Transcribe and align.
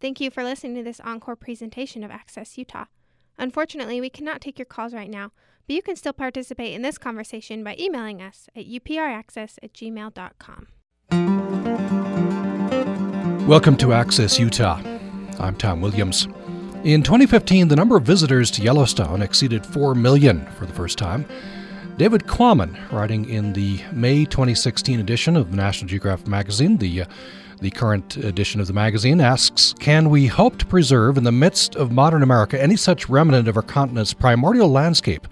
Thank 0.00 0.20
you 0.20 0.30
for 0.30 0.44
listening 0.44 0.74
to 0.76 0.82
this 0.82 1.00
encore 1.00 1.36
presentation 1.36 2.02
of 2.04 2.10
Access 2.10 2.58
Utah. 2.58 2.86
Unfortunately, 3.38 4.00
we 4.00 4.10
cannot 4.10 4.40
take 4.40 4.58
your 4.58 4.66
calls 4.66 4.92
right 4.92 5.10
now, 5.10 5.32
but 5.66 5.74
you 5.74 5.82
can 5.82 5.96
still 5.96 6.12
participate 6.12 6.74
in 6.74 6.82
this 6.82 6.98
conversation 6.98 7.64
by 7.64 7.76
emailing 7.78 8.20
us 8.20 8.48
at 8.54 8.66
upraccess 8.66 9.58
at 9.62 9.72
gmail.com. 9.72 10.68
Welcome 13.46 13.76
to 13.78 13.92
Access 13.92 14.38
Utah. 14.38 14.80
I'm 15.38 15.56
Tom 15.56 15.80
Williams. 15.80 16.26
In 16.84 17.02
2015, 17.02 17.68
the 17.68 17.76
number 17.76 17.96
of 17.96 18.02
visitors 18.02 18.50
to 18.52 18.62
Yellowstone 18.62 19.22
exceeded 19.22 19.64
4 19.64 19.94
million 19.94 20.46
for 20.58 20.66
the 20.66 20.72
first 20.72 20.98
time. 20.98 21.24
David 21.96 22.24
Quammen, 22.24 22.76
writing 22.90 23.28
in 23.28 23.52
the 23.52 23.80
May 23.92 24.24
2016 24.24 24.98
edition 24.98 25.36
of 25.36 25.54
National 25.54 25.88
Geographic 25.88 26.26
magazine, 26.26 26.76
the 26.78 27.02
uh, 27.02 27.06
the 27.60 27.70
current 27.70 28.16
edition 28.16 28.60
of 28.60 28.66
the 28.66 28.72
magazine 28.72 29.20
asks 29.20 29.74
Can 29.78 30.10
we 30.10 30.26
hope 30.26 30.58
to 30.58 30.66
preserve 30.66 31.16
in 31.16 31.24
the 31.24 31.32
midst 31.32 31.76
of 31.76 31.92
modern 31.92 32.22
America 32.22 32.60
any 32.60 32.76
such 32.76 33.08
remnant 33.08 33.48
of 33.48 33.56
our 33.56 33.62
continent's 33.62 34.14
primordial 34.14 34.68
landscape, 34.68 35.26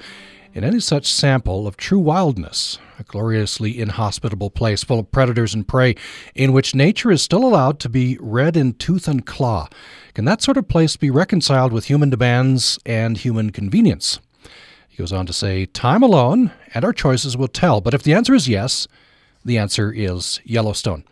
in 0.54 0.64
any 0.64 0.80
such 0.80 1.06
sample 1.06 1.66
of 1.66 1.76
true 1.76 1.98
wildness, 1.98 2.78
a 2.98 3.04
gloriously 3.04 3.80
inhospitable 3.80 4.50
place 4.50 4.84
full 4.84 4.98
of 4.98 5.10
predators 5.10 5.54
and 5.54 5.66
prey, 5.66 5.94
in 6.34 6.52
which 6.52 6.74
nature 6.74 7.10
is 7.10 7.22
still 7.22 7.44
allowed 7.44 7.80
to 7.80 7.88
be 7.88 8.18
red 8.20 8.56
in 8.56 8.74
tooth 8.74 9.08
and 9.08 9.26
claw? 9.26 9.68
Can 10.14 10.24
that 10.26 10.42
sort 10.42 10.58
of 10.58 10.68
place 10.68 10.96
be 10.96 11.10
reconciled 11.10 11.72
with 11.72 11.86
human 11.86 12.10
demands 12.10 12.78
and 12.84 13.16
human 13.16 13.50
convenience? 13.50 14.20
He 14.88 14.98
goes 14.98 15.12
on 15.12 15.24
to 15.26 15.32
say, 15.32 15.64
Time 15.64 16.02
alone 16.02 16.52
and 16.74 16.84
our 16.84 16.92
choices 16.92 17.36
will 17.36 17.48
tell, 17.48 17.80
but 17.80 17.94
if 17.94 18.02
the 18.02 18.12
answer 18.12 18.34
is 18.34 18.48
yes, 18.48 18.86
the 19.44 19.56
answer 19.56 19.90
is 19.90 20.40
Yellowstone. 20.44 21.04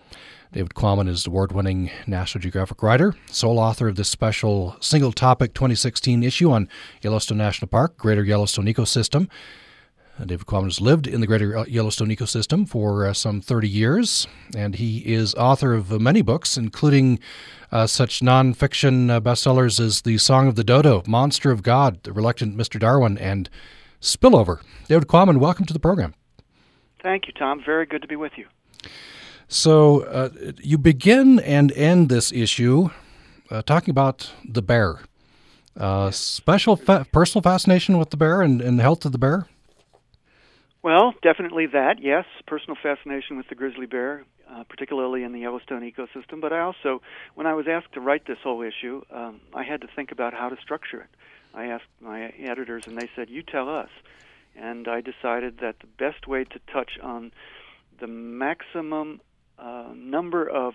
David 0.53 0.75
Quammen 0.75 1.09
is 1.09 1.29
award 1.29 1.53
winning 1.53 1.93
National 2.09 2.43
Geographic 2.43 2.83
writer, 2.83 3.15
sole 3.31 3.61
author 3.61 3.87
of 3.87 3.95
this 3.95 4.09
special 4.09 4.77
single 4.81 5.13
topic 5.13 5.55
2016 5.55 6.25
issue 6.25 6.51
on 6.51 6.69
Yellowstone 7.03 7.39
National 7.39 7.69
Park, 7.69 7.97
Greater 7.97 8.25
Yellowstone 8.25 8.67
Ecosystem. 8.67 9.29
Uh, 10.19 10.25
David 10.25 10.47
Quammen 10.47 10.65
has 10.65 10.81
lived 10.81 11.07
in 11.07 11.21
the 11.21 11.29
Greater 11.29 11.65
Yellowstone 11.69 12.09
ecosystem 12.09 12.69
for 12.69 13.07
uh, 13.07 13.13
some 13.13 13.41
30 13.41 13.69
years, 13.69 14.27
and 14.57 14.75
he 14.75 14.99
is 14.99 15.37
author 15.37 15.73
of 15.73 16.01
many 16.01 16.21
books, 16.21 16.57
including 16.57 17.21
uh, 17.71 17.87
such 17.87 18.19
nonfiction 18.19 19.09
uh, 19.09 19.21
bestsellers 19.21 19.79
as 19.79 20.03
The 20.03 20.19
Song 20.19 20.49
of 20.49 20.57
the 20.57 20.65
Dodo, 20.65 21.05
Monster 21.07 21.53
of 21.53 21.63
God, 21.63 22.03
The 22.03 22.13
Reluctant 22.13 22.57
Mr. 22.57 22.81
Darwin, 22.81 23.19
and 23.19 23.49
Spillover. 24.01 24.61
David 24.89 25.07
Quammen, 25.07 25.39
welcome 25.39 25.65
to 25.67 25.73
the 25.73 25.79
program. 25.79 26.13
Thank 27.05 27.29
you, 27.29 27.33
Tom. 27.35 27.63
Very 27.65 27.87
good 27.87 28.03
to 28.03 28.09
be 28.09 28.17
with 28.17 28.33
you. 28.37 28.47
So 29.53 30.03
uh, 30.05 30.31
you 30.63 30.79
begin 30.79 31.41
and 31.41 31.73
end 31.73 32.09
this 32.09 32.31
issue 32.31 32.91
uh, 33.51 33.63
talking 33.63 33.91
about 33.91 34.33
the 34.49 34.63
bear. 34.63 35.01
Uh, 35.77 36.13
special 36.13 36.77
fa- 36.77 37.05
personal 37.11 37.43
fascination 37.43 37.99
with 37.99 38.11
the 38.11 38.17
bear 38.17 38.43
and, 38.43 38.63
and 38.63 38.79
the 38.79 38.85
health 38.85 39.05
of 39.05 39.11
the 39.11 39.19
bear? 39.19 39.49
Well, 40.85 41.15
definitely 41.21 41.67
that, 41.67 41.97
yes. 42.01 42.27
Personal 42.47 42.77
fascination 42.81 43.37
with 43.37 43.49
the 43.49 43.57
grizzly 43.57 43.87
bear, 43.87 44.25
uh, 44.49 44.63
particularly 44.69 45.25
in 45.25 45.33
the 45.33 45.41
Yellowstone 45.41 45.83
ecosystem. 45.83 46.41
But 46.41 46.53
I 46.53 46.61
also, 46.61 47.03
when 47.35 47.49
I 47.49 47.55
was 47.55 47.67
asked 47.67 47.93
to 47.95 48.01
write 48.01 48.29
this 48.29 48.39
whole 48.45 48.63
issue, 48.63 49.03
um, 49.11 49.41
I 49.53 49.65
had 49.65 49.81
to 49.81 49.89
think 49.97 50.13
about 50.13 50.33
how 50.33 50.49
to 50.49 50.57
structure 50.63 51.01
it. 51.01 51.11
I 51.55 51.67
asked 51.67 51.91
my 52.01 52.33
editors, 52.39 52.85
and 52.87 52.97
they 52.97 53.11
said, 53.17 53.29
You 53.29 53.43
tell 53.43 53.69
us. 53.69 53.91
And 54.55 54.87
I 54.87 55.01
decided 55.01 55.59
that 55.59 55.81
the 55.81 55.89
best 55.89 56.29
way 56.29 56.45
to 56.45 56.61
touch 56.73 57.01
on 57.03 57.33
the 57.99 58.07
maximum 58.07 59.21
uh, 59.61 59.93
number 59.95 60.49
of 60.49 60.75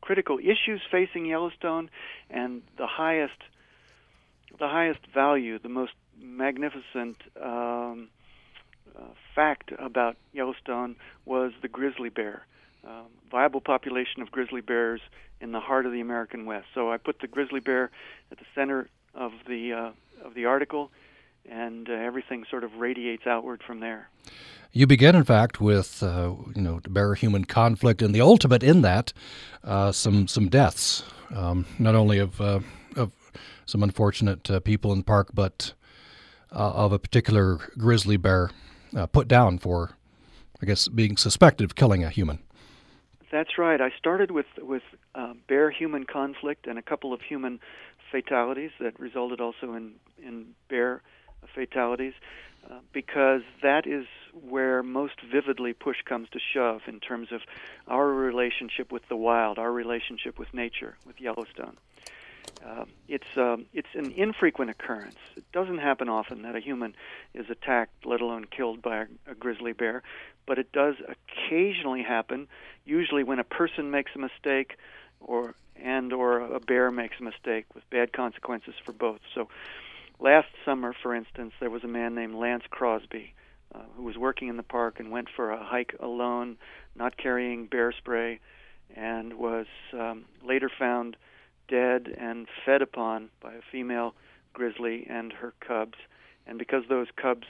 critical 0.00 0.38
issues 0.38 0.80
facing 0.90 1.26
Yellowstone 1.26 1.90
and 2.30 2.62
the 2.76 2.86
highest 2.86 3.38
the 4.58 4.68
highest 4.68 5.00
value, 5.14 5.58
the 5.58 5.68
most 5.68 5.92
magnificent 6.20 7.16
um, 7.42 8.08
uh, 8.94 9.00
fact 9.34 9.72
about 9.78 10.16
Yellowstone 10.32 10.96
was 11.24 11.52
the 11.62 11.68
grizzly 11.68 12.10
bear. 12.10 12.46
Um, 12.86 13.06
viable 13.30 13.60
population 13.60 14.20
of 14.20 14.30
grizzly 14.30 14.60
bears 14.60 15.00
in 15.40 15.52
the 15.52 15.60
heart 15.60 15.86
of 15.86 15.92
the 15.92 16.00
American 16.00 16.44
West. 16.44 16.66
So 16.74 16.92
I 16.92 16.98
put 16.98 17.20
the 17.20 17.28
grizzly 17.28 17.60
bear 17.60 17.90
at 18.30 18.38
the 18.38 18.44
center 18.54 18.88
of 19.14 19.32
the 19.48 19.72
uh, 19.72 19.90
of 20.24 20.34
the 20.34 20.44
article, 20.44 20.90
and 21.50 21.88
uh, 21.88 21.92
everything 21.92 22.44
sort 22.50 22.64
of 22.64 22.74
radiates 22.76 23.26
outward 23.26 23.62
from 23.66 23.80
there. 23.80 24.08
You 24.72 24.86
begin, 24.86 25.14
in 25.14 25.24
fact, 25.24 25.60
with 25.60 26.02
uh, 26.02 26.34
you 26.54 26.62
know 26.62 26.80
bear-human 26.88 27.44
conflict, 27.44 28.00
and 28.00 28.14
the 28.14 28.22
ultimate 28.22 28.62
in 28.62 28.80
that, 28.82 29.12
uh, 29.62 29.92
some 29.92 30.26
some 30.26 30.48
deaths, 30.48 31.04
um, 31.34 31.66
not 31.78 31.94
only 31.94 32.18
of 32.18 32.40
uh, 32.40 32.60
of 32.96 33.12
some 33.66 33.82
unfortunate 33.82 34.50
uh, 34.50 34.60
people 34.60 34.92
in 34.92 34.98
the 34.98 35.04
park, 35.04 35.28
but 35.34 35.74
uh, 36.52 36.72
of 36.72 36.92
a 36.92 36.98
particular 36.98 37.58
grizzly 37.76 38.16
bear 38.16 38.50
uh, 38.96 39.06
put 39.06 39.28
down 39.28 39.58
for, 39.58 39.90
I 40.62 40.66
guess, 40.66 40.88
being 40.88 41.16
suspected 41.16 41.64
of 41.64 41.74
killing 41.74 42.02
a 42.02 42.08
human. 42.08 42.38
That's 43.30 43.58
right. 43.58 43.80
I 43.80 43.90
started 43.98 44.30
with 44.30 44.46
with 44.58 44.82
bear-human 45.48 46.04
conflict 46.04 46.66
and 46.66 46.78
a 46.78 46.82
couple 46.82 47.12
of 47.12 47.20
human 47.20 47.60
fatalities 48.10 48.70
that 48.80 48.98
resulted 48.98 49.40
also 49.40 49.74
in 49.74 49.92
in 50.22 50.54
bear 50.68 51.02
fatalities. 51.54 52.14
Uh, 52.70 52.78
because 52.92 53.40
that 53.60 53.88
is 53.88 54.06
where 54.32 54.84
most 54.84 55.14
vividly 55.32 55.72
push 55.72 55.96
comes 56.08 56.28
to 56.30 56.38
shove 56.54 56.82
in 56.86 57.00
terms 57.00 57.32
of 57.32 57.40
our 57.88 58.06
relationship 58.06 58.92
with 58.92 59.02
the 59.08 59.16
wild, 59.16 59.58
our 59.58 59.72
relationship 59.72 60.38
with 60.38 60.46
nature, 60.54 60.96
with 61.04 61.20
Yellowstone. 61.20 61.76
Uh, 62.64 62.84
it's 63.08 63.26
um, 63.36 63.66
it's 63.72 63.88
an 63.94 64.12
infrequent 64.16 64.70
occurrence. 64.70 65.18
It 65.36 65.44
doesn't 65.52 65.78
happen 65.78 66.08
often 66.08 66.42
that 66.42 66.54
a 66.54 66.60
human 66.60 66.94
is 67.34 67.46
attacked, 67.50 68.06
let 68.06 68.20
alone 68.20 68.44
killed 68.44 68.80
by 68.80 68.98
a, 68.98 69.06
a 69.32 69.34
grizzly 69.34 69.72
bear, 69.72 70.04
but 70.46 70.58
it 70.58 70.70
does 70.70 70.94
occasionally 71.00 72.04
happen. 72.04 72.46
Usually, 72.84 73.24
when 73.24 73.40
a 73.40 73.44
person 73.44 73.90
makes 73.90 74.12
a 74.14 74.18
mistake, 74.20 74.76
or 75.20 75.56
and 75.82 76.12
or 76.12 76.40
a 76.40 76.60
bear 76.60 76.92
makes 76.92 77.16
a 77.18 77.24
mistake, 77.24 77.66
with 77.74 77.82
bad 77.90 78.12
consequences 78.12 78.74
for 78.84 78.92
both. 78.92 79.20
So, 79.34 79.48
Last 80.22 80.50
summer, 80.64 80.94
for 81.02 81.16
instance, 81.16 81.52
there 81.58 81.68
was 81.68 81.82
a 81.82 81.88
man 81.88 82.14
named 82.14 82.36
Lance 82.36 82.62
Crosby 82.70 83.34
uh, 83.74 83.80
who 83.96 84.04
was 84.04 84.16
working 84.16 84.46
in 84.46 84.56
the 84.56 84.62
park 84.62 85.00
and 85.00 85.10
went 85.10 85.26
for 85.34 85.50
a 85.50 85.64
hike 85.64 85.96
alone, 85.98 86.58
not 86.94 87.16
carrying 87.16 87.66
bear 87.66 87.90
spray, 87.90 88.38
and 88.94 89.34
was 89.34 89.66
um, 89.92 90.26
later 90.46 90.70
found 90.78 91.16
dead 91.66 92.06
and 92.16 92.46
fed 92.64 92.82
upon 92.82 93.30
by 93.42 93.54
a 93.54 93.62
female 93.72 94.14
grizzly 94.52 95.08
and 95.10 95.32
her 95.32 95.54
cubs. 95.58 95.98
And 96.46 96.56
because 96.56 96.84
those 96.88 97.08
cubs, 97.20 97.48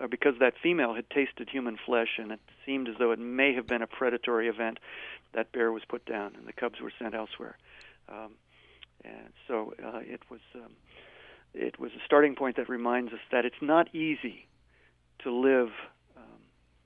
or 0.00 0.06
because 0.06 0.34
that 0.38 0.54
female 0.62 0.94
had 0.94 1.10
tasted 1.10 1.48
human 1.50 1.76
flesh 1.84 2.18
and 2.18 2.30
it 2.30 2.40
seemed 2.64 2.88
as 2.88 2.94
though 3.00 3.10
it 3.10 3.18
may 3.18 3.52
have 3.52 3.66
been 3.66 3.82
a 3.82 3.88
predatory 3.88 4.46
event, 4.46 4.78
that 5.34 5.50
bear 5.50 5.72
was 5.72 5.82
put 5.88 6.06
down 6.06 6.36
and 6.36 6.46
the 6.46 6.52
cubs 6.52 6.80
were 6.80 6.92
sent 7.00 7.16
elsewhere. 7.16 7.56
Um, 8.08 8.34
and 9.04 9.32
so 9.48 9.74
uh, 9.84 9.98
it 10.04 10.20
was. 10.30 10.40
Um, 10.54 10.70
it 11.56 11.80
was 11.80 11.92
a 11.92 12.04
starting 12.04 12.34
point 12.34 12.56
that 12.56 12.68
reminds 12.68 13.12
us 13.12 13.20
that 13.32 13.44
it's 13.44 13.62
not 13.62 13.94
easy 13.94 14.46
to 15.20 15.32
live 15.32 15.70
um, 16.16 16.22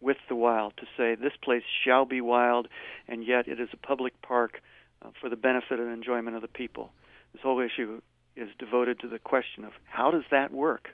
with 0.00 0.16
the 0.28 0.36
wild, 0.36 0.74
to 0.76 0.86
say 0.96 1.14
this 1.14 1.32
place 1.42 1.62
shall 1.84 2.04
be 2.04 2.20
wild, 2.20 2.68
and 3.08 3.24
yet 3.24 3.48
it 3.48 3.60
is 3.60 3.68
a 3.72 3.76
public 3.76 4.20
park 4.22 4.62
uh, 5.02 5.08
for 5.20 5.28
the 5.28 5.36
benefit 5.36 5.80
and 5.80 5.90
enjoyment 5.92 6.36
of 6.36 6.42
the 6.42 6.48
people. 6.48 6.92
This 7.32 7.42
whole 7.42 7.60
issue 7.60 8.00
is 8.36 8.48
devoted 8.58 9.00
to 9.00 9.08
the 9.08 9.18
question 9.18 9.64
of 9.64 9.72
how 9.84 10.10
does 10.10 10.24
that 10.30 10.52
work? 10.52 10.90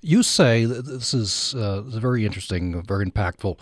You 0.00 0.22
say 0.22 0.64
this 0.64 1.14
is 1.14 1.54
uh, 1.54 1.82
very 1.82 2.26
interesting, 2.26 2.82
very 2.82 3.06
impactful. 3.06 3.58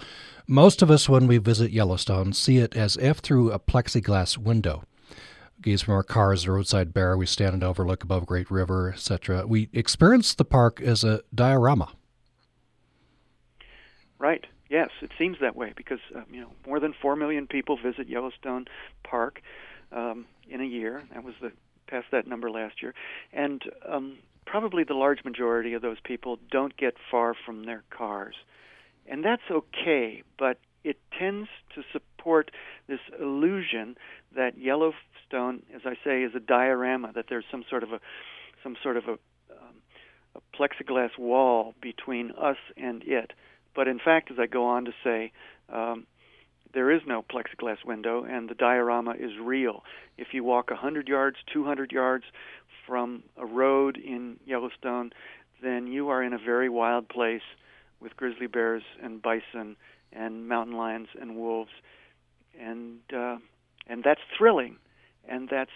Most 0.47 0.83
of 0.83 0.91
us, 0.91 1.09
when 1.09 1.27
we 1.27 1.39
visit 1.39 1.71
Yellowstone, 1.71 2.33
see 2.33 2.59
it 2.59 2.75
as 2.75 2.97
if 2.97 3.19
through 3.19 3.53
a 3.53 3.59
plexiglass 3.59 4.39
window 4.39 4.85
gaze 5.63 5.83
from 5.83 5.95
our 5.95 6.03
cars, 6.03 6.45
the 6.45 6.53
roadside 6.53 6.93
bear, 6.93 7.17
we 7.17 7.27
stand 7.27 7.55
and 7.55 7.65
overlook 7.65 8.03
above 8.03 8.27
Great 8.27 8.51
River, 8.51 8.91
etc. 8.93 9.47
We 9.47 9.69
experience 9.73 10.35
the 10.35 10.45
park 10.45 10.81
as 10.81 11.05
a 11.05 11.23
diorama. 11.35 11.93
Right. 14.19 14.47
Yes, 14.69 14.91
it 15.03 15.11
seems 15.19 15.39
that 15.41 15.57
way 15.57 15.73
because 15.77 15.99
um, 16.15 16.27
you 16.31 16.41
know 16.41 16.53
more 16.67 16.79
than 16.79 16.95
four 17.03 17.17
million 17.17 17.47
people 17.47 17.77
visit 17.77 18.09
Yellowstone 18.09 18.67
Park 19.03 19.43
um, 19.91 20.27
in 20.49 20.61
a 20.61 20.65
year. 20.65 21.03
That 21.13 21.25
was 21.25 21.35
the 21.41 21.51
past 21.89 22.07
that 22.13 22.27
number 22.29 22.51
last 22.51 22.81
year, 22.81 22.95
and 23.33 23.63
um, 23.89 24.19
probably 24.47 24.85
the 24.85 24.95
large 24.95 25.25
majority 25.25 25.73
of 25.73 25.83
those 25.83 25.99
people 26.05 26.39
don't 26.51 26.77
get 26.77 26.95
far 27.11 27.35
from 27.35 27.65
their 27.65 27.83
cars, 27.91 28.37
and 29.07 29.25
that's 29.25 29.43
okay. 29.51 30.23
But 30.39 30.59
it 30.85 30.99
tends 31.19 31.49
to 31.75 31.83
support 31.93 32.53
this 32.87 33.01
illusion 33.21 33.97
that 34.35 34.59
Yellowstone, 34.59 35.63
as 35.75 35.83
I 35.85 35.97
say, 36.05 36.23
is 36.23 36.35
a 36.35 36.41
diorama. 36.41 37.13
That 37.15 37.27
there's 37.29 37.45
some 37.51 37.65
sort 37.69 37.83
of 37.83 37.93
a 37.93 38.01
some 38.63 38.77
sort 38.83 38.97
of 38.97 39.05
a, 39.05 39.13
um, 39.13 39.77
a 40.35 40.57
plexiglass 40.57 41.19
wall 41.19 41.75
between 41.81 42.33
us 42.33 42.59
and 42.77 43.03
it. 43.05 43.33
But 43.75 43.89
in 43.89 43.99
fact, 43.99 44.31
as 44.31 44.39
I 44.39 44.47
go 44.47 44.67
on 44.67 44.85
to 44.85 44.93
say, 45.03 45.33
um, 45.73 46.07
there 46.73 46.91
is 46.91 47.03
no 47.07 47.23
plexiglass 47.23 47.85
window, 47.85 48.25
and 48.25 48.49
the 48.49 48.55
diorama 48.55 49.13
is 49.13 49.33
real. 49.41 49.83
If 50.19 50.29
you 50.33 50.45
walk 50.45 50.71
100 50.71 51.09
yards, 51.09 51.37
200 51.53 51.91
yards 51.91 52.25
from 52.87 53.23
a 53.37 53.47
road 53.47 53.97
in 53.97 54.39
Yellowstone, 54.45 55.11
then 55.63 55.87
you 55.87 56.09
are 56.09 56.23
in 56.23 56.33
a 56.33 56.39
very 56.39 56.69
wild 56.69 57.09
place 57.09 57.43
with 58.01 58.17
grizzly 58.17 58.47
bears 58.47 58.83
and 59.03 59.21
bison 59.21 59.77
and 60.13 60.49
mountain 60.49 60.77
lions 60.77 61.09
and 61.21 61.37
wolves, 61.37 61.71
and 62.61 62.99
uh, 63.15 63.37
and 63.91 64.05
that's 64.05 64.21
thrilling, 64.37 64.77
and 65.29 65.49
that's 65.51 65.71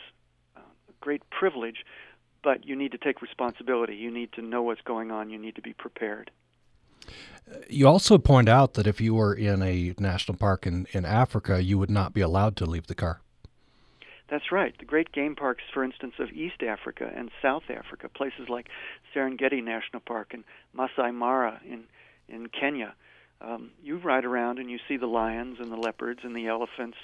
uh, 0.57 0.61
a 0.61 0.93
great 1.01 1.23
privilege. 1.31 1.85
But 2.43 2.65
you 2.67 2.77
need 2.77 2.93
to 2.93 2.99
take 2.99 3.23
responsibility. 3.23 3.97
You 3.97 4.11
need 4.11 4.33
to 4.35 4.43
know 4.43 4.63
what's 4.63 4.83
going 4.83 5.11
on. 5.11 5.31
You 5.31 5.39
need 5.39 5.57
to 5.57 5.63
be 5.63 5.73
prepared. 5.73 6.31
You 7.69 7.89
also 7.89 8.17
point 8.19 8.49
out 8.49 8.75
that 8.75 8.87
if 8.87 9.01
you 9.01 9.15
were 9.15 9.35
in 9.35 9.63
a 9.63 9.95
national 9.99 10.39
park 10.39 10.67
in, 10.67 10.87
in 10.93 11.05
Africa, 11.05 11.63
you 11.63 11.79
would 11.79 11.91
not 11.91 12.15
be 12.15 12.21
allowed 12.21 12.57
to 12.57 12.67
leave 12.67 12.87
the 12.87 12.95
car. 12.95 13.21
That's 14.29 14.51
right. 14.51 14.75
The 14.79 14.87
great 14.87 15.13
game 15.13 15.37
parks, 15.37 15.65
for 15.73 15.85
instance, 15.85 16.15
of 16.19 16.33
East 16.33 16.63
Africa 16.63 17.11
and 17.15 17.31
South 17.43 17.65
Africa, 17.69 18.09
places 18.09 18.49
like 18.49 18.69
Serengeti 19.15 19.63
National 19.63 20.01
Park 20.01 20.33
and 20.33 20.45
Masai 20.73 21.11
Mara 21.11 21.61
in 21.65 21.85
in 22.27 22.49
Kenya, 22.49 22.95
um, 23.41 23.71
you 23.83 23.99
ride 23.99 24.25
around 24.25 24.59
and 24.59 24.71
you 24.71 24.79
see 24.89 24.97
the 24.97 25.07
lions 25.07 25.59
and 25.61 25.71
the 25.71 25.77
leopards 25.77 26.21
and 26.23 26.35
the 26.35 26.47
elephants 26.47 26.97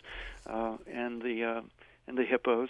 uh, 0.46 0.76
and 0.90 1.22
the 1.22 1.44
uh, 1.44 1.60
and 2.06 2.16
the 2.16 2.24
hippos 2.24 2.68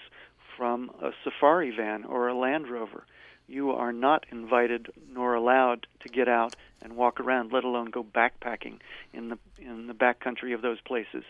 from 0.57 0.91
a 1.01 1.11
safari 1.25 1.71
van 1.75 2.05
or 2.05 2.29
a 2.29 2.35
Land 2.35 2.69
Rover. 2.69 3.05
You 3.47 3.71
are 3.73 3.93
not 3.93 4.27
invited 4.31 4.91
nor 5.13 5.35
allowed 5.35 5.87
to 6.01 6.09
get 6.09 6.29
out 6.29 6.55
and 6.83 6.97
walk 6.97 7.21
around, 7.21 7.53
let 7.53 7.65
alone 7.65 7.91
go 7.91 8.05
backpacking 8.05 8.79
in 9.13 9.29
the 9.29 9.39
in 9.59 9.87
the 9.87 9.95
backcountry 9.95 10.55
of 10.55 10.63
those 10.63 10.81
places. 10.81 11.25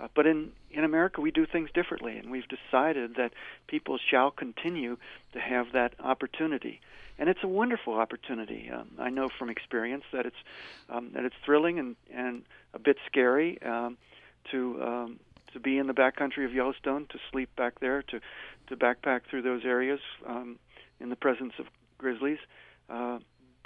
Uh, 0.00 0.08
but 0.14 0.26
in 0.26 0.52
in 0.70 0.84
America, 0.84 1.20
we 1.20 1.30
do 1.30 1.46
things 1.46 1.70
differently, 1.72 2.16
and 2.18 2.30
we've 2.30 2.46
decided 2.48 3.16
that 3.16 3.32
people 3.66 3.98
shall 3.98 4.30
continue 4.30 4.96
to 5.32 5.40
have 5.40 5.72
that 5.72 5.92
opportunity, 5.98 6.80
and 7.18 7.28
it's 7.28 7.42
a 7.42 7.48
wonderful 7.48 7.94
opportunity. 7.94 8.70
Um, 8.70 8.90
I 8.98 9.10
know 9.10 9.28
from 9.28 9.50
experience 9.50 10.04
that 10.12 10.26
it's 10.26 10.36
um, 10.88 11.10
that 11.14 11.24
it's 11.24 11.36
thrilling 11.44 11.78
and 11.78 11.96
and 12.14 12.42
a 12.74 12.78
bit 12.78 12.96
scary 13.06 13.60
um, 13.62 13.96
to 14.50 14.82
um, 14.82 15.20
to 15.52 15.60
be 15.60 15.78
in 15.78 15.86
the 15.86 15.94
backcountry 15.94 16.44
of 16.44 16.52
Yellowstone, 16.52 17.06
to 17.06 17.18
sleep 17.30 17.54
back 17.56 17.80
there, 17.80 18.02
to 18.02 18.20
to 18.68 18.76
backpack 18.76 19.22
through 19.28 19.42
those 19.42 19.64
areas 19.64 20.00
um, 20.26 20.58
in 21.00 21.08
the 21.08 21.16
presence 21.16 21.54
of 21.58 21.66
grizzlies. 21.96 22.38
Uh, 22.88 23.18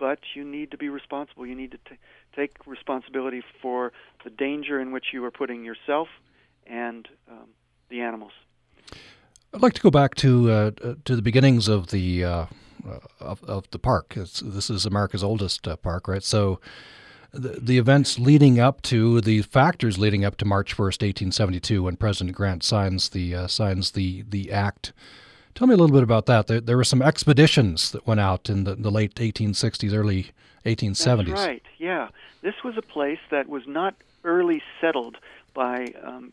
but 0.03 0.19
you 0.35 0.43
need 0.43 0.73
to 0.73 0.77
be 0.77 0.89
responsible. 0.89 1.47
You 1.47 1.55
need 1.55 1.71
to 1.71 1.79
t- 1.89 1.97
take 2.35 2.57
responsibility 2.67 3.41
for 3.63 3.93
the 4.25 4.31
danger 4.31 4.81
in 4.81 4.91
which 4.91 5.07
you 5.13 5.25
are 5.25 5.31
putting 5.31 5.65
yourself 5.65 6.09
and 6.67 7.07
um, 7.31 7.51
the 7.89 8.01
animals. 8.01 8.33
I'd 9.55 9.63
like 9.63 9.75
to 9.75 9.81
go 9.81 9.93
back 9.93 10.17
to 10.17 10.51
uh, 10.51 10.71
uh 10.83 10.95
to 11.05 11.15
the 11.15 11.23
beginnings 11.23 11.69
of 11.69 11.91
the 11.91 12.25
uh, 12.25 12.47
of, 13.21 13.45
of 13.45 13.71
the 13.71 13.79
park. 13.79 14.15
It's, 14.17 14.41
this 14.41 14.71
is 14.71 14.85
America's 14.85 15.23
oldest 15.23 15.69
uh, 15.69 15.77
park, 15.77 16.09
right? 16.09 16.25
So. 16.25 16.61
The, 17.35 17.61
the 17.63 17.79
events 17.79 18.19
leading 18.19 18.61
up 18.61 18.83
to 18.83 19.23
the 19.23 19.41
factors 19.41 19.97
leading 19.97 20.23
up 20.23 20.37
to 20.37 20.45
March 20.45 20.77
1st, 20.77 21.01
1872, 21.01 21.85
when 21.85 21.97
President 21.97 22.37
Grant 22.37 22.63
signs 22.63 23.09
the 23.09 23.35
uh, 23.35 23.47
signs 23.47 23.93
the 23.93 24.23
the 24.29 24.53
act 24.53 24.93
Tell 25.55 25.67
me 25.67 25.75
a 25.75 25.77
little 25.77 25.95
bit 25.95 26.03
about 26.03 26.27
that. 26.27 26.47
There, 26.47 26.61
there 26.61 26.77
were 26.77 26.85
some 26.85 27.03
expeditions 27.03 27.91
that 27.93 28.07
went 28.07 28.21
out 28.21 28.49
in 28.49 28.65
the, 28.65 28.75
the 28.75 28.91
late 28.91 29.15
1860s, 29.17 29.93
early 29.93 30.31
1870s. 30.65 31.27
That's 31.27 31.31
right. 31.31 31.63
Yeah, 31.79 32.09
this 32.43 32.55
was 32.65 32.77
a 32.77 32.83
place 32.83 33.19
that 33.31 33.49
was 33.49 33.63
not 33.67 33.95
early 34.25 34.63
settled 34.81 35.19
by 35.55 35.93
um, 36.03 36.33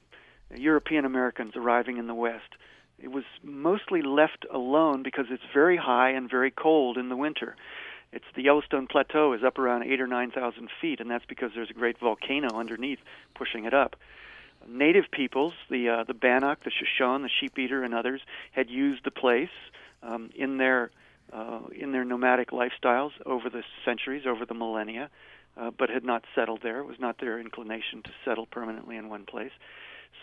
European 0.55 1.05
Americans 1.05 1.55
arriving 1.55 1.97
in 1.97 2.07
the 2.07 2.15
West. 2.15 2.55
It 2.97 3.11
was 3.11 3.23
mostly 3.43 4.01
left 4.01 4.45
alone 4.51 5.03
because 5.03 5.25
it's 5.29 5.43
very 5.53 5.77
high 5.77 6.09
and 6.11 6.29
very 6.29 6.51
cold 6.51 6.97
in 6.97 7.09
the 7.09 7.15
winter. 7.15 7.55
It's 8.11 8.25
the 8.35 8.43
Yellowstone 8.43 8.87
Plateau 8.87 9.33
is 9.33 9.43
up 9.43 9.59
around 9.59 9.83
eight 9.83 10.01
or 10.01 10.07
nine 10.07 10.31
thousand 10.31 10.69
feet, 10.81 10.99
and 10.99 11.09
that's 11.09 11.25
because 11.25 11.51
there's 11.53 11.69
a 11.69 11.73
great 11.73 11.99
volcano 11.99 12.57
underneath 12.57 12.99
pushing 13.35 13.65
it 13.65 13.73
up 13.73 13.95
native 14.67 15.05
peoples, 15.11 15.53
the 15.69 15.89
uh, 15.89 16.03
the 16.03 16.13
Bannock, 16.13 16.63
the 16.63 16.71
Shoshone, 16.71 17.23
the 17.23 17.29
Sheep 17.29 17.57
Eater, 17.57 17.83
and 17.83 17.93
others, 17.93 18.21
had 18.51 18.69
used 18.69 19.03
the 19.03 19.11
place 19.11 19.49
um, 20.03 20.29
in 20.35 20.57
their 20.57 20.91
uh, 21.31 21.61
in 21.75 21.91
their 21.91 22.03
nomadic 22.03 22.51
lifestyles 22.51 23.11
over 23.25 23.49
the 23.49 23.63
centuries, 23.85 24.23
over 24.25 24.45
the 24.45 24.53
millennia, 24.53 25.09
uh, 25.57 25.71
but 25.77 25.89
had 25.89 26.03
not 26.03 26.23
settled 26.35 26.61
there. 26.63 26.79
It 26.79 26.85
was 26.85 26.99
not 26.99 27.19
their 27.19 27.39
inclination 27.39 28.01
to 28.03 28.11
settle 28.25 28.45
permanently 28.45 28.97
in 28.97 29.09
one 29.09 29.25
place. 29.25 29.51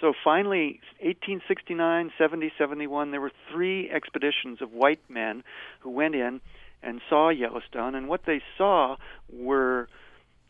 So 0.00 0.12
finally, 0.24 0.80
1869, 1.00 2.12
70, 2.18 2.52
71, 2.58 3.12
there 3.12 3.20
were 3.20 3.32
three 3.50 3.88
expeditions 3.88 4.60
of 4.60 4.72
white 4.72 5.00
men 5.08 5.42
who 5.80 5.90
went 5.90 6.14
in 6.14 6.40
and 6.82 7.00
saw 7.08 7.30
Yellowstone, 7.30 7.94
and 7.94 8.08
what 8.08 8.26
they 8.26 8.42
saw 8.58 8.96
were 9.32 9.88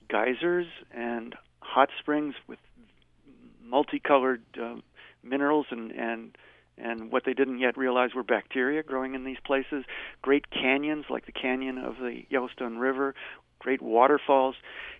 geysers 0.08 0.66
and 0.90 1.34
hot 1.60 1.90
springs 2.00 2.34
with 2.46 2.58
multicolored 3.68 4.42
uh, 4.60 4.76
minerals 5.22 5.66
and 5.70 5.92
and 5.92 6.36
and 6.78 7.10
what 7.10 7.24
they 7.24 7.32
didn't 7.32 7.58
yet 7.58 7.78
realize 7.78 8.14
were 8.14 8.22
bacteria 8.22 8.82
growing 8.82 9.14
in 9.14 9.24
these 9.24 9.38
places. 9.44 9.84
Great 10.20 10.50
canyons 10.50 11.06
like 11.08 11.24
the 11.24 11.32
canyon 11.32 11.78
of 11.78 11.96
the 11.96 12.24
Yellowstone 12.28 12.76
River, 12.76 13.14
great 13.58 13.80
waterfalls, 13.80 14.56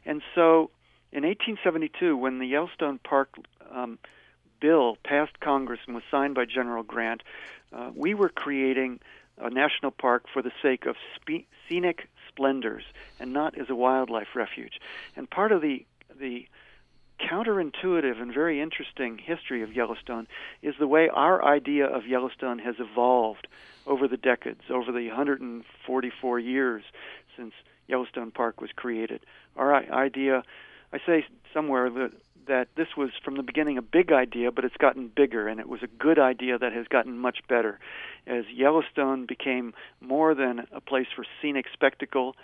and 0.06 0.22
so 0.34 0.70
in 1.12 1.22
1872, 1.22 2.16
when 2.16 2.38
the 2.38 2.46
Yellowstone 2.46 2.98
Park 2.98 3.30
um, 3.70 3.98
bill 4.60 4.96
passed 5.04 5.38
Congress 5.40 5.80
and 5.86 5.94
was 5.94 6.04
signed 6.10 6.34
by 6.34 6.44
General 6.44 6.82
Grant, 6.82 7.22
uh, 7.72 7.90
we 7.94 8.14
were 8.14 8.28
creating 8.28 9.00
a 9.38 9.50
national 9.50 9.90
park 9.90 10.24
for 10.32 10.42
the 10.42 10.52
sake 10.62 10.86
of 10.86 10.96
spe- 11.14 11.46
scenic 11.68 12.08
splendors 12.28 12.84
and 13.20 13.32
not 13.32 13.56
as 13.58 13.70
a 13.70 13.74
wildlife 13.74 14.28
refuge. 14.34 14.80
And 15.16 15.28
part 15.28 15.52
of 15.52 15.62
the 15.62 15.84
the 16.18 16.46
counterintuitive 17.20 18.20
and 18.20 18.32
very 18.32 18.60
interesting 18.60 19.18
history 19.18 19.62
of 19.62 19.74
Yellowstone 19.74 20.26
is 20.62 20.74
the 20.78 20.86
way 20.86 21.08
our 21.08 21.44
idea 21.44 21.86
of 21.86 22.06
Yellowstone 22.06 22.58
has 22.58 22.76
evolved 22.78 23.46
over 23.86 24.08
the 24.08 24.16
decades, 24.16 24.62
over 24.70 24.92
the 24.92 25.08
144 25.08 26.38
years 26.38 26.82
since 27.36 27.52
Yellowstone 27.88 28.30
Park 28.30 28.60
was 28.60 28.70
created. 28.74 29.20
Our 29.56 29.74
idea, 29.74 30.42
I 30.92 30.98
say 31.04 31.26
somewhere 31.52 31.88
that 31.90 32.12
that 32.46 32.68
this 32.76 32.88
was 32.96 33.10
from 33.24 33.36
the 33.36 33.42
beginning 33.42 33.78
a 33.78 33.82
big 33.82 34.12
idea, 34.12 34.50
but 34.50 34.64
it's 34.64 34.76
gotten 34.76 35.08
bigger, 35.08 35.48
and 35.48 35.60
it 35.60 35.68
was 35.68 35.82
a 35.82 35.86
good 35.86 36.18
idea 36.18 36.58
that 36.58 36.72
has 36.72 36.86
gotten 36.88 37.18
much 37.18 37.38
better. 37.48 37.78
As 38.26 38.44
Yellowstone 38.52 39.26
became 39.26 39.75
more 40.00 40.35
than 40.35 40.66
a 40.73 40.80
place 40.80 41.06
for 41.14 41.25
scenic 41.40 41.66
spectacle, 41.73 42.37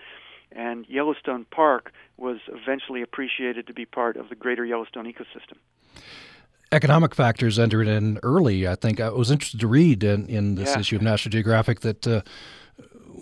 and 0.55 0.87
Yellowstone 0.89 1.47
Park 1.51 1.93
was 2.17 2.39
eventually 2.49 3.03
appreciated 3.03 3.67
to 3.67 3.75
be 3.75 3.85
part 3.85 4.17
of 4.17 4.29
the 4.29 4.35
greater 4.35 4.65
Yellowstone 4.65 5.05
ecosystem. 5.05 5.57
Economic 6.71 7.15
factors 7.15 7.59
entered 7.59 7.87
in 7.87 8.19
early. 8.23 8.67
I 8.67 8.75
think 8.75 9.01
I 9.01 9.11
was 9.11 9.31
interested 9.31 9.61
to 9.61 9.67
read 9.67 10.03
in, 10.03 10.27
in 10.27 10.55
this 10.55 10.71
yeah. 10.71 10.81
issue 10.81 10.97
of 10.97 11.03
National 11.03 11.31
Geographic 11.31 11.81
that 11.81 12.07
uh, 12.07 12.23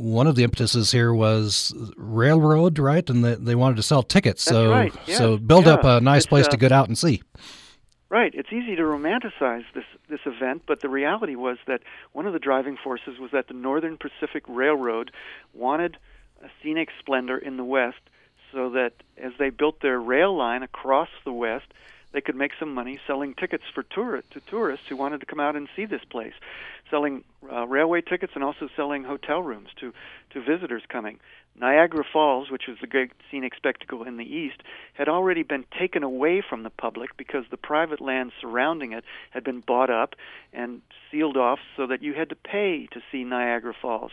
one 0.00 0.26
of 0.26 0.37
the 0.37 0.44
impetuses 0.44 0.92
here 0.92 1.12
was 1.12 1.75
railroad, 1.96 2.78
right? 2.78 3.08
And 3.10 3.25
the, 3.25 3.37
they 3.37 3.54
wanted 3.54 3.76
to 3.76 3.82
sell 3.82 4.02
tickets. 4.02 4.44
That's 4.44 4.54
so, 4.54 4.70
right. 4.70 4.94
yeah. 5.06 5.18
so 5.18 5.37
build 5.37 5.66
yeah. 5.66 5.75
up 5.75 5.84
a 5.84 6.00
nice 6.00 6.22
it's, 6.22 6.26
place 6.28 6.46
uh, 6.46 6.50
to 6.50 6.56
get 6.56 6.72
out 6.72 6.87
and 6.87 6.96
see. 6.96 7.22
Right. 8.08 8.34
It's 8.34 8.52
easy 8.52 8.75
to 8.76 8.82
romanticize 8.82 9.64
this 9.75 9.84
this 10.08 10.20
event, 10.26 10.62
but 10.66 10.80
the 10.80 10.88
reality 10.88 11.37
was 11.37 11.58
that 11.68 11.82
one 12.12 12.26
of 12.26 12.32
the 12.32 12.40
driving 12.40 12.76
forces 12.76 13.20
was 13.20 13.30
that 13.30 13.46
the 13.46 13.54
Northern 13.54 13.96
Pacific 13.96 14.42
Railroad 14.49 15.12
wanted 15.54 15.96
scenic 16.62 16.88
splendor 16.99 17.38
in 17.38 17.56
the 17.56 17.64
West 17.64 18.00
so 18.52 18.70
that 18.70 18.92
as 19.16 19.32
they 19.38 19.50
built 19.50 19.80
their 19.80 20.00
rail 20.00 20.37
line 20.37 20.62
across 20.62 21.09
the 21.25 21.32
West, 21.32 21.66
they 22.12 22.20
could 22.20 22.35
make 22.35 22.52
some 22.59 22.75
money 22.75 22.99
selling 23.06 23.35
tickets 23.35 23.64
for 23.73 23.82
tour- 23.85 24.23
to 24.30 24.40
tourists 24.40 24.87
who 24.88 24.97
wanted 24.97 25.20
to 25.20 25.26
come 25.26 25.40
out 25.40 25.54
and 25.54 25.68
see 25.76 25.85
this 25.85 26.04
place, 26.11 26.32
selling 26.90 27.23
uh, 27.50 27.66
railway 27.66 28.00
tickets 28.00 28.32
and 28.35 28.42
also 28.42 28.68
selling 28.75 29.04
hotel 29.04 29.40
rooms 29.42 29.68
to, 29.78 29.92
to 30.30 30.42
visitors 30.42 30.82
coming. 30.88 31.20
Niagara 31.56 32.04
Falls, 32.11 32.50
which 32.50 32.66
was 32.68 32.78
the 32.80 32.87
great 32.87 33.12
scenic 33.30 33.54
spectacle 33.54 34.04
in 34.04 34.16
the 34.16 34.25
east, 34.25 34.62
had 34.94 35.09
already 35.09 35.42
been 35.42 35.64
taken 35.78 36.02
away 36.02 36.42
from 36.47 36.62
the 36.62 36.70
public 36.70 37.16
because 37.16 37.44
the 37.50 37.56
private 37.56 38.00
land 38.00 38.32
surrounding 38.40 38.92
it 38.92 39.04
had 39.30 39.44
been 39.44 39.61
bought 39.61 39.90
up 39.90 40.14
and 40.52 40.80
sealed 41.11 41.37
off 41.37 41.59
so 41.76 41.87
that 41.87 42.02
you 42.02 42.14
had 42.14 42.28
to 42.30 42.37
pay 42.37 42.88
to 42.92 43.00
see 43.12 43.25
Niagara 43.25 43.75
Falls 43.80 44.12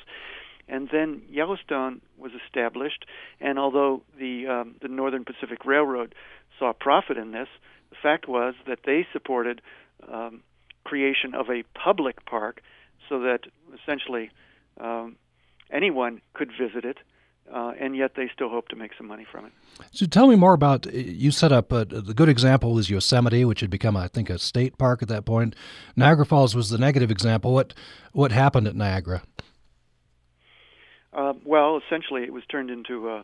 and 0.68 0.90
then 0.92 1.22
Yellowstone 1.30 2.02
was 2.18 2.32
established. 2.46 3.06
And 3.40 3.58
although 3.58 4.02
the 4.20 4.48
um, 4.48 4.76
the 4.82 4.88
Northern 4.88 5.26
Pacific 5.26 5.66
Railroad 5.66 6.16
saw 6.60 6.74
profit 6.74 7.18
in 7.18 7.32
this, 7.32 7.48
the 7.90 7.98
fact 8.02 8.28
was 8.28 8.56
that 8.68 8.80
they 8.86 9.08
supported 9.14 9.62
um, 10.12 10.42
creation 10.84 11.34
of 11.34 11.50
a 11.50 11.64
public 11.78 12.26
park, 12.26 12.62
so 13.10 13.20
that 13.20 13.42
essentially 13.82 14.32
um, 14.80 15.16
anyone 15.72 16.22
could 16.34 16.52
visit 16.52 16.86
it 16.86 16.98
uh, 17.54 17.72
and 17.80 17.96
yet 17.96 18.12
they 18.16 18.30
still 18.34 18.50
hope 18.50 18.68
to 18.70 18.76
make 18.76 18.92
some 18.98 19.08
money 19.08 19.26
from 19.30 19.46
it. 19.46 19.52
So 19.92 20.06
tell 20.06 20.28
me 20.28 20.36
more 20.36 20.54
about 20.54 20.92
you 20.94 21.32
set 21.32 21.52
up 21.52 21.72
a, 21.72 21.86
the 21.86 22.14
good 22.14 22.30
example 22.30 22.78
is 22.78 22.90
Yosemite, 22.90 23.46
which 23.46 23.62
had 23.62 23.70
become 23.70 23.96
I 23.96 24.08
think 24.08 24.30
a 24.30 24.38
state 24.38 24.78
park 24.78 25.02
at 25.02 25.08
that 25.08 25.26
point. 25.26 25.56
Niagara 25.96 26.26
Falls 26.26 26.56
was 26.56 26.70
the 26.70 26.78
negative 26.78 27.12
example. 27.12 27.54
What 27.54 27.74
what 28.12 28.32
happened 28.32 28.68
at 28.68 28.76
Niagara? 28.76 29.24
Uh, 31.18 31.34
well, 31.44 31.82
essentially, 31.84 32.22
it 32.22 32.32
was 32.32 32.44
turned 32.46 32.70
into 32.70 33.10
a 33.10 33.24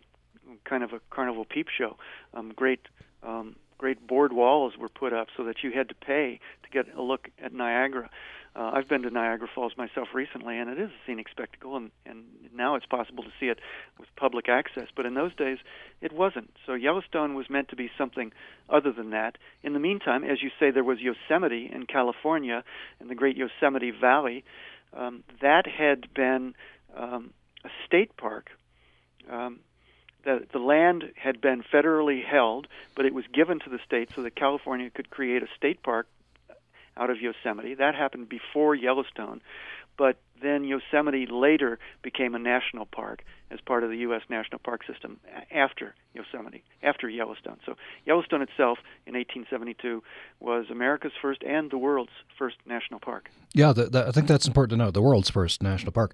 kind 0.65 0.83
of 0.83 0.93
a 0.93 0.99
carnival 1.11 1.45
peep 1.45 1.67
show. 1.69 1.95
Um, 2.33 2.51
great, 2.55 2.81
um, 3.21 3.55
great 3.77 4.07
board 4.07 4.33
walls 4.33 4.73
were 4.79 4.89
put 4.89 5.13
up 5.13 5.27
so 5.37 5.43
that 5.43 5.57
you 5.63 5.71
had 5.71 5.89
to 5.89 5.95
pay 5.95 6.39
to 6.63 6.69
get 6.71 6.87
a 6.97 7.01
look 7.03 7.29
at 7.41 7.53
Niagara. 7.53 8.09
Uh, 8.55 8.71
I've 8.73 8.87
been 8.87 9.03
to 9.03 9.11
Niagara 9.11 9.47
Falls 9.53 9.73
myself 9.77 10.09
recently, 10.13 10.57
and 10.57 10.71
it 10.71 10.79
is 10.79 10.89
a 10.89 11.05
scenic 11.05 11.27
spectacle, 11.29 11.75
and, 11.75 11.91
and 12.05 12.23
now 12.55 12.75
it's 12.75 12.85
possible 12.87 13.23
to 13.23 13.29
see 13.39 13.47
it 13.47 13.59
with 13.99 14.07
public 14.15 14.49
access. 14.49 14.87
But 14.95 15.05
in 15.05 15.13
those 15.13 15.35
days, 15.35 15.59
it 16.01 16.11
wasn't. 16.11 16.51
So 16.65 16.73
Yellowstone 16.73 17.35
was 17.35 17.47
meant 17.47 17.69
to 17.69 17.75
be 17.75 17.91
something 17.95 18.31
other 18.69 18.91
than 18.91 19.11
that. 19.11 19.37
In 19.61 19.73
the 19.73 19.79
meantime, 19.79 20.23
as 20.23 20.41
you 20.41 20.49
say, 20.59 20.71
there 20.71 20.83
was 20.83 20.97
Yosemite 20.99 21.69
in 21.71 21.85
California, 21.85 22.63
and 22.99 23.09
the 23.09 23.15
Great 23.15 23.37
Yosemite 23.37 23.91
Valley. 23.91 24.43
Um, 24.95 25.23
that 25.41 25.65
had 25.67 26.13
been 26.13 26.53
um, 26.95 27.31
a 27.63 27.69
state 27.85 28.15
park. 28.17 28.49
Um, 29.29 29.59
the, 30.23 30.45
the 30.51 30.59
land 30.59 31.11
had 31.15 31.41
been 31.41 31.63
federally 31.63 32.23
held, 32.23 32.67
but 32.95 33.05
it 33.05 33.13
was 33.13 33.25
given 33.33 33.59
to 33.59 33.69
the 33.69 33.79
state 33.85 34.09
so 34.15 34.23
that 34.23 34.35
California 34.35 34.89
could 34.89 35.09
create 35.09 35.43
a 35.43 35.47
state 35.57 35.83
park 35.83 36.07
out 36.95 37.09
of 37.09 37.21
Yosemite. 37.21 37.75
That 37.75 37.95
happened 37.95 38.29
before 38.29 38.75
Yellowstone, 38.75 39.41
but 39.97 40.17
then 40.43 40.63
Yosemite 40.63 41.25
later 41.25 41.79
became 42.01 42.35
a 42.35 42.39
national 42.39 42.85
park 42.85 43.23
as 43.51 43.59
part 43.61 43.83
of 43.83 43.89
the 43.89 43.97
U.S. 43.97 44.21
National 44.29 44.59
Park 44.59 44.81
System 44.85 45.19
after 45.51 45.93
Yosemite, 46.13 46.63
after 46.81 47.07
Yellowstone. 47.07 47.57
So 47.65 47.75
Yellowstone 48.05 48.41
itself 48.41 48.79
in 49.05 49.13
1872 49.13 50.03
was 50.39 50.65
America's 50.71 51.11
first 51.21 51.43
and 51.43 51.69
the 51.69 51.77
world's 51.77 52.11
first 52.37 52.57
national 52.65 52.99
park. 52.99 53.29
Yeah, 53.53 53.73
the, 53.73 53.85
the, 53.85 54.07
I 54.07 54.11
think 54.11 54.27
that's 54.27 54.47
important 54.47 54.71
to 54.71 54.85
know. 54.85 54.91
The 54.91 55.01
world's 55.01 55.29
first 55.29 55.61
national 55.61 55.91
park. 55.91 56.13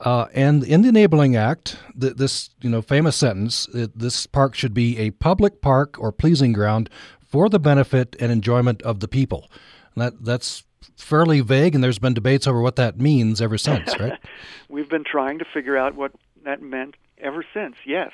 Uh, 0.00 0.26
and 0.34 0.62
in 0.62 0.82
the 0.82 0.88
Enabling 0.88 1.36
Act, 1.36 1.78
the, 1.94 2.10
this 2.10 2.50
you 2.60 2.68
know 2.68 2.82
famous 2.82 3.16
sentence: 3.16 3.66
"This 3.72 4.26
park 4.26 4.54
should 4.54 4.74
be 4.74 4.98
a 4.98 5.10
public 5.12 5.62
park 5.62 5.96
or 5.98 6.12
pleasing 6.12 6.52
ground 6.52 6.90
for 7.22 7.48
the 7.48 7.58
benefit 7.58 8.14
and 8.20 8.30
enjoyment 8.30 8.82
of 8.82 9.00
the 9.00 9.08
people." 9.08 9.50
That 9.96 10.24
that's 10.24 10.64
fairly 10.96 11.40
vague, 11.40 11.74
and 11.74 11.82
there's 11.82 11.98
been 11.98 12.14
debates 12.14 12.46
over 12.46 12.60
what 12.60 12.76
that 12.76 13.00
means 13.00 13.40
ever 13.40 13.58
since, 13.68 13.98
right? 13.98 14.18
We've 14.68 14.88
been 14.88 15.04
trying 15.04 15.38
to 15.38 15.44
figure 15.44 15.76
out 15.76 15.94
what 15.94 16.12
that 16.44 16.62
meant 16.62 16.96
ever 17.18 17.44
since. 17.54 17.76
Yes, 17.84 18.12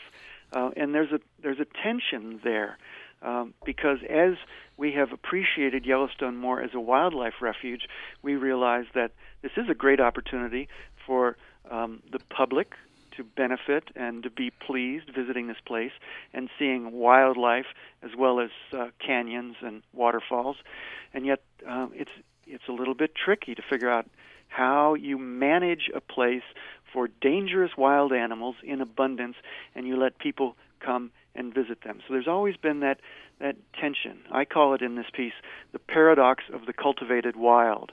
uh, 0.53 0.71
and 0.77 0.95
there's 0.95 1.13
a 1.13 1.21
there's 1.43 1.61
a 1.61 1.67
tension 1.83 2.41
there 2.45 2.79
um, 3.23 3.55
because 3.65 3.99
as 4.09 4.35
we 4.77 4.93
have 4.93 5.13
appreciated 5.13 5.87
Yellowstone 5.87 6.37
more 6.37 6.61
as 6.61 6.71
a 6.75 6.81
wildlife 6.81 7.35
refuge, 7.41 7.83
we 8.23 8.35
realize 8.35 8.87
that 8.95 9.13
this 9.43 9.53
is 9.57 9.69
a 9.69 9.75
great 9.75 10.01
opportunity 10.01 10.69
for 11.07 11.37
um, 11.71 12.03
the 12.11 12.19
public 12.31 12.75
to 13.17 13.25
benefit 13.25 13.85
and 13.95 14.23
to 14.23 14.31
be 14.31 14.51
pleased 14.51 15.11
visiting 15.15 15.47
this 15.47 15.59
place 15.67 15.93
and 16.33 16.49
seeing 16.59 16.93
wildlife 16.93 17.67
as 18.03 18.11
well 18.17 18.41
as 18.41 18.51
uh, 18.73 18.89
canyons 19.05 19.57
and 19.61 19.83
waterfalls. 19.93 20.57
And 21.13 21.27
yet, 21.27 21.43
um, 21.69 21.93
it's 21.95 22.11
it's 22.47 22.65
a 22.69 22.73
little 22.73 22.95
bit 22.95 23.15
tricky 23.15 23.55
to 23.55 23.63
figure 23.63 23.91
out 23.91 24.07
how 24.49 24.95
you 24.95 25.17
manage 25.17 25.91
a 25.95 26.01
place 26.01 26.43
for 26.93 27.09
dangerous 27.21 27.71
wild 27.77 28.13
animals 28.13 28.57
in 28.63 28.81
abundance 28.81 29.37
and 29.75 29.87
you 29.87 29.97
let 29.97 30.19
people 30.19 30.57
come 30.81 31.11
and 31.35 31.55
visit 31.55 31.83
them. 31.83 32.01
So 32.07 32.13
there's 32.13 32.29
always 32.29 32.57
been 32.57 32.81
that 32.81 33.01
that 33.41 33.57
tension. 33.81 34.19
I 34.31 34.45
call 34.45 34.75
it 34.75 34.83
in 34.83 34.95
this 34.95 35.07
piece 35.13 35.33
the 35.73 35.79
paradox 35.79 36.45
of 36.53 36.67
the 36.67 36.73
cultivated 36.73 37.35
wild. 37.35 37.93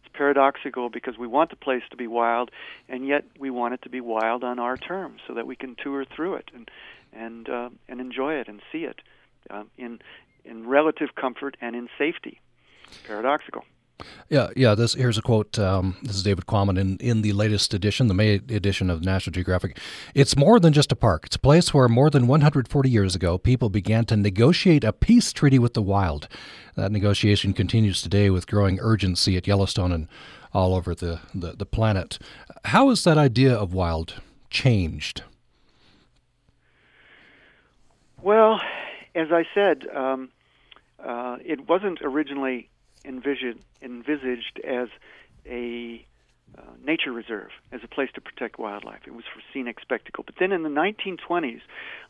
It's 0.00 0.12
paradoxical 0.12 0.88
because 0.88 1.18
we 1.18 1.26
want 1.26 1.50
the 1.50 1.56
place 1.56 1.82
to 1.90 1.96
be 1.96 2.06
wild 2.06 2.50
and 2.88 3.06
yet 3.06 3.24
we 3.38 3.50
want 3.50 3.74
it 3.74 3.82
to 3.82 3.90
be 3.90 4.00
wild 4.00 4.42
on 4.42 4.58
our 4.58 4.76
terms 4.76 5.20
so 5.26 5.34
that 5.34 5.46
we 5.46 5.56
can 5.56 5.76
tour 5.76 6.04
through 6.04 6.34
it 6.34 6.50
and 6.54 6.70
and 7.12 7.48
uh, 7.48 7.68
and 7.88 8.00
enjoy 8.00 8.34
it 8.34 8.48
and 8.48 8.60
see 8.72 8.84
it 8.84 9.00
uh, 9.50 9.64
in 9.76 9.98
in 10.44 10.66
relative 10.66 11.14
comfort 11.14 11.56
and 11.60 11.76
in 11.76 11.88
safety. 11.98 12.40
Paradoxical. 13.06 13.64
Yeah, 14.28 14.48
yeah. 14.54 14.74
This 14.74 14.94
here's 14.94 15.18
a 15.18 15.22
quote. 15.22 15.58
Um, 15.58 15.96
this 16.02 16.16
is 16.16 16.22
David 16.22 16.46
Quammen 16.46 16.78
in 16.78 16.98
in 16.98 17.22
the 17.22 17.32
latest 17.32 17.74
edition, 17.74 18.06
the 18.06 18.14
May 18.14 18.34
edition 18.34 18.90
of 18.90 19.04
National 19.04 19.32
Geographic. 19.32 19.78
It's 20.14 20.36
more 20.36 20.60
than 20.60 20.72
just 20.72 20.92
a 20.92 20.96
park. 20.96 21.26
It's 21.26 21.36
a 21.36 21.40
place 21.40 21.74
where 21.74 21.88
more 21.88 22.10
than 22.10 22.26
140 22.26 22.90
years 22.90 23.16
ago, 23.16 23.38
people 23.38 23.70
began 23.70 24.04
to 24.06 24.16
negotiate 24.16 24.84
a 24.84 24.92
peace 24.92 25.32
treaty 25.32 25.58
with 25.58 25.74
the 25.74 25.82
wild. 25.82 26.28
That 26.76 26.92
negotiation 26.92 27.52
continues 27.54 28.02
today 28.02 28.30
with 28.30 28.46
growing 28.46 28.78
urgency 28.80 29.36
at 29.36 29.46
Yellowstone 29.46 29.92
and 29.92 30.08
all 30.52 30.74
over 30.74 30.94
the 30.94 31.20
the, 31.34 31.52
the 31.52 31.66
planet. 31.66 32.18
How 32.66 32.90
has 32.90 33.04
that 33.04 33.18
idea 33.18 33.54
of 33.54 33.72
wild 33.72 34.20
changed? 34.50 35.22
Well, 38.20 38.60
as 39.14 39.28
I 39.32 39.44
said, 39.54 39.86
um, 39.94 40.30
uh, 41.02 41.38
it 41.44 41.68
wasn't 41.68 42.00
originally 42.02 42.68
envisioned, 43.04 43.60
envisaged 43.82 44.60
as 44.64 44.88
a 45.46 46.04
uh, 46.56 46.62
nature 46.82 47.12
reserve, 47.12 47.50
as 47.72 47.80
a 47.84 47.88
place 47.88 48.10
to 48.14 48.20
protect 48.20 48.58
wildlife. 48.58 49.00
It 49.06 49.14
was 49.14 49.24
for 49.32 49.40
scenic 49.52 49.80
spectacle. 49.80 50.24
But 50.24 50.36
then 50.40 50.52
in 50.52 50.62
the 50.62 50.68
1920s, 50.68 51.60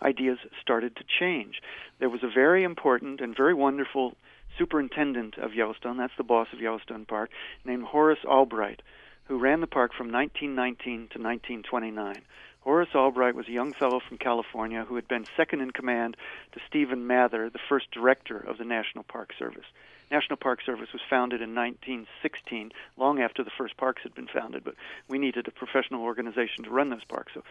ideas 0.03 0.39
started 0.61 0.97
to 0.97 1.05
change. 1.19 1.61
There 1.99 2.09
was 2.09 2.23
a 2.23 2.31
very 2.33 2.63
important 2.63 3.21
and 3.21 3.37
very 3.37 3.55
wonderful 3.55 4.17
superintendent 4.57 5.39
of 5.39 5.55
Yellowstone, 5.55 5.97
that's 5.97 6.17
the 6.17 6.25
boss 6.25 6.49
of 6.53 6.61
Yellowstone 6.61 7.05
Park, 7.05 7.31
named 7.65 7.85
Horace 7.85 8.25
Albright, 8.25 8.83
who 9.25 9.39
ran 9.39 9.61
the 9.61 9.67
park 9.67 9.93
from 9.97 10.11
1919 10.11 10.85
to 10.85 11.19
1929. 11.19 12.23
Horace 12.61 12.95
Albright 12.95 13.35
was 13.35 13.49
a 13.49 13.53
young 13.53 13.73
fellow 13.73 14.01
from 14.07 14.19
California 14.19 14.85
who 14.85 14.97
had 14.97 15.09
been 15.09 15.27
second 15.37 15.61
in 15.61 15.71
command 15.71 16.17
to 16.53 16.61
Stephen 16.69 17.07
Mather, 17.07 17.51
the 17.51 17.59
first 17.69 17.91
director 17.91 18.37
of 18.37 18.59
the 18.59 18.65
National 18.65 19.05
Park 19.05 19.31
Service. 19.39 19.67
National 20.11 20.37
Park 20.37 20.61
Service 20.65 20.89
was 20.93 21.03
founded 21.09 21.43
in 21.43 21.55
1916, 21.55 22.73
long 22.97 23.21
after 23.21 23.45
the 23.45 23.51
first 23.57 23.77
parks 23.77 24.03
had 24.03 24.15
been 24.15 24.29
founded, 24.29 24.65
but 24.65 24.75
we 25.09 25.19
needed 25.19 25.47
a 25.49 25.51
professional 25.51 26.03
organization 26.03 26.65
to 26.65 26.71
run 26.71 26.91
those 26.91 27.05
parks. 27.05 27.33
So 27.35 27.43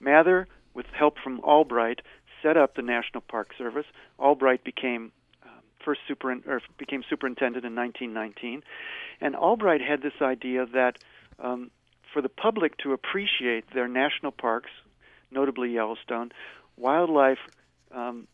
Mather, 0.00 0.48
with 0.74 0.86
help 0.86 1.18
from 1.18 1.40
Albright, 1.40 2.00
set 2.42 2.56
up 2.56 2.74
the 2.74 2.82
National 2.82 3.20
Park 3.20 3.50
Service. 3.56 3.86
Albright 4.18 4.64
became 4.64 5.12
um, 5.42 5.50
first 5.84 6.00
super 6.08 6.32
or 6.46 6.60
became 6.78 7.02
superintendent 7.08 7.64
in 7.64 7.74
1919, 7.74 8.62
and 9.20 9.36
Albright 9.36 9.80
had 9.80 10.02
this 10.02 10.20
idea 10.20 10.66
that 10.66 10.98
um, 11.38 11.70
for 12.12 12.22
the 12.22 12.28
public 12.28 12.76
to 12.78 12.92
appreciate 12.92 13.72
their 13.72 13.88
national 13.88 14.32
parks, 14.32 14.70
notably 15.30 15.70
Yellowstone, 15.72 16.32
wildlife 16.76 17.38
um, 17.92 18.26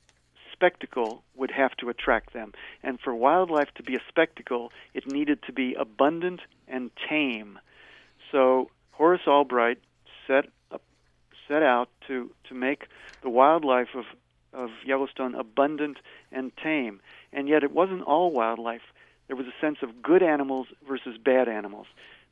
spectacle 0.57 1.23
would 1.35 1.51
have 1.51 1.77
to 1.77 1.89
attract 1.89 2.33
them. 2.33 2.53
And 2.83 2.99
for 2.99 3.15
wildlife 3.15 3.73
to 3.75 3.83
be 3.83 3.95
a 3.95 4.01
spectacle, 4.09 4.73
it 4.95 5.07
needed 5.07 5.43
to 5.45 5.53
be 5.53 5.75
abundant 5.75 6.41
and 6.67 6.91
tame. 7.09 7.59
So 8.33 8.71
Horace 8.93 9.27
Albright 9.27 9.79
set 10.27 10.47
up, 10.73 10.83
set 11.47 11.63
out 11.63 11.89
to, 12.09 12.31
to 12.49 12.55
make 12.55 12.87
the 13.23 13.31
wildlife 13.31 13.95
of, 13.95 14.05
of 14.53 14.71
Yellowstone 14.85 15.35
abundant 15.35 15.99
and 16.33 16.53
tame. 16.57 17.01
And 17.33 17.49
yet 17.49 17.63
it 17.63 17.73
wasn't 17.73 18.03
all 18.03 18.31
wildlife. 18.33 18.83
There 19.27 19.37
was 19.37 19.47
a 19.47 19.61
sense 19.61 19.79
of 19.83 20.03
good 20.03 20.23
animals 20.23 20.69
versus 20.89 21.19
bad 21.23 21.49
animals. 21.49 21.87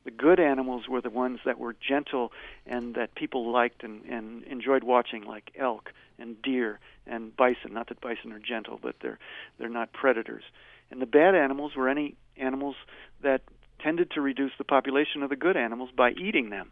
The 0.05 0.11
good 0.11 0.39
animals 0.39 0.87
were 0.87 1.01
the 1.01 1.09
ones 1.09 1.39
that 1.45 1.59
were 1.59 1.75
gentle 1.75 2.31
and 2.65 2.95
that 2.95 3.15
people 3.15 3.51
liked 3.51 3.83
and, 3.83 4.03
and 4.05 4.43
enjoyed 4.43 4.83
watching, 4.83 5.23
like 5.23 5.51
elk 5.57 5.91
and 6.19 6.41
deer 6.41 6.79
and 7.07 7.35
bison. 7.35 7.73
Not 7.73 7.89
that 7.89 8.01
bison 8.01 8.31
are 8.31 8.39
gentle, 8.39 8.79
but 8.81 8.95
they're 9.01 9.19
they're 9.57 9.69
not 9.69 9.93
predators. 9.93 10.43
And 10.91 11.01
the 11.01 11.05
bad 11.05 11.35
animals 11.35 11.75
were 11.75 11.89
any 11.89 12.15
animals 12.37 12.75
that 13.21 13.41
tended 13.81 14.11
to 14.11 14.21
reduce 14.21 14.51
the 14.57 14.63
population 14.63 15.23
of 15.23 15.29
the 15.29 15.35
good 15.35 15.57
animals 15.57 15.89
by 15.95 16.11
eating 16.11 16.49
them. 16.49 16.71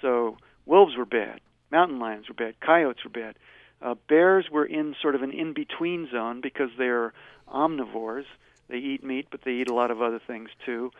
So 0.00 0.36
wolves 0.66 0.96
were 0.96 1.04
bad, 1.04 1.40
mountain 1.70 1.98
lions 1.98 2.28
were 2.28 2.34
bad, 2.34 2.60
coyotes 2.60 3.04
were 3.04 3.10
bad. 3.10 3.36
Uh, 3.80 3.94
bears 4.08 4.46
were 4.50 4.64
in 4.64 4.96
sort 5.00 5.14
of 5.14 5.22
an 5.22 5.30
in-between 5.30 6.08
zone 6.10 6.40
because 6.40 6.70
they're 6.76 7.12
omnivores. 7.52 8.24
They 8.68 8.78
eat 8.78 9.04
meat, 9.04 9.28
but 9.30 9.42
they 9.44 9.52
eat 9.52 9.70
a 9.70 9.74
lot 9.74 9.90
of 9.90 10.02
other 10.02 10.20
things 10.24 10.50
too. 10.66 10.90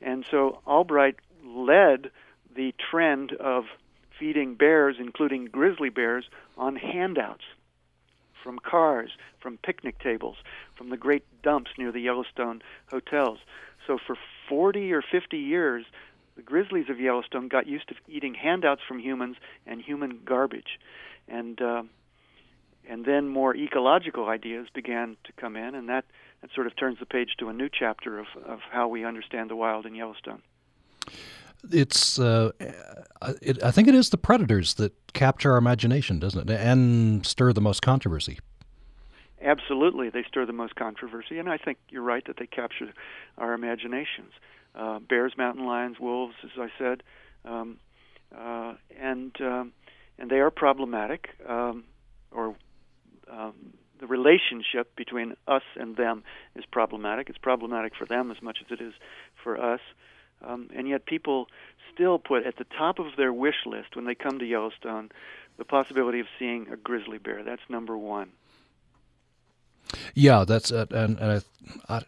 And 0.00 0.24
so 0.30 0.60
Albright 0.66 1.16
led 1.44 2.10
the 2.54 2.72
trend 2.90 3.32
of 3.32 3.64
feeding 4.18 4.54
bears, 4.54 4.96
including 5.00 5.46
grizzly 5.46 5.88
bears, 5.88 6.24
on 6.56 6.76
handouts 6.76 7.42
from 8.42 8.58
cars, 8.58 9.10
from 9.40 9.58
picnic 9.58 9.98
tables, 9.98 10.36
from 10.76 10.90
the 10.90 10.96
great 10.96 11.24
dumps 11.42 11.70
near 11.78 11.92
the 11.92 12.00
Yellowstone 12.00 12.62
hotels. 12.90 13.38
So 13.86 13.98
for 14.04 14.16
40 14.48 14.92
or 14.92 15.02
50 15.02 15.38
years, 15.38 15.84
the 16.36 16.42
grizzlies 16.42 16.88
of 16.88 17.00
Yellowstone 17.00 17.48
got 17.48 17.66
used 17.66 17.88
to 17.88 17.94
eating 18.08 18.34
handouts 18.34 18.82
from 18.86 18.98
humans 18.98 19.36
and 19.66 19.80
human 19.80 20.20
garbage, 20.24 20.78
and 21.28 21.60
uh, 21.60 21.82
and 22.88 23.04
then 23.04 23.28
more 23.28 23.54
ecological 23.54 24.28
ideas 24.28 24.66
began 24.74 25.16
to 25.24 25.32
come 25.32 25.56
in, 25.56 25.74
and 25.74 25.88
that 25.88 26.04
that 26.40 26.50
sort 26.54 26.66
of 26.66 26.74
turns 26.76 26.98
the 26.98 27.06
page 27.06 27.34
to 27.38 27.48
a 27.48 27.52
new 27.52 27.68
chapter 27.68 28.18
of 28.18 28.26
of 28.46 28.60
how 28.70 28.88
we 28.88 29.04
understand 29.04 29.50
the 29.50 29.56
wild 29.56 29.84
in 29.84 29.94
Yellowstone. 29.94 30.42
It's, 31.70 32.18
uh, 32.18 32.50
it, 33.40 33.62
I 33.62 33.70
think 33.70 33.88
it 33.88 33.94
is 33.94 34.10
the 34.10 34.18
predators 34.18 34.74
that 34.74 34.92
capture 35.12 35.52
our 35.52 35.58
imagination, 35.58 36.18
doesn't 36.18 36.50
it, 36.50 36.60
and 36.60 37.24
stir 37.24 37.52
the 37.52 37.60
most 37.60 37.82
controversy. 37.82 38.38
Absolutely, 39.40 40.08
they 40.08 40.22
stir 40.28 40.46
the 40.46 40.52
most 40.52 40.76
controversy, 40.76 41.38
and 41.38 41.48
I 41.48 41.56
think 41.56 41.78
you're 41.88 42.02
right 42.02 42.24
that 42.26 42.36
they 42.36 42.46
capture 42.46 42.92
our 43.38 43.54
imaginations. 43.54 44.32
Uh, 44.74 45.00
bears, 45.00 45.34
mountain 45.36 45.66
lions, 45.66 45.98
wolves, 45.98 46.34
as 46.44 46.50
I 46.58 46.68
said, 46.78 47.02
um, 47.44 47.78
uh, 48.36 48.74
and 48.98 49.36
um, 49.40 49.72
and 50.18 50.30
they 50.30 50.38
are 50.38 50.50
problematic, 50.50 51.30
um, 51.48 51.84
or 52.30 52.54
um, 53.30 53.54
the 54.00 54.06
relationship 54.06 54.94
between 54.96 55.34
us 55.46 55.62
and 55.76 55.96
them 55.96 56.22
is 56.54 56.64
problematic. 56.64 57.28
It's 57.28 57.38
problematic 57.38 57.94
for 57.96 58.06
them 58.06 58.30
as 58.30 58.40
much 58.40 58.58
as 58.64 58.70
it 58.70 58.82
is 58.82 58.94
for 59.42 59.60
us. 59.60 59.80
Um, 60.44 60.68
and 60.74 60.88
yet, 60.88 61.06
people 61.06 61.46
still 61.92 62.18
put 62.18 62.46
at 62.46 62.56
the 62.56 62.64
top 62.64 62.98
of 62.98 63.16
their 63.16 63.32
wish 63.32 63.66
list 63.66 63.94
when 63.94 64.04
they 64.04 64.14
come 64.14 64.38
to 64.38 64.44
Yellowstone 64.44 65.10
the 65.58 65.64
possibility 65.64 66.20
of 66.20 66.26
seeing 66.38 66.66
a 66.72 66.76
grizzly 66.76 67.18
bear. 67.18 67.42
That's 67.42 67.62
number 67.68 67.96
one. 67.96 68.30
Yeah, 70.14 70.44
that's 70.46 70.72
uh, 70.72 70.86
and, 70.90 71.18
and 71.18 71.42
I, 71.88 71.94
I, 71.96 72.02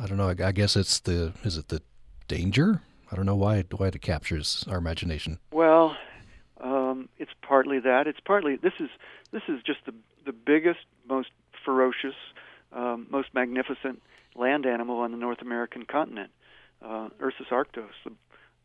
I 0.00 0.06
don't 0.06 0.16
know. 0.16 0.28
I, 0.28 0.48
I 0.48 0.52
guess 0.52 0.76
it's 0.76 1.00
the 1.00 1.32
is 1.44 1.58
it 1.58 1.68
the 1.68 1.82
danger? 2.28 2.82
I 3.10 3.16
don't 3.16 3.26
know 3.26 3.36
why 3.36 3.64
why 3.76 3.88
it 3.88 4.00
captures 4.00 4.64
our 4.68 4.78
imagination. 4.78 5.38
Well, 5.52 5.96
um, 6.60 7.08
it's 7.18 7.32
partly 7.42 7.78
that. 7.80 8.06
It's 8.06 8.20
partly 8.20 8.56
this 8.56 8.72
is 8.80 8.88
this 9.32 9.42
is 9.48 9.62
just 9.62 9.80
the 9.86 9.94
the 10.24 10.32
biggest, 10.32 10.80
most 11.08 11.30
ferocious, 11.64 12.14
um, 12.72 13.06
most 13.10 13.28
magnificent 13.32 14.02
land 14.34 14.66
animal 14.66 14.98
on 14.98 15.12
the 15.12 15.16
North 15.16 15.40
American 15.40 15.84
continent, 15.84 16.30
uh, 16.84 17.08
Ursus 17.20 17.46
arctos, 17.50 17.90
the, 18.04 18.12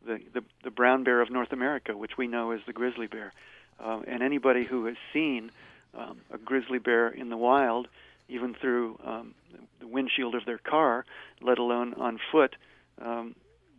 the, 0.04 0.20
the 0.34 0.44
the 0.64 0.70
brown 0.70 1.04
bear 1.04 1.20
of 1.20 1.30
North 1.30 1.52
America, 1.52 1.96
which 1.96 2.16
we 2.16 2.26
know 2.26 2.50
as 2.50 2.60
the 2.66 2.72
grizzly 2.72 3.06
bear. 3.06 3.32
Uh, 3.80 4.00
and 4.06 4.22
anybody 4.22 4.64
who 4.64 4.86
has 4.86 4.96
seen 5.12 5.50
um, 5.96 6.20
a 6.32 6.38
grizzly 6.38 6.78
bear 6.78 7.08
in 7.08 7.28
the 7.30 7.36
wild 7.36 7.88
even 8.28 8.54
through 8.54 8.98
um, 9.04 9.34
the 9.80 9.86
windshield 9.86 10.34
of 10.34 10.44
their 10.46 10.58
car, 10.58 11.04
let 11.40 11.58
alone 11.58 11.94
on 11.94 12.18
foot, 12.30 12.56
um, 13.00 13.34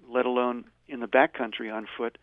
let 0.10 0.26
alone 0.26 0.66
in 0.88 1.00
the 1.00 1.08
backcountry 1.08 1.74
on 1.74 1.88
foot, 1.98 2.18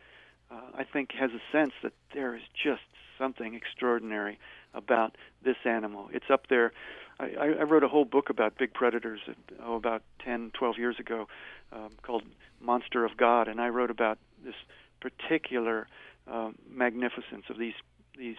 uh, 0.50 0.61
I 0.75 0.85
think 0.85 1.12
has 1.12 1.31
a 1.33 1.40
sense 1.52 1.73
that 1.83 1.93
there 2.14 2.37
is 2.37 2.43
just 2.62 2.83
something 3.19 3.55
extraordinary 3.55 4.38
about 4.75 5.17
this 5.45 5.57
animal. 5.65 6.09
It's 6.12 6.31
up 6.31 6.47
there. 6.49 6.73
I, 7.19 7.55
I 7.61 7.62
wrote 7.65 7.85
a 7.85 7.89
whole 7.89 8.05
book 8.05 8.31
about 8.31 8.57
big 8.59 8.73
predators 8.73 9.21
oh, 9.65 9.77
about 9.77 10.03
10, 10.25 10.53
12 10.55 10.79
years 10.79 10.97
ago 10.99 11.27
um, 11.73 11.91
called 12.03 12.23
Monster 12.61 13.05
of 13.05 13.17
God, 13.17 13.49
and 13.49 13.61
I 13.61 13.69
wrote 13.69 13.91
about 13.91 14.19
this 14.45 14.55
particular 15.00 15.87
uh, 16.31 16.50
magnificence 16.69 17.45
of 17.49 17.59
these 17.59 17.75
these 18.19 18.37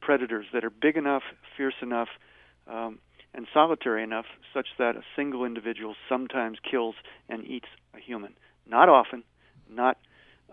predators 0.00 0.46
that 0.52 0.64
are 0.64 0.70
big 0.70 0.96
enough, 0.96 1.22
fierce 1.56 1.74
enough, 1.82 2.08
um, 2.68 2.98
and 3.34 3.46
solitary 3.52 4.02
enough 4.02 4.26
such 4.54 4.68
that 4.78 4.96
a 4.96 5.02
single 5.16 5.44
individual 5.44 5.94
sometimes 6.08 6.58
kills 6.68 6.94
and 7.28 7.44
eats 7.44 7.66
a 7.94 7.98
human. 7.98 8.34
Not 8.66 8.88
often, 8.88 9.24
not 9.68 9.98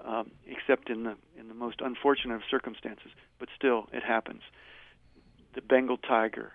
um, 0.04 0.32
except 0.48 0.90
in 0.90 1.04
the 1.04 1.16
in 1.40 1.48
the 1.48 1.54
most 1.54 1.82
unfortunate 1.82 2.36
of 2.36 2.42
circumstances, 2.50 3.12
but 3.40 3.50
still 3.56 3.88
it 3.94 4.04
happens. 4.04 4.42
The 5.54 5.62
Bengal 5.62 5.98
tiger, 5.98 6.54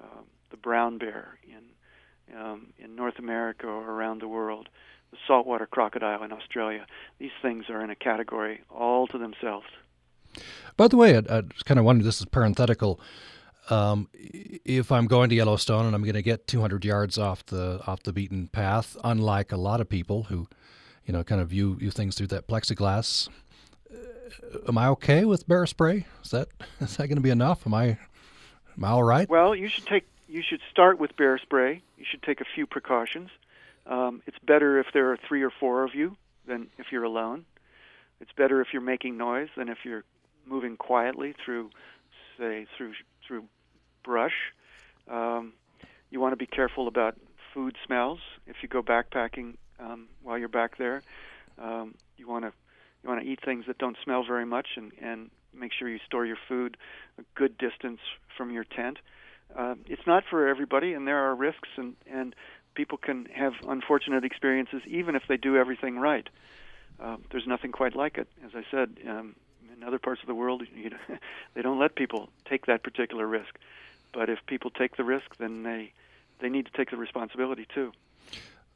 uh, 0.00 0.22
the 0.50 0.56
brown 0.56 0.98
bear 0.98 1.38
in 1.44 2.38
um, 2.38 2.68
in 2.78 2.94
North 2.94 3.18
America 3.18 3.66
or 3.66 3.90
around 3.90 4.20
the 4.20 4.28
world, 4.28 4.68
the 5.10 5.16
saltwater 5.26 5.66
crocodile 5.66 6.22
in 6.22 6.32
Australia. 6.32 6.86
These 7.18 7.30
things 7.40 7.64
are 7.70 7.82
in 7.82 7.90
a 7.90 7.96
category 7.96 8.60
all 8.70 9.06
to 9.08 9.18
themselves. 9.18 9.66
By 10.76 10.88
the 10.88 10.96
way, 10.96 11.16
I, 11.16 11.20
I 11.20 11.42
kind 11.64 11.78
of 11.78 11.84
wondered. 11.84 12.04
This 12.04 12.20
is 12.20 12.26
parenthetical 12.26 13.00
um, 13.70 14.08
if 14.12 14.90
I'm 14.90 15.06
going 15.06 15.28
to 15.30 15.34
Yellowstone 15.34 15.86
and 15.86 15.94
I'm 15.94 16.02
going 16.02 16.14
to 16.14 16.22
get 16.22 16.46
200 16.46 16.84
yards 16.84 17.18
off 17.18 17.44
the 17.46 17.80
off 17.86 18.02
the 18.02 18.12
beaten 18.12 18.48
path, 18.48 18.96
unlike 19.04 19.52
a 19.52 19.56
lot 19.56 19.80
of 19.80 19.88
people 19.88 20.24
who, 20.24 20.48
you 21.06 21.12
know, 21.12 21.22
kind 21.22 21.40
of 21.40 21.48
view 21.48 21.76
view 21.76 21.90
things 21.90 22.16
through 22.16 22.28
that 22.28 22.48
plexiglass, 22.48 23.28
uh, 23.92 24.58
am 24.68 24.78
I 24.78 24.88
okay 24.88 25.24
with 25.24 25.46
bear 25.46 25.66
spray? 25.66 26.06
Is 26.24 26.30
that 26.30 26.48
is 26.80 26.96
that 26.96 27.08
going 27.08 27.16
to 27.16 27.22
be 27.22 27.30
enough? 27.30 27.66
Am 27.66 27.74
I 27.74 27.98
all 28.84 29.02
right? 29.02 29.28
Well, 29.28 29.54
you 29.54 29.68
should 29.68 29.86
take 29.86 30.06
you 30.28 30.42
should 30.42 30.60
start 30.70 30.98
with 30.98 31.16
bear 31.16 31.38
spray. 31.38 31.82
You 31.96 32.04
should 32.08 32.22
take 32.22 32.40
a 32.40 32.44
few 32.54 32.66
precautions. 32.66 33.30
Um, 33.86 34.22
it's 34.26 34.38
better 34.40 34.78
if 34.78 34.86
there 34.92 35.10
are 35.12 35.16
three 35.16 35.42
or 35.42 35.50
four 35.50 35.84
of 35.84 35.94
you 35.94 36.16
than 36.46 36.68
if 36.78 36.92
you're 36.92 37.04
alone. 37.04 37.46
It's 38.20 38.32
better 38.32 38.60
if 38.60 38.68
you're 38.72 38.82
making 38.82 39.16
noise 39.16 39.48
than 39.56 39.68
if 39.68 39.78
you're 39.84 40.04
moving 40.46 40.76
quietly 40.76 41.34
through, 41.44 41.70
say, 42.38 42.66
through 42.76 42.92
through 43.26 43.44
brush. 44.04 44.52
Um, 45.08 45.54
you 46.10 46.20
want 46.20 46.32
to 46.32 46.36
be 46.36 46.46
careful 46.46 46.88
about 46.88 47.16
food 47.54 47.76
smells 47.86 48.20
if 48.46 48.56
you 48.62 48.68
go 48.68 48.82
backpacking 48.82 49.56
um, 49.78 50.08
while 50.22 50.38
you're 50.38 50.48
back 50.48 50.76
there. 50.78 51.02
Um, 51.58 51.94
you 52.16 52.28
want 52.28 52.44
to 52.44 52.52
you 53.02 53.08
want 53.08 53.22
to 53.22 53.26
eat 53.26 53.40
things 53.44 53.64
that 53.66 53.78
don't 53.78 53.96
smell 54.04 54.24
very 54.24 54.46
much 54.46 54.68
and, 54.76 54.92
and 55.00 55.30
make 55.58 55.72
sure 55.72 55.88
you 55.88 55.98
store 56.06 56.24
your 56.24 56.38
food 56.48 56.76
a 57.18 57.22
good 57.34 57.58
distance 57.58 58.00
from 58.36 58.50
your 58.50 58.64
tent. 58.64 58.98
Uh, 59.56 59.74
it's 59.86 60.06
not 60.06 60.24
for 60.28 60.46
everybody, 60.46 60.92
and 60.92 61.06
there 61.06 61.18
are 61.18 61.34
risks, 61.34 61.68
and, 61.76 61.96
and 62.10 62.34
people 62.74 62.98
can 62.98 63.26
have 63.26 63.54
unfortunate 63.66 64.24
experiences 64.24 64.82
even 64.86 65.16
if 65.16 65.22
they 65.28 65.36
do 65.36 65.56
everything 65.56 65.98
right. 65.98 66.28
Uh, 67.00 67.16
there's 67.30 67.46
nothing 67.46 67.72
quite 67.72 67.96
like 67.96 68.18
it. 68.18 68.28
As 68.44 68.52
I 68.54 68.64
said, 68.70 68.96
um, 69.08 69.34
in 69.74 69.84
other 69.84 69.98
parts 69.98 70.20
of 70.20 70.26
the 70.26 70.34
world, 70.34 70.62
you 70.74 70.90
know, 70.90 71.18
they 71.54 71.62
don't 71.62 71.78
let 71.78 71.94
people 71.94 72.28
take 72.48 72.66
that 72.66 72.82
particular 72.82 73.26
risk. 73.26 73.58
But 74.12 74.28
if 74.28 74.38
people 74.46 74.70
take 74.70 74.96
the 74.96 75.04
risk, 75.04 75.36
then 75.38 75.62
they 75.62 75.92
they 76.40 76.48
need 76.48 76.66
to 76.66 76.72
take 76.72 76.90
the 76.90 76.96
responsibility 76.96 77.66
too. 77.74 77.92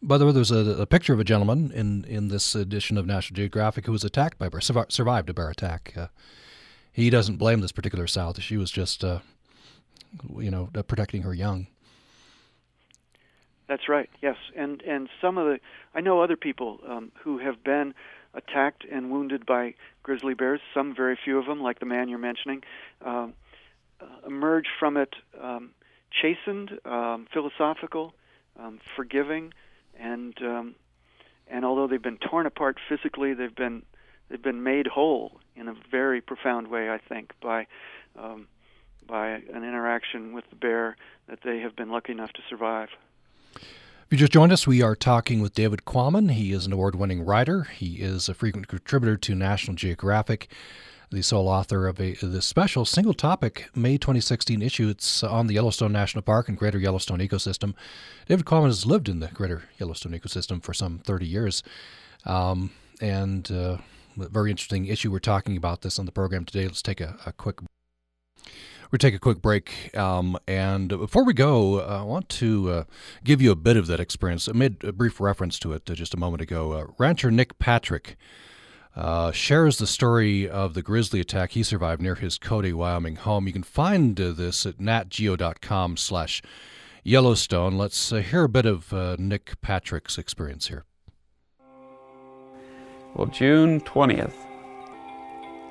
By 0.03 0.19
the 0.19 0.27
way, 0.27 0.33
there's 0.33 0.51
a, 0.51 0.83
a, 0.83 0.87
picture 0.87 1.13
of 1.13 1.21
a 1.21 1.25
gentleman 1.25 1.71
in, 1.71 2.05
in 2.07 2.27
this 2.27 2.57
edition 2.57 2.99
of 2.99 3.07
National 3.07 3.37
Geographic 3.37 3.87
who 3.87 3.93
was 3.93 4.03
attacked 4.03 4.37
by 4.37 4.49
bear, 4.49 4.61
survived 4.61 5.31
a 5.31 5.35
bear 5.35 5.49
attack. 5.49 5.95
Uh, 5.97 6.09
he 6.93 7.09
doesn't 7.11 7.37
blame 7.37 7.61
this 7.61 7.73
particular 7.73 8.07
sow. 8.07 8.33
She 8.39 8.57
was 8.57 8.71
just, 8.71 9.03
uh, 9.03 9.21
you 10.37 10.51
know, 10.51 10.69
uh, 10.75 10.83
protecting 10.83 11.23
her 11.23 11.35
young. 11.35 11.67
That's 13.67 13.89
right. 13.89 14.11
Yes, 14.21 14.37
and 14.55 14.83
and 14.83 15.09
some 15.21 15.39
of 15.39 15.47
the 15.47 15.61
I 15.95 16.01
know 16.03 16.21
other 16.21 16.37
people 16.37 16.81
um, 16.87 17.11
who 17.23 17.39
have 17.39 17.65
been 17.65 17.95
attacked 18.35 18.85
and 18.91 19.11
wounded 19.11 19.47
by 19.47 19.75
grizzly 20.03 20.35
bears. 20.35 20.61
Some, 20.75 20.95
very 20.95 21.19
few 21.23 21.39
of 21.39 21.47
them, 21.47 21.63
like 21.63 21.81
the 21.81 21.87
man 21.87 22.09
you're 22.09 22.19
mentioning, 22.19 22.63
um, 23.05 23.35
uh, 24.01 24.27
emerge 24.27 24.67
from 24.79 24.97
it 24.97 25.15
um, 25.41 25.71
chastened, 26.11 26.79
um, 26.85 27.27
philosophical, 27.33 28.15
um, 28.59 28.81
forgiving, 28.97 29.55
and 29.99 30.37
um, 30.43 30.75
and 31.49 31.65
although 31.65 31.87
they've 31.87 32.03
been 32.03 32.19
torn 32.19 32.47
apart 32.47 32.79
physically, 32.89 33.33
they've 33.33 33.55
been 33.55 33.83
they've 34.29 34.43
been 34.43 34.63
made 34.63 34.87
whole 34.87 35.41
in 35.57 35.69
a 35.69 35.75
very 35.91 36.21
profound 36.21 36.69
way, 36.69 36.91
I 36.91 36.99
think, 36.99 37.33
by 37.41 37.67
um, 38.19 38.47
by 39.07 39.29
an 39.29 39.65
interaction 39.65 40.33
with 40.33 40.49
the 40.51 40.57
bear 40.57 40.97
that 41.29 41.41
they 41.45 41.59
have 41.61 41.75
been 41.75 41.91
lucky 41.91 42.13
enough 42.13 42.33
to 42.33 42.41
survive. 42.49 42.89
If 43.57 44.07
you 44.11 44.19
just 44.19 44.33
joined 44.33 44.53
us, 44.53 44.67
we 44.67 44.83
are 44.83 44.95
talking 44.95 45.41
with 45.41 45.55
David 45.55 45.85
Quammen. 45.87 46.33
He 46.33 46.53
is 46.53 46.67
an 46.67 46.73
award 46.73 46.95
winning 46.95 47.25
writer. 47.25 47.65
He 47.65 47.97
is 47.97 48.29
a 48.29 48.35
frequent 48.35 48.69
contributor 48.69 49.17
to 49.17 49.35
National 49.35 49.75
Geographic, 49.75 50.51
the 51.11 51.23
sole 51.23 51.49
author 51.49 51.87
of 51.87 51.99
a 52.01 52.15
the 52.15 52.43
special 52.43 52.85
single 52.85 53.15
topic 53.15 53.71
May 53.75 53.97
2016 53.97 54.61
issue. 54.61 54.89
It's 54.89 55.23
on 55.23 55.47
the 55.47 55.55
Yellowstone 55.55 55.93
National 55.93 56.23
Park 56.23 56.49
and 56.49 56.59
Greater 56.59 56.79
Yellowstone 56.79 57.21
ecosystem. 57.21 57.75
David 58.27 58.45
Quammen 58.45 58.67
has 58.67 58.85
lived 58.85 59.09
in 59.09 59.21
the 59.21 59.29
Greater 59.29 59.65
Yellowstone 59.79 60.13
ecosystem 60.13 60.63
for 60.63 60.75
some 60.75 60.99
30 60.99 61.27
years. 61.27 61.63
Um, 62.25 62.71
and 63.01 63.51
uh, 63.51 63.79
very 64.17 64.51
interesting 64.51 64.87
issue. 64.87 65.11
We're 65.11 65.19
talking 65.19 65.57
about 65.57 65.83
this 65.83 65.99
on 65.99 66.07
the 66.07 66.13
program 66.13 66.45
today. 66.45 66.67
Let's 66.67 66.83
take 66.83 67.01
a, 67.01 67.17
a 67.27 67.33
quick 67.33 67.61
we 68.93 68.99
take 68.99 69.15
a 69.15 69.19
quick 69.19 69.41
break. 69.41 69.97
Um, 69.97 70.39
and 70.47 70.91
before 70.91 71.25
we 71.25 71.33
go, 71.33 71.81
uh, 71.81 72.01
I 72.01 72.03
want 72.03 72.29
to 72.29 72.71
uh, 72.71 72.85
give 73.25 73.41
you 73.41 73.51
a 73.51 73.57
bit 73.57 73.79
of 73.79 73.87
that 73.87 73.99
experience. 73.99 74.49
I 74.49 74.53
made 74.53 74.85
a 74.85 74.93
brief 74.93 75.19
reference 75.19 75.59
to 75.61 75.73
it 75.73 75.91
uh, 75.91 75.95
just 75.95 76.15
a 76.15 76.19
moment 76.19 76.43
ago. 76.43 76.73
Uh, 76.73 76.87
rancher 76.99 77.31
Nick 77.31 77.59
Patrick 77.59 78.17
uh, 78.95 79.33
shares 79.33 79.79
the 79.79 79.87
story 79.87 80.47
of 80.49 80.75
the 80.75 80.83
grizzly 80.83 81.21
attack 81.21 81.53
he 81.53 81.63
survived 81.63 82.03
near 82.03 82.17
his 82.17 82.37
Cody, 82.37 82.75
Wyoming 82.75 83.17
home. 83.17 83.47
You 83.47 83.55
can 83.55 83.63
find 83.63 84.21
uh, 84.21 84.33
this 84.33 84.67
at 84.67 84.77
natgeo.com 84.77 85.97
slash 85.97 86.43
Yellowstone. 87.03 87.79
Let's 87.79 88.11
hear 88.11 88.45
a 88.45 88.49
bit 88.49 88.67
of 88.67 88.93
Nick 89.19 89.61
Patrick's 89.63 90.19
experience 90.19 90.69
here. 90.69 90.85
Well, 93.15 93.27
June 93.27 93.81
20th, 93.81 94.33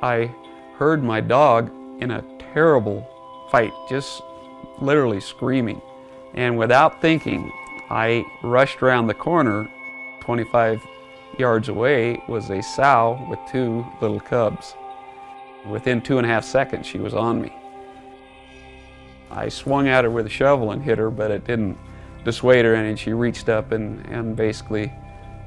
I 0.03 0.31
heard 0.75 1.03
my 1.03 1.21
dog 1.21 1.71
in 1.99 2.11
a 2.11 2.23
terrible 2.53 3.07
fight, 3.51 3.73
just 3.89 4.21
literally 4.79 5.19
screaming. 5.19 5.81
And 6.35 6.55
without 6.55 7.01
thinking, 7.01 7.51
I 7.89 8.23
rushed 8.43 8.83
around 8.83 9.07
the 9.07 9.15
corner. 9.15 9.67
25 10.21 10.85
yards 11.39 11.67
away 11.69 12.21
was 12.27 12.51
a 12.51 12.61
sow 12.61 13.25
with 13.27 13.39
two 13.51 13.85
little 14.01 14.19
cubs. 14.19 14.75
Within 15.65 15.99
two 15.99 16.19
and 16.19 16.27
a 16.27 16.29
half 16.29 16.45
seconds, 16.45 16.85
she 16.85 16.99
was 16.99 17.15
on 17.15 17.41
me. 17.41 17.51
I 19.31 19.49
swung 19.49 19.87
at 19.87 20.03
her 20.03 20.11
with 20.11 20.27
a 20.27 20.29
shovel 20.29 20.71
and 20.71 20.83
hit 20.83 20.99
her, 20.99 21.09
but 21.09 21.31
it 21.31 21.45
didn't 21.45 21.77
dissuade 22.23 22.65
her 22.65 22.75
and 22.75 22.99
she 22.99 23.13
reached 23.13 23.49
up 23.49 23.71
and, 23.71 24.05
and 24.05 24.35
basically 24.35 24.93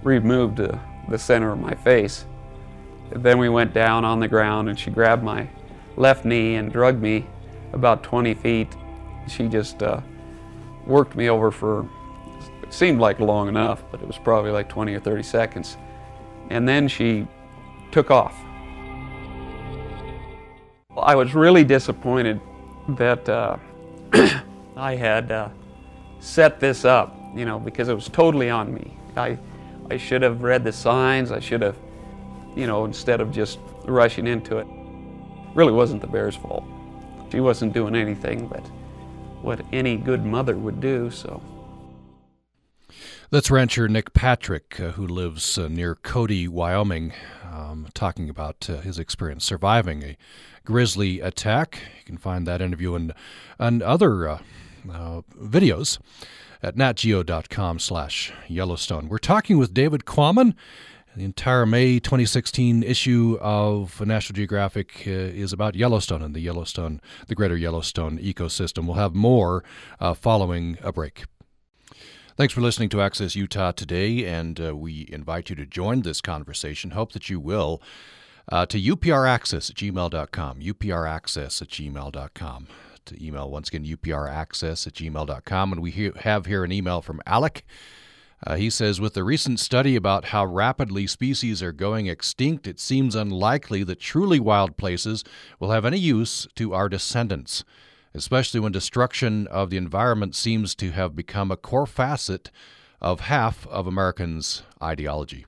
removed 0.02 0.56
the, 0.56 0.80
the 1.08 1.18
center 1.18 1.52
of 1.52 1.60
my 1.60 1.74
face. 1.74 2.24
Then 3.10 3.38
we 3.38 3.48
went 3.48 3.74
down 3.74 4.04
on 4.04 4.20
the 4.20 4.28
ground, 4.28 4.68
and 4.68 4.78
she 4.78 4.90
grabbed 4.90 5.22
my 5.22 5.48
left 5.96 6.24
knee 6.24 6.56
and 6.56 6.72
drugged 6.72 7.00
me 7.00 7.26
about 7.72 8.02
20 8.02 8.34
feet. 8.34 8.68
She 9.28 9.48
just 9.48 9.82
uh, 9.82 10.00
worked 10.86 11.16
me 11.16 11.28
over 11.28 11.50
for, 11.50 11.88
it 12.62 12.72
seemed 12.72 13.00
like 13.00 13.20
long 13.20 13.48
enough, 13.48 13.82
but 13.90 14.00
it 14.00 14.06
was 14.06 14.18
probably 14.18 14.50
like 14.50 14.68
20 14.68 14.94
or 14.94 15.00
30 15.00 15.22
seconds. 15.22 15.76
And 16.50 16.68
then 16.68 16.88
she 16.88 17.26
took 17.90 18.10
off. 18.10 18.36
I 20.96 21.14
was 21.14 21.34
really 21.34 21.64
disappointed 21.64 22.40
that 22.90 23.28
uh, 23.28 23.56
I 24.76 24.94
had 24.94 25.32
uh, 25.32 25.48
set 26.20 26.60
this 26.60 26.84
up, 26.84 27.16
you 27.34 27.44
know, 27.44 27.58
because 27.58 27.88
it 27.88 27.94
was 27.94 28.08
totally 28.08 28.50
on 28.50 28.72
me. 28.72 28.96
I, 29.16 29.38
I 29.90 29.96
should 29.96 30.22
have 30.22 30.42
read 30.42 30.64
the 30.64 30.72
signs. 30.72 31.30
I 31.30 31.40
should 31.40 31.62
have, 31.62 31.76
you 32.56 32.66
know, 32.66 32.84
instead 32.84 33.20
of 33.20 33.30
just 33.30 33.58
rushing 33.84 34.26
into 34.26 34.58
it. 34.58 34.66
Really 35.54 35.72
wasn't 35.72 36.00
the 36.00 36.06
bear's 36.06 36.36
fault. 36.36 36.64
She 37.30 37.40
wasn't 37.40 37.72
doing 37.72 37.94
anything 37.94 38.46
but 38.46 38.64
what 39.42 39.60
any 39.72 39.96
good 39.96 40.24
mother 40.24 40.56
would 40.56 40.80
do, 40.80 41.10
so. 41.10 41.42
That's 43.30 43.50
rancher 43.50 43.88
Nick 43.88 44.12
Patrick, 44.14 44.78
uh, 44.80 44.92
who 44.92 45.06
lives 45.06 45.58
uh, 45.58 45.68
near 45.68 45.96
Cody, 45.96 46.46
Wyoming, 46.46 47.12
um, 47.52 47.88
talking 47.92 48.30
about 48.30 48.68
uh, 48.70 48.76
his 48.80 48.98
experience 48.98 49.44
surviving 49.44 50.02
a 50.02 50.16
grizzly 50.64 51.20
attack. 51.20 51.80
You 51.98 52.04
can 52.04 52.16
find 52.16 52.46
that 52.46 52.62
interview 52.62 52.94
and, 52.94 53.12
and 53.58 53.82
other 53.82 54.28
uh, 54.28 54.38
uh, 54.90 55.22
videos 55.36 55.98
at 56.62 56.76
natgeo.com 56.76 57.78
slash 57.78 58.32
Yellowstone. 58.48 59.08
We're 59.08 59.18
talking 59.18 59.58
with 59.58 59.74
David 59.74 60.04
Quammen. 60.04 60.54
The 61.16 61.24
entire 61.24 61.64
May 61.64 62.00
2016 62.00 62.82
issue 62.82 63.38
of 63.40 64.04
National 64.04 64.34
Geographic 64.34 65.04
uh, 65.06 65.10
is 65.10 65.52
about 65.52 65.76
Yellowstone 65.76 66.22
and 66.22 66.34
the 66.34 66.40
Yellowstone, 66.40 67.00
the 67.28 67.36
greater 67.36 67.56
Yellowstone 67.56 68.18
ecosystem. 68.18 68.86
We'll 68.86 68.96
have 68.96 69.14
more 69.14 69.62
uh, 70.00 70.14
following 70.14 70.76
a 70.82 70.92
break. 70.92 71.24
Thanks 72.36 72.52
for 72.52 72.60
listening 72.62 72.88
to 72.88 73.00
Access 73.00 73.36
Utah 73.36 73.70
today, 73.70 74.24
and 74.24 74.60
uh, 74.60 74.74
we 74.74 75.08
invite 75.12 75.50
you 75.50 75.56
to 75.56 75.64
join 75.64 76.02
this 76.02 76.20
conversation. 76.20 76.90
Hope 76.90 77.12
that 77.12 77.30
you 77.30 77.38
will. 77.38 77.80
Uh, 78.50 78.66
to 78.66 78.80
upraccess 78.80 79.70
at 79.70 79.76
gmail.com, 79.76 80.60
upraccess 80.60 81.62
at 81.62 81.68
gmail.com. 81.68 82.66
To 83.06 83.24
email, 83.24 83.50
once 83.50 83.68
again, 83.68 83.84
upraccess 83.84 84.86
at 84.86 84.94
gmail.com. 84.94 85.72
And 85.72 85.82
we 85.82 85.90
he- 85.90 86.12
have 86.20 86.46
here 86.46 86.64
an 86.64 86.72
email 86.72 87.02
from 87.02 87.20
Alec. 87.26 87.64
Uh, 88.46 88.56
he 88.56 88.68
says, 88.68 89.00
with 89.00 89.14
the 89.14 89.24
recent 89.24 89.58
study 89.58 89.96
about 89.96 90.26
how 90.26 90.44
rapidly 90.44 91.06
species 91.06 91.62
are 91.62 91.72
going 91.72 92.06
extinct, 92.06 92.66
it 92.66 92.78
seems 92.78 93.14
unlikely 93.14 93.82
that 93.84 94.00
truly 94.00 94.38
wild 94.38 94.76
places 94.76 95.24
will 95.58 95.70
have 95.70 95.84
any 95.84 95.98
use 95.98 96.46
to 96.56 96.74
our 96.74 96.88
descendants 96.88 97.64
especially 98.14 98.60
when 98.60 98.72
destruction 98.72 99.46
of 99.48 99.70
the 99.70 99.76
environment 99.76 100.34
seems 100.34 100.74
to 100.76 100.92
have 100.92 101.16
become 101.16 101.50
a 101.50 101.56
core 101.56 101.86
facet 101.86 102.50
of 103.00 103.20
half 103.20 103.66
of 103.66 103.86
Americans' 103.86 104.62
ideology. 104.82 105.44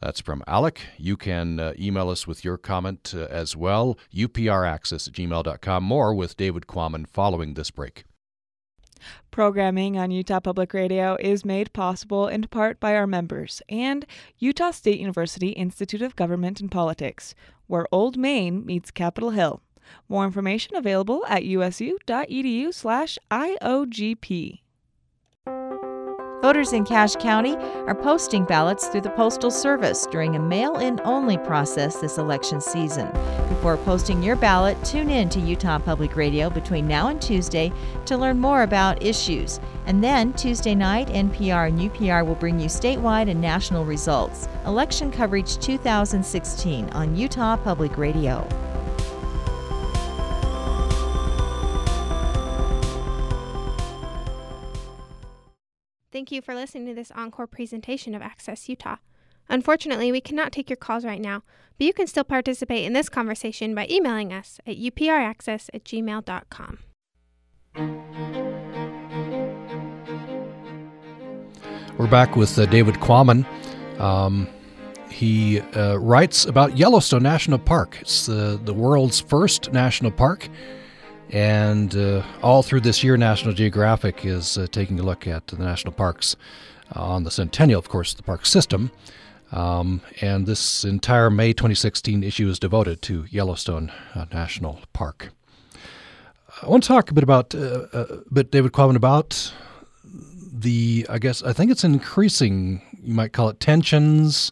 That's 0.00 0.20
from 0.20 0.44
Alec. 0.46 0.80
You 0.96 1.16
can 1.16 1.58
uh, 1.58 1.72
email 1.78 2.08
us 2.08 2.26
with 2.26 2.44
your 2.44 2.56
comment 2.56 3.12
uh, 3.16 3.26
as 3.30 3.56
well, 3.56 3.98
upraccess 4.14 5.08
at 5.08 5.14
gmail.com. 5.14 5.84
More 5.84 6.14
with 6.14 6.36
David 6.36 6.66
Quammen 6.66 7.08
following 7.08 7.54
this 7.54 7.70
break. 7.70 8.04
Programming 9.30 9.96
on 9.96 10.10
Utah 10.10 10.40
Public 10.40 10.74
Radio 10.74 11.16
is 11.20 11.44
made 11.44 11.72
possible 11.72 12.26
in 12.26 12.42
part 12.42 12.80
by 12.80 12.96
our 12.96 13.06
members 13.06 13.62
and 13.68 14.06
Utah 14.38 14.72
State 14.72 14.98
University 14.98 15.50
Institute 15.50 16.02
of 16.02 16.16
Government 16.16 16.60
and 16.60 16.70
Politics, 16.70 17.34
where 17.66 17.86
Old 17.92 18.16
Main 18.16 18.66
meets 18.66 18.90
Capitol 18.90 19.30
Hill. 19.30 19.62
More 20.08 20.24
information 20.24 20.76
available 20.76 21.24
at 21.28 21.44
usu.edu 21.44 22.74
slash 22.74 23.18
IOGP. 23.30 24.60
Voters 26.40 26.72
in 26.72 26.84
Cache 26.84 27.16
County 27.16 27.56
are 27.56 27.96
posting 27.96 28.44
ballots 28.44 28.86
through 28.86 29.00
the 29.00 29.10
Postal 29.10 29.50
Service 29.50 30.06
during 30.06 30.36
a 30.36 30.38
mail 30.38 30.76
in 30.76 31.00
only 31.04 31.36
process 31.36 31.96
this 31.96 32.16
election 32.16 32.60
season. 32.60 33.10
Before 33.48 33.76
posting 33.78 34.22
your 34.22 34.36
ballot, 34.36 34.82
tune 34.84 35.10
in 35.10 35.28
to 35.30 35.40
Utah 35.40 35.80
Public 35.80 36.14
Radio 36.14 36.48
between 36.48 36.86
now 36.86 37.08
and 37.08 37.20
Tuesday 37.20 37.72
to 38.06 38.16
learn 38.16 38.38
more 38.38 38.62
about 38.62 39.02
issues. 39.02 39.58
And 39.86 40.02
then 40.02 40.32
Tuesday 40.34 40.76
night, 40.76 41.08
NPR 41.08 41.68
and 41.68 41.80
UPR 41.80 42.24
will 42.24 42.36
bring 42.36 42.60
you 42.60 42.68
statewide 42.68 43.28
and 43.28 43.40
national 43.40 43.84
results. 43.84 44.48
Election 44.64 45.10
coverage 45.10 45.58
2016 45.58 46.88
on 46.90 47.16
Utah 47.16 47.56
Public 47.56 47.98
Radio. 47.98 48.46
Thank 56.18 56.32
you 56.32 56.42
for 56.42 56.52
listening 56.52 56.86
to 56.86 56.94
this 56.94 57.12
encore 57.14 57.46
presentation 57.46 58.12
of 58.12 58.22
Access 58.22 58.68
Utah. 58.68 58.96
Unfortunately, 59.48 60.10
we 60.10 60.20
cannot 60.20 60.50
take 60.50 60.68
your 60.68 60.76
calls 60.76 61.04
right 61.04 61.20
now, 61.20 61.44
but 61.78 61.86
you 61.86 61.92
can 61.92 62.08
still 62.08 62.24
participate 62.24 62.84
in 62.84 62.92
this 62.92 63.08
conversation 63.08 63.72
by 63.72 63.86
emailing 63.88 64.32
us 64.32 64.58
at 64.66 64.76
upraccess 64.78 65.68
at 65.72 65.84
gmail.com. 65.84 66.80
We're 71.98 72.10
back 72.10 72.34
with 72.34 72.58
uh, 72.58 72.66
David 72.66 72.96
Quammen. 72.96 73.46
Um, 74.00 74.48
he 75.12 75.60
uh, 75.60 75.98
writes 75.98 76.46
about 76.46 76.76
Yellowstone 76.76 77.22
National 77.22 77.60
Park. 77.60 77.96
It's 78.00 78.26
the, 78.26 78.60
the 78.64 78.74
world's 78.74 79.20
first 79.20 79.72
national 79.72 80.10
park. 80.10 80.48
And 81.30 81.94
uh, 81.94 82.22
all 82.42 82.62
through 82.62 82.80
this 82.80 83.04
year, 83.04 83.16
National 83.16 83.52
Geographic 83.52 84.24
is 84.24 84.56
uh, 84.56 84.66
taking 84.70 84.98
a 84.98 85.02
look 85.02 85.26
at 85.26 85.46
the 85.48 85.56
national 85.56 85.92
parks 85.92 86.36
uh, 86.94 87.02
on 87.02 87.24
the 87.24 87.30
centennial, 87.30 87.78
of 87.78 87.88
course, 87.88 88.14
the 88.14 88.22
park 88.22 88.46
system. 88.46 88.90
Um, 89.52 90.02
and 90.20 90.46
this 90.46 90.84
entire 90.84 91.30
May 91.30 91.52
2016 91.52 92.22
issue 92.22 92.48
is 92.48 92.58
devoted 92.58 93.02
to 93.02 93.26
Yellowstone 93.30 93.92
uh, 94.14 94.26
National 94.32 94.80
Park. 94.92 95.30
I 96.62 96.68
want 96.68 96.82
to 96.84 96.88
talk 96.88 97.10
a 97.10 97.14
bit 97.14 97.24
about, 97.24 97.54
uh, 97.54 97.86
a 97.92 98.16
bit, 98.32 98.50
David 98.50 98.72
Quammen, 98.72 98.96
about 98.96 99.52
the, 100.04 101.06
I 101.08 101.18
guess, 101.18 101.42
I 101.42 101.52
think 101.52 101.70
it's 101.70 101.84
increasing, 101.84 102.82
you 103.02 103.14
might 103.14 103.32
call 103.32 103.48
it 103.48 103.60
tensions, 103.60 104.50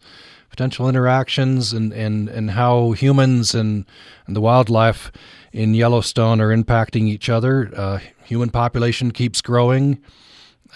potential 0.51 0.89
interactions, 0.89 1.73
and, 1.73 1.93
and, 1.93 2.29
and 2.29 2.51
how 2.51 2.93
humans 2.93 3.55
and, 3.55 3.85
and 4.27 4.37
the 4.37 4.41
wildlife 4.41 5.11
in 5.57 5.73
Yellowstone 5.73 6.39
are 6.43 6.55
impacting 6.55 7.09
each 7.09 7.31
other. 7.31 7.73
Uh, 7.75 7.99
human 8.25 8.51
population 8.51 9.11
keeps 9.11 9.41
growing. 9.41 9.99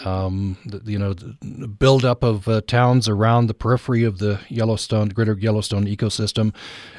Um, 0.06 0.56
the, 0.64 0.80
you 0.90 0.98
know, 0.98 1.12
the 1.12 1.68
buildup 1.68 2.22
of 2.22 2.48
uh, 2.48 2.62
towns 2.62 3.06
around 3.06 3.48
the 3.48 3.54
periphery 3.54 4.04
of 4.04 4.18
the 4.18 4.40
Yellowstone, 4.48 5.10
greater 5.10 5.34
Yellowstone 5.34 5.84
ecosystem. 5.84 6.54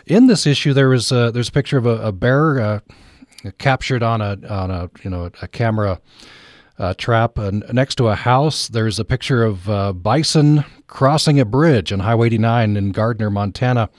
In 0.05 0.27
this 0.27 0.45
issue, 0.45 0.73
there 0.73 0.93
is 0.93 1.11
a, 1.11 1.31
there's 1.31 1.49
a 1.49 1.51
picture 1.51 1.79
of 1.79 1.87
a, 1.87 1.97
a 2.03 2.11
bear 2.11 2.59
uh, 2.59 2.79
captured 3.57 4.03
on 4.03 4.21
a 4.21 4.37
on 4.47 4.69
a 4.69 4.91
you 5.03 5.09
know 5.09 5.31
a 5.41 5.47
camera 5.47 5.99
uh, 6.77 6.93
trap 6.93 7.37
next 7.37 7.95
to 7.95 8.09
a 8.09 8.15
house. 8.15 8.67
There's 8.67 8.99
a 8.99 9.05
picture 9.05 9.43
of 9.43 9.67
uh, 9.67 9.93
bison 9.93 10.63
crossing 10.85 11.39
a 11.39 11.45
bridge 11.45 11.91
on 11.91 12.01
Highway 12.01 12.27
89 12.27 12.77
in 12.77 12.91
Gardiner, 12.91 13.31
Montana. 13.31 13.89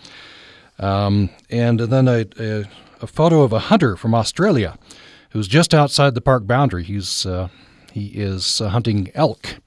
Um, 0.78 1.30
and 1.50 1.80
then 1.80 2.06
a, 2.06 2.24
a, 2.38 2.64
a 3.02 3.06
photo 3.06 3.42
of 3.42 3.52
a 3.52 3.58
hunter 3.58 3.96
from 3.96 4.14
Australia 4.14 4.78
who's 5.30 5.48
just 5.48 5.74
outside 5.74 6.14
the 6.14 6.20
park 6.20 6.46
boundary. 6.46 6.84
He's 6.84 7.26
uh, 7.26 7.48
he 7.92 8.06
is 8.06 8.60
uh, 8.60 8.68
hunting 8.70 9.10
elk. 9.14 9.60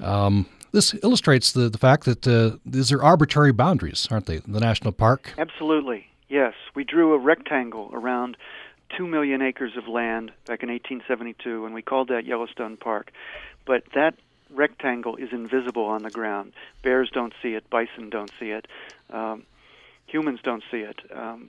Um, 0.00 0.46
this 0.72 0.94
illustrates 1.02 1.52
the, 1.52 1.68
the 1.68 1.78
fact 1.78 2.04
that 2.04 2.26
uh, 2.26 2.56
these 2.64 2.90
are 2.90 3.02
arbitrary 3.02 3.52
boundaries, 3.52 4.08
aren't 4.10 4.26
they? 4.26 4.38
The 4.38 4.60
national 4.60 4.92
park. 4.92 5.34
Absolutely, 5.38 6.06
yes. 6.28 6.54
We 6.74 6.84
drew 6.84 7.12
a 7.12 7.18
rectangle 7.18 7.90
around 7.92 8.36
two 8.96 9.06
million 9.06 9.42
acres 9.42 9.76
of 9.76 9.86
land 9.86 10.32
back 10.46 10.62
in 10.62 10.70
1872, 10.70 11.64
and 11.64 11.74
we 11.74 11.82
called 11.82 12.08
that 12.08 12.24
Yellowstone 12.24 12.76
Park. 12.76 13.12
But 13.66 13.84
that 13.94 14.14
rectangle 14.50 15.16
is 15.16 15.28
invisible 15.32 15.84
on 15.84 16.02
the 16.02 16.10
ground. 16.10 16.52
Bears 16.82 17.10
don't 17.12 17.32
see 17.42 17.54
it, 17.54 17.68
bison 17.70 18.10
don't 18.10 18.30
see 18.38 18.50
it, 18.50 18.66
um, 19.10 19.44
humans 20.06 20.40
don't 20.42 20.62
see 20.70 20.78
it, 20.78 21.00
um, 21.14 21.48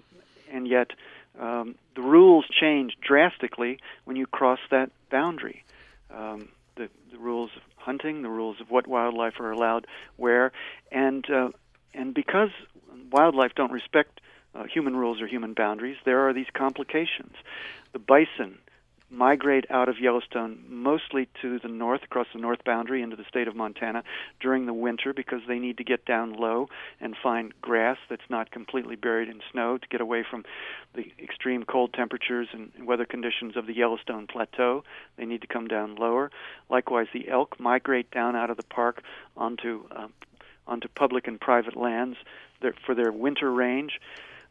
and 0.51 0.67
yet 0.67 0.91
um, 1.39 1.75
the 1.95 2.01
rules 2.01 2.45
change 2.49 2.97
drastically 3.01 3.79
when 4.05 4.15
you 4.15 4.25
cross 4.25 4.59
that 4.71 4.91
boundary. 5.09 5.63
Um, 6.11 6.49
the, 6.75 6.89
the 7.11 7.17
rules 7.17 7.51
of 7.55 7.61
hunting, 7.77 8.21
the 8.21 8.29
rules 8.29 8.59
of 8.61 8.69
what 8.69 8.87
wildlife 8.87 9.39
are 9.39 9.51
allowed 9.51 9.87
where, 10.15 10.51
and 10.91 11.27
uh, 11.29 11.49
and 11.93 12.13
because 12.13 12.49
wildlife 13.11 13.53
don't 13.55 13.71
respect 13.71 14.21
uh, 14.55 14.63
human 14.63 14.95
rules 14.95 15.21
or 15.21 15.27
human 15.27 15.53
boundaries, 15.53 15.97
there 16.05 16.27
are 16.27 16.33
these 16.33 16.47
complications. 16.53 17.33
The 17.91 17.99
bison 17.99 18.57
migrate 19.13 19.65
out 19.69 19.87
of 19.87 19.99
Yellowstone 19.99 20.59
mostly 20.67 21.29
to 21.41 21.59
the 21.59 21.67
north, 21.67 22.03
across 22.03 22.27
the 22.33 22.39
north 22.39 22.63
boundary 22.63 23.01
into 23.01 23.15
the 23.15 23.25
state 23.29 23.47
of 23.47 23.55
Montana 23.55 24.03
during 24.39 24.65
the 24.65 24.73
winter 24.73 25.13
because 25.13 25.41
they 25.47 25.59
need 25.59 25.77
to 25.77 25.83
get 25.83 26.05
down 26.05 26.33
low 26.33 26.67
and 26.99 27.15
find 27.21 27.53
grass 27.61 27.97
that's 28.09 28.29
not 28.29 28.51
completely 28.51 28.95
buried 28.95 29.29
in 29.29 29.39
snow 29.51 29.77
to 29.77 29.87
get 29.87 30.01
away 30.01 30.25
from 30.29 30.43
the 30.95 31.11
extreme 31.21 31.63
cold 31.63 31.93
temperatures 31.93 32.47
and 32.51 32.71
weather 32.85 33.05
conditions 33.05 33.55
of 33.55 33.67
the 33.67 33.75
Yellowstone 33.75 34.27
Plateau. 34.27 34.83
They 35.17 35.25
need 35.25 35.41
to 35.41 35.47
come 35.47 35.67
down 35.67 35.95
lower. 35.95 36.31
Likewise, 36.69 37.07
the 37.13 37.29
elk 37.29 37.59
migrate 37.59 38.09
down 38.11 38.35
out 38.35 38.49
of 38.49 38.57
the 38.57 38.63
park 38.63 39.03
onto 39.37 39.83
uh, 39.91 40.07
onto 40.65 40.87
public 40.87 41.27
and 41.27 41.39
private 41.39 41.75
lands 41.75 42.17
for 42.85 42.95
their 42.95 43.11
winter 43.11 43.51
range. 43.51 43.99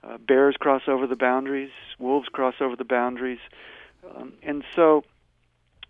Uh, 0.04 0.18
bears 0.18 0.56
cross 0.58 0.82
over 0.88 1.06
the 1.06 1.16
boundaries. 1.16 1.70
Wolves 1.98 2.28
cross 2.28 2.54
over 2.60 2.76
the 2.76 2.84
boundaries. 2.84 3.38
Um, 4.04 4.34
and 4.42 4.64
so, 4.74 5.04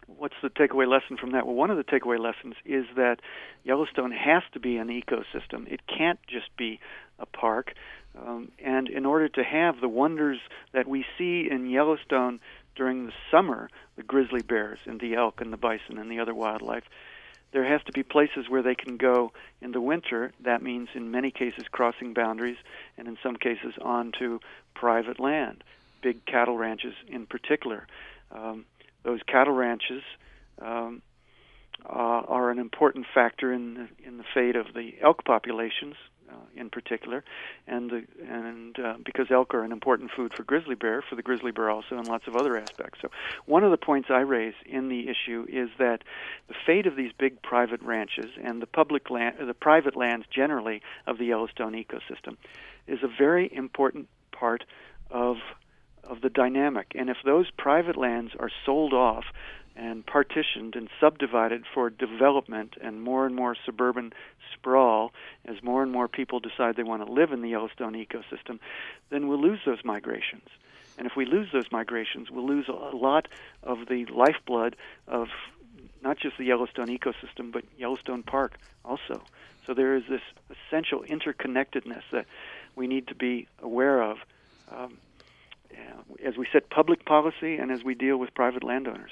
what's 0.06 0.34
the 0.42 0.50
takeaway 0.50 0.86
lesson 0.86 1.16
from 1.16 1.32
that? 1.32 1.46
Well, 1.46 1.56
one 1.56 1.70
of 1.70 1.76
the 1.76 1.84
takeaway 1.84 2.18
lessons 2.18 2.54
is 2.64 2.84
that 2.96 3.20
Yellowstone 3.64 4.12
has 4.12 4.42
to 4.52 4.60
be 4.60 4.76
an 4.76 4.88
ecosystem. 4.88 5.70
It 5.70 5.86
can't 5.86 6.20
just 6.26 6.54
be 6.56 6.80
a 7.18 7.26
park. 7.26 7.74
Um, 8.18 8.52
and 8.62 8.88
in 8.88 9.06
order 9.06 9.28
to 9.30 9.42
have 9.42 9.80
the 9.80 9.88
wonders 9.88 10.38
that 10.72 10.86
we 10.86 11.04
see 11.16 11.48
in 11.50 11.70
Yellowstone 11.70 12.40
during 12.74 13.06
the 13.06 13.12
summer, 13.30 13.70
the 13.96 14.02
grizzly 14.02 14.42
bears 14.42 14.78
and 14.84 15.00
the 15.00 15.14
elk 15.14 15.40
and 15.40 15.52
the 15.52 15.56
bison 15.56 15.98
and 15.98 16.10
the 16.10 16.20
other 16.20 16.34
wildlife, 16.34 16.84
there 17.52 17.64
has 17.64 17.82
to 17.84 17.92
be 17.92 18.02
places 18.02 18.48
where 18.48 18.62
they 18.62 18.74
can 18.74 18.96
go 18.96 19.32
in 19.60 19.72
the 19.72 19.80
winter. 19.80 20.32
That 20.40 20.62
means, 20.62 20.88
in 20.94 21.10
many 21.10 21.30
cases, 21.30 21.64
crossing 21.70 22.14
boundaries, 22.14 22.56
and 22.96 23.08
in 23.08 23.18
some 23.22 23.36
cases, 23.36 23.74
onto 23.80 24.40
private 24.74 25.20
land 25.20 25.62
big 26.02 26.24
cattle 26.26 26.56
ranches 26.56 26.94
in 27.08 27.26
particular. 27.26 27.86
Um, 28.30 28.64
those 29.04 29.20
cattle 29.26 29.54
ranches 29.54 30.02
um, 30.60 31.02
uh, 31.84 31.88
are 31.88 32.50
an 32.50 32.58
important 32.58 33.06
factor 33.12 33.52
in 33.52 33.74
the, 33.74 33.88
in 34.06 34.18
the 34.18 34.24
fate 34.34 34.56
of 34.56 34.66
the 34.74 34.94
elk 35.02 35.24
populations 35.24 35.96
uh, 36.30 36.34
in 36.56 36.70
particular, 36.70 37.24
and 37.66 37.90
the, 37.90 38.04
and 38.26 38.78
uh, 38.78 38.94
because 39.04 39.26
elk 39.30 39.54
are 39.54 39.64
an 39.64 39.72
important 39.72 40.10
food 40.16 40.32
for 40.34 40.44
grizzly 40.44 40.74
bear, 40.74 41.02
for 41.02 41.14
the 41.14 41.22
grizzly 41.22 41.50
bear 41.50 41.68
also, 41.68 41.98
and 41.98 42.06
lots 42.08 42.26
of 42.26 42.36
other 42.36 42.56
aspects. 42.56 43.00
So, 43.02 43.10
one 43.46 43.64
of 43.64 43.70
the 43.70 43.76
points 43.76 44.08
I 44.10 44.20
raise 44.20 44.54
in 44.64 44.88
the 44.88 45.08
issue 45.08 45.46
is 45.48 45.68
that 45.78 46.02
the 46.48 46.54
fate 46.64 46.86
of 46.86 46.96
these 46.96 47.12
big 47.18 47.42
private 47.42 47.82
ranches 47.82 48.30
and 48.42 48.62
the 48.62 48.66
public 48.66 49.10
land, 49.10 49.36
the 49.46 49.54
private 49.54 49.96
lands 49.96 50.24
generally 50.34 50.80
of 51.06 51.18
the 51.18 51.26
Yellowstone 51.26 51.72
ecosystem, 51.72 52.36
is 52.86 53.00
a 53.02 53.08
very 53.08 53.52
important 53.52 54.08
part 54.30 54.64
of 55.10 55.36
of 56.04 56.20
the 56.20 56.30
dynamic. 56.30 56.92
And 56.94 57.08
if 57.10 57.18
those 57.24 57.50
private 57.50 57.96
lands 57.96 58.32
are 58.38 58.50
sold 58.64 58.92
off 58.92 59.24
and 59.74 60.04
partitioned 60.04 60.76
and 60.76 60.88
subdivided 61.00 61.64
for 61.72 61.88
development 61.88 62.74
and 62.80 63.02
more 63.02 63.24
and 63.24 63.34
more 63.34 63.56
suburban 63.64 64.12
sprawl 64.52 65.12
as 65.46 65.62
more 65.62 65.82
and 65.82 65.90
more 65.90 66.08
people 66.08 66.40
decide 66.40 66.76
they 66.76 66.82
want 66.82 67.04
to 67.04 67.10
live 67.10 67.32
in 67.32 67.40
the 67.40 67.48
Yellowstone 67.48 67.94
ecosystem, 67.94 68.58
then 69.10 69.28
we'll 69.28 69.40
lose 69.40 69.60
those 69.64 69.84
migrations. 69.84 70.48
And 70.98 71.06
if 71.06 71.16
we 71.16 71.24
lose 71.24 71.48
those 71.52 71.72
migrations, 71.72 72.30
we'll 72.30 72.46
lose 72.46 72.68
a 72.68 72.94
lot 72.94 73.28
of 73.62 73.86
the 73.88 74.04
lifeblood 74.06 74.76
of 75.08 75.28
not 76.02 76.18
just 76.18 76.36
the 76.36 76.44
Yellowstone 76.44 76.88
ecosystem, 76.88 77.50
but 77.50 77.64
Yellowstone 77.78 78.22
Park 78.22 78.58
also. 78.84 79.22
So 79.66 79.72
there 79.72 79.94
is 79.94 80.02
this 80.08 80.20
essential 80.50 81.02
interconnectedness 81.02 82.02
that 82.12 82.26
we 82.74 82.86
need 82.86 83.06
to 83.08 83.14
be 83.14 83.46
aware 83.60 84.02
of. 84.02 84.18
As 86.32 86.38
we 86.38 86.46
set 86.50 86.70
public 86.70 87.04
policy 87.04 87.56
and 87.56 87.70
as 87.70 87.84
we 87.84 87.94
deal 87.94 88.16
with 88.16 88.32
private 88.32 88.64
landowners. 88.64 89.10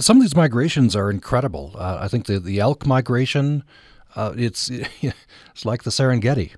Some 0.00 0.16
of 0.16 0.22
these 0.24 0.34
migrations 0.34 0.96
are 0.96 1.08
incredible. 1.08 1.76
Uh, 1.78 1.98
I 2.00 2.08
think 2.08 2.26
the 2.26 2.40
the 2.40 2.58
elk 2.58 2.84
migration, 2.84 3.62
uh, 4.16 4.34
it's 4.36 4.68
it's 4.70 5.64
like 5.64 5.84
the 5.84 5.90
Serengeti. 5.90 6.50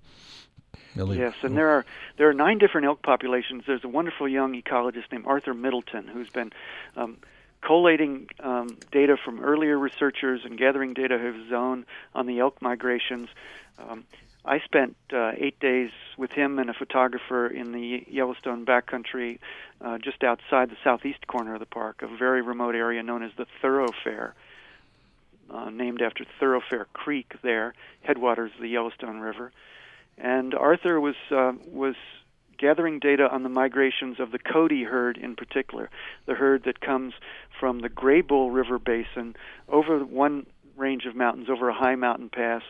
Really? 0.96 1.18
Yes, 1.18 1.34
and 1.42 1.54
there 1.54 1.68
are 1.68 1.84
there 2.16 2.30
are 2.30 2.32
nine 2.32 2.56
different 2.56 2.86
elk 2.86 3.02
populations. 3.02 3.64
There's 3.66 3.84
a 3.84 3.88
wonderful 3.88 4.26
young 4.26 4.54
ecologist 4.60 5.12
named 5.12 5.24
Arthur 5.26 5.52
Middleton 5.52 6.08
who's 6.08 6.30
been 6.30 6.50
um, 6.96 7.18
collating 7.60 8.28
um, 8.40 8.78
data 8.90 9.18
from 9.22 9.44
earlier 9.44 9.78
researchers 9.78 10.40
and 10.46 10.56
gathering 10.56 10.94
data 10.94 11.16
of 11.16 11.34
his 11.34 11.52
own 11.52 11.84
on 12.14 12.26
the 12.26 12.38
elk 12.38 12.62
migrations. 12.62 13.28
Um, 13.78 14.04
I 14.44 14.58
spent 14.60 14.96
uh, 15.12 15.32
eight 15.36 15.60
days 15.60 15.90
with 16.16 16.32
him 16.32 16.58
and 16.58 16.68
a 16.68 16.74
photographer 16.74 17.46
in 17.46 17.72
the 17.72 18.04
Yellowstone 18.08 18.66
backcountry, 18.66 19.38
uh, 19.80 19.98
just 19.98 20.24
outside 20.24 20.70
the 20.70 20.76
southeast 20.82 21.26
corner 21.28 21.54
of 21.54 21.60
the 21.60 21.66
park, 21.66 22.02
a 22.02 22.08
very 22.08 22.42
remote 22.42 22.74
area 22.74 23.02
known 23.02 23.22
as 23.22 23.30
the 23.36 23.46
Thoroughfare, 23.60 24.34
uh, 25.48 25.70
named 25.70 26.02
after 26.02 26.24
Thoroughfare 26.40 26.86
Creek 26.92 27.34
there, 27.42 27.74
headwaters 28.02 28.50
of 28.54 28.60
the 28.60 28.68
Yellowstone 28.68 29.20
River. 29.20 29.52
And 30.18 30.54
Arthur 30.54 31.00
was 31.00 31.14
uh, 31.30 31.52
was 31.66 31.94
gathering 32.58 32.98
data 32.98 33.28
on 33.28 33.42
the 33.42 33.48
migrations 33.48 34.20
of 34.20 34.30
the 34.30 34.38
Cody 34.38 34.84
herd 34.84 35.16
in 35.18 35.34
particular, 35.34 35.90
the 36.26 36.34
herd 36.34 36.64
that 36.64 36.80
comes 36.80 37.14
from 37.58 37.80
the 37.80 37.88
Greybull 37.88 38.52
River 38.52 38.78
basin 38.78 39.34
over 39.68 40.04
one 40.04 40.46
range 40.82 41.06
of 41.06 41.14
mountains 41.14 41.48
over 41.48 41.68
a 41.68 41.74
high 41.74 41.94
mountain 41.94 42.28
pass, 42.28 42.62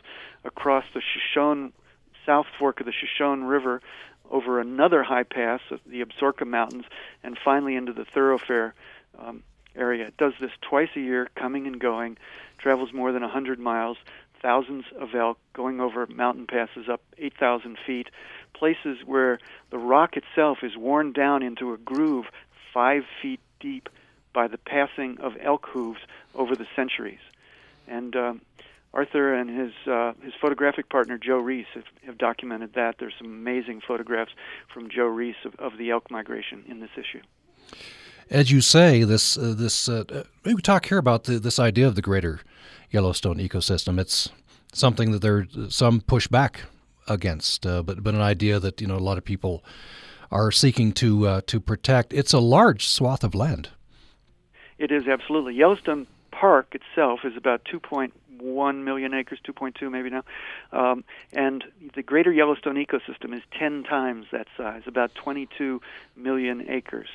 across 0.44 0.85
the 0.92 1.01
Shoshone 1.01 1.72
South 2.27 2.46
Fork 2.59 2.81
of 2.81 2.87
the 2.87 2.92
Shoshone 2.92 3.44
River, 3.44 3.81
over 4.31 4.61
another 4.61 5.03
high 5.03 5.22
pass, 5.22 5.61
the 5.87 6.05
Absaroka 6.05 6.46
Mountains, 6.46 6.85
and 7.25 7.38
finally 7.42 7.75
into 7.75 7.92
the 7.92 8.05
thoroughfare 8.05 8.75
um, 9.18 9.42
area. 9.75 10.07
It 10.09 10.16
does 10.18 10.35
this 10.40 10.51
twice 10.61 10.90
a 10.94 11.01
year, 11.01 11.29
coming 11.35 11.66
and 11.66 11.81
going, 11.81 12.18
travels 12.59 12.92
more 12.92 13.12
than 13.12 13.22
100 13.22 13.59
miles, 13.59 13.96
thousands 14.42 14.85
of 14.98 15.14
elk 15.14 15.38
going 15.55 15.81
over 15.81 16.07
mountain 16.07 16.46
passes 16.46 16.88
up 16.88 17.01
8,000 17.16 17.79
feet, 17.87 18.09
places 18.53 18.98
where 19.07 19.38
the 19.70 19.79
rock 19.79 20.16
itself 20.16 20.59
is 20.62 20.77
worn 20.77 21.12
down 21.12 21.42
into 21.42 21.72
a 21.72 21.79
groove 21.79 22.27
five 22.75 23.05
feet 23.22 23.40
deep 23.59 23.88
by 24.33 24.48
the 24.48 24.59
passing 24.59 25.18
of 25.18 25.37
elk 25.40 25.66
hooves 25.72 26.01
over 26.35 26.55
the 26.55 26.66
centuries. 26.77 27.20
And 27.87 28.14
um, 28.16 28.40
Arthur 28.95 29.35
and 29.35 29.49
his 29.49 29.73
uh, 29.87 30.12
his 30.23 30.35
photographic 30.40 30.88
partner 30.90 31.18
Joe 31.18 31.42
Riis 31.42 31.66
have, 31.75 31.85
have, 32.05 32.18
documented 32.18 32.75
that. 32.75 32.97
There's 32.99 33.14
some 33.18 33.29
amazing 33.29 33.81
photographs 33.87 34.33
from 34.73 34.90
Joe 34.90 35.09
Riis 35.09 35.35
of, 35.45 35.55
of 35.57 35.79
the 35.79 35.90
elk 35.90 36.11
migration 36.11 36.64
in 36.68 36.81
this 36.81 36.90
issue. 36.97 37.23
As 38.31 38.51
you 38.51 38.61
say, 38.61 39.05
this 39.05 39.38
uh, 39.38 39.55
this 39.57 39.88
uh, 39.88 40.25
we 40.45 40.55
talk 40.57 40.87
here 40.87 40.99
about 40.99 41.25
the, 41.25 41.38
this 41.38 41.59
idea 41.59 41.87
of 41.87 41.95
the 41.95 42.03
greater 42.03 42.40
Yellowstone 42.90 43.38
ecosystem. 43.38 43.99
It's 43.99 44.31
something 44.73 45.11
that 45.12 45.23
there 45.23 45.47
some 45.71 46.03
push 46.03 46.27
back 46.27 46.64
against, 47.09 47.66
uh, 47.66 47.83
but 47.83 48.03
but 48.03 48.14
an 48.14 48.21
idea 48.21 48.61
that 48.61 48.81
you 48.81 48.87
know 48.87 48.97
a 48.97 48.99
lot 48.99 49.16
of 49.16 49.25
people 49.25 49.64
are 50.31 50.51
seeking 50.51 50.92
to 50.92 51.27
uh, 51.27 51.40
to 51.47 51.61
protect. 51.61 52.12
It's 52.12 52.35
a 52.35 52.40
large 52.40 52.87
swath 52.87 53.25
of 53.25 53.35
land. 53.35 53.71
It 54.79 54.92
is 54.92 55.07
absolutely 55.07 55.55
Yellowstone 55.55 56.07
park 56.43 56.75
itself 56.75 57.21
is 57.23 57.37
about 57.37 57.65
2.1 57.67 58.83
million 58.83 59.15
acres, 59.15 59.39
2.2 59.47 59.89
maybe 59.93 60.11
now, 60.11 60.25
um, 60.73 61.05
and 61.33 61.63
the 61.95 62.03
greater 62.03 62.33
Yellowstone 62.33 62.75
ecosystem 62.75 63.33
is 63.33 63.43
10 63.57 63.85
times 63.85 64.27
that 64.33 64.49
size, 64.57 64.83
about 64.87 65.15
22 65.15 65.81
million 66.17 66.69
acres. 66.69 67.07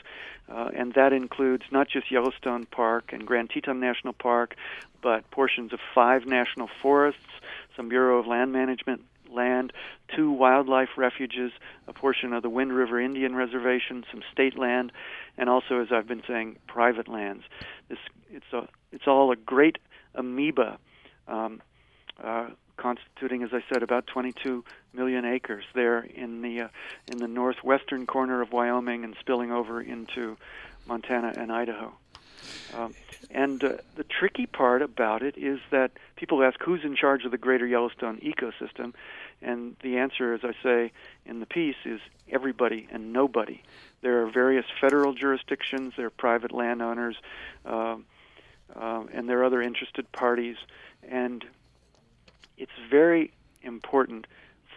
Uh, 0.50 0.70
and 0.74 0.94
that 0.94 1.12
includes 1.12 1.63
not 1.72 1.90
just 1.90 2.10
Yellowstone 2.10 2.66
Park 2.68 3.12
and 3.12 3.28
Grand 3.28 3.50
Teton 3.50 3.82
National 3.82 4.13
Park, 4.13 4.56
but 5.02 5.30
portions 5.30 5.74
of 5.74 5.82
five 5.94 6.26
national 6.26 6.70
forests, 6.82 7.20
some 7.76 7.90
Bureau 7.90 8.20
of 8.20 8.28
Land 8.28 8.54
Management 8.54 9.02
land, 9.38 9.71
two 10.13 10.32
wildlife 10.32 10.89
refuges, 10.97 11.52
a 11.88 11.93
portion 11.93 12.34
of 12.34 12.43
the 12.43 12.50
Wind 12.50 12.73
River 12.73 13.00
Indian 13.00 13.36
Reservation, 13.36 14.04
some 14.12 14.21
state 14.32 14.58
land, 14.58 14.91
and 15.38 15.50
also, 15.50 15.80
as 15.80 15.88
I've 15.91 16.08
been 16.08 16.23
saying, 16.28 16.58
private 16.67 17.08
lands. 17.08 17.43
This 17.88 18.00
it's 18.30 18.52
a 18.52 18.67
it's 18.91 19.08
all 19.08 19.32
a 19.32 19.36
great 19.36 19.78
amoeba, 20.15 20.78
um, 21.28 21.62
uh, 22.21 22.47
constituting, 22.78 23.43
as 23.43 23.50
I 23.54 23.63
said, 23.71 23.84
about 23.84 24.08
22 24.08 24.63
million 24.93 25.26
acres 25.26 25.63
there 25.73 26.00
in 26.00 26.41
the 26.41 26.62
uh, 26.62 26.67
in 27.12 27.17
the 27.19 27.28
northwestern 27.28 28.06
corner 28.06 28.41
of 28.41 28.52
Wyoming 28.52 29.04
and 29.04 29.15
spilling 29.19 29.52
over 29.52 29.82
into 29.82 30.38
Montana 30.88 31.34
and 31.38 31.52
Idaho. 31.52 31.93
Um, 32.73 32.93
and 33.30 33.63
uh, 33.63 33.78
the 33.95 34.04
tricky 34.04 34.45
part 34.45 34.82
about 34.82 35.21
it 35.21 35.38
is 35.38 35.60
that 35.71 35.91
people 36.15 36.43
ask 36.43 36.62
who's 36.62 36.84
in 36.84 36.95
charge 36.95 37.26
of 37.26 37.32
the 37.32 37.38
greater 37.38 37.65
Yellowstone 37.65 38.19
ecosystem, 38.19 38.93
and 39.41 39.76
the 39.82 39.97
answer, 39.97 40.34
as 40.34 40.41
I 40.43 40.54
say 40.63 40.91
in 41.26 41.39
the 41.39 41.45
piece, 41.45 41.76
is 41.86 42.00
everybody 42.30 42.88
and 42.91 43.13
nobody. 43.13 43.62
There 44.02 44.23
are 44.23 44.32
various 44.32 44.65
federal 44.82 45.13
jurisdictions, 45.13 45.93
there 45.95 46.08
are 46.08 46.12
private 46.12 46.52
landowners, 46.52 47.15
uh, 47.65 47.97
uh, 48.76 49.04
and 49.13 49.30
there 49.30 49.39
are 49.39 49.45
other 49.45 49.62
interested 49.62 50.12
parties, 50.12 50.58
and 51.08 51.45
it's 52.58 52.71
very 52.89 53.32
important 53.62 54.28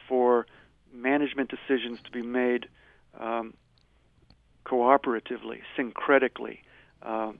for 0.08 0.46
management 0.92 1.50
decisions 1.50 2.00
to 2.04 2.10
be 2.10 2.22
made 2.22 2.68
um, 3.18 3.54
cooperatively, 4.66 5.60
syncretically, 5.76 6.58
uh, 7.02 7.32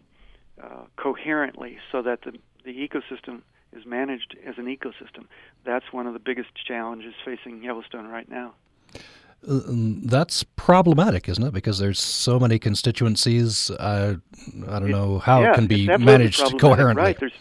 uh, 0.62 0.66
coherently, 0.96 1.78
so 1.92 2.02
that 2.02 2.22
the, 2.22 2.32
the 2.64 2.88
ecosystem 2.88 3.42
is 3.72 3.86
managed 3.86 4.36
as 4.46 4.56
an 4.58 4.66
ecosystem. 4.66 5.26
That's 5.64 5.92
one 5.92 6.06
of 6.06 6.12
the 6.12 6.18
biggest 6.18 6.50
challenges 6.66 7.14
facing 7.24 7.62
Yellowstone 7.62 8.06
right 8.06 8.28
now. 8.28 8.54
Uh, 9.48 9.60
that's 10.04 10.42
problematic, 10.42 11.28
isn't 11.28 11.44
it? 11.44 11.52
Because 11.52 11.78
there's 11.78 12.00
so 12.00 12.38
many 12.38 12.58
constituencies. 12.58 13.70
Uh, 13.70 14.16
I 14.68 14.78
don't 14.78 14.88
it, 14.88 14.92
know 14.92 15.18
how 15.18 15.42
yeah, 15.42 15.52
it 15.52 15.54
can 15.54 15.66
be 15.66 15.86
managed 15.86 16.58
coherently. 16.58 17.02
Right. 17.02 17.18
There's 17.18 17.32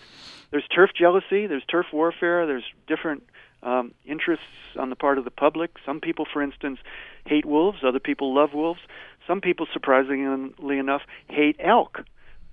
there's 0.51 0.67
turf 0.73 0.91
jealousy. 0.97 1.45
There's 1.45 1.65
turf 1.65 1.87
warfare. 1.91 2.47
There's 2.47 2.63
different 2.87 3.23
um, 3.61 3.93
interests 4.05 4.45
on 4.77 4.89
the 4.89 4.95
part 4.95 5.17
of 5.17 5.25
the 5.25 5.31
public. 5.31 5.75
Some 5.85 5.99
people, 5.99 6.25
for 6.31 6.41
instance, 6.41 6.79
hate 7.25 7.45
wolves. 7.45 7.79
Other 7.83 7.99
people 7.99 8.33
love 8.33 8.53
wolves. 8.53 8.79
Some 9.27 9.41
people, 9.41 9.67
surprisingly 9.71 10.77
enough, 10.79 11.01
hate 11.27 11.57
elk. 11.59 12.01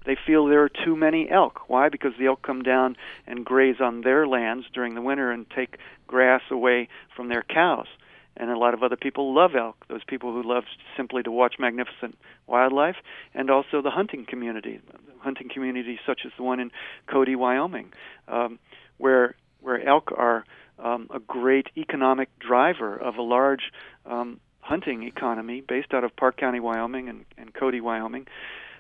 They 0.07 0.17
feel 0.27 0.47
there 0.47 0.63
are 0.63 0.71
too 0.71 0.97
many 0.97 1.29
elk. 1.29 1.69
Why? 1.69 1.89
Because 1.89 2.13
the 2.19 2.27
elk 2.27 2.43
come 2.43 2.63
down 2.63 2.97
and 3.27 3.45
graze 3.45 3.81
on 3.81 4.03
their 4.03 4.27
lands 4.27 4.67
during 4.73 4.95
the 4.95 5.03
winter 5.03 5.31
and 5.31 5.49
take 5.51 5.79
grass 6.07 6.43
away 6.51 6.89
from 7.15 7.29
their 7.29 7.43
cows. 7.43 7.89
And 8.37 8.51
a 8.51 8.59
lot 8.59 8.75
of 8.75 8.83
other 8.83 8.97
people 8.97 9.35
love 9.35 9.55
elk, 9.55 9.85
those 9.89 10.05
people 10.05 10.33
who 10.33 10.43
love 10.43 10.65
simply 10.97 11.23
to 11.23 11.31
watch 11.31 11.55
magnificent 11.59 12.17
wildlife, 12.47 12.97
and 13.35 13.51
also 13.51 13.83
the 13.83 13.91
hunting 13.91 14.27
community, 14.27 14.81
hunting 15.21 15.49
communities 15.49 15.99
such 16.07 16.21
as 16.25 16.33
the 16.37 16.43
one 16.43 16.61
in 16.61 16.71
Cody, 17.07 17.35
Wyoming, 17.35 17.93
um, 18.29 18.59
where 18.99 19.35
where 19.61 19.85
elk 19.85 20.13
are 20.17 20.45
um, 20.79 21.09
a 21.13 21.19
great 21.19 21.69
economic 21.77 22.29
driver 22.39 22.95
of 22.95 23.17
a 23.17 23.23
large 23.23 23.73
um, 24.05 24.39
hunting 24.61 25.03
economy 25.05 25.63
based 25.63 25.95
out 25.95 26.05
of 26.05 26.15
Park 26.15 26.37
County, 26.37 26.61
Wyoming, 26.61 27.09
and, 27.09 27.25
and 27.39 27.55
Cody, 27.55 27.81
Wyoming. 27.81 28.27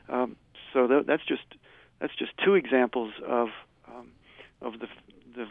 Um, 0.08 0.36
so 0.72 0.86
th- 0.86 1.06
that's 1.06 1.24
just 1.24 1.44
that's 2.00 2.14
just 2.16 2.32
two 2.44 2.54
examples 2.54 3.12
of 3.26 3.48
um, 3.88 4.12
of 4.60 4.80
the 4.80 4.88
the 5.34 5.46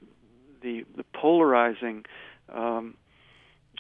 the, 0.62 0.86
the 0.98 1.04
polarizing 1.14 2.06
um, 2.54 2.96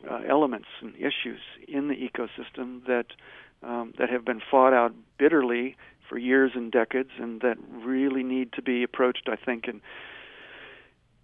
uh, 0.10 0.21
elements 0.28 0.67
and 0.82 0.95
issues 0.95 1.39
in 1.67 1.88
the 1.88 1.95
ecosystem 1.95 2.86
that 2.86 3.08
um, 3.63 3.93
that 3.98 4.10
have 4.10 4.26
been 4.26 4.41
fought 4.52 4.74
out 4.74 4.93
bitterly 5.17 5.76
for 6.08 6.17
years 6.17 6.52
and 6.54 6.71
decades, 6.71 7.10
and 7.17 7.41
that 7.41 7.58
really 7.71 8.21
need 8.24 8.54
to 8.54 8.62
be 8.62 8.84
approached, 8.84 9.28
I 9.28 9.36
think, 9.36 9.67
in 9.67 9.82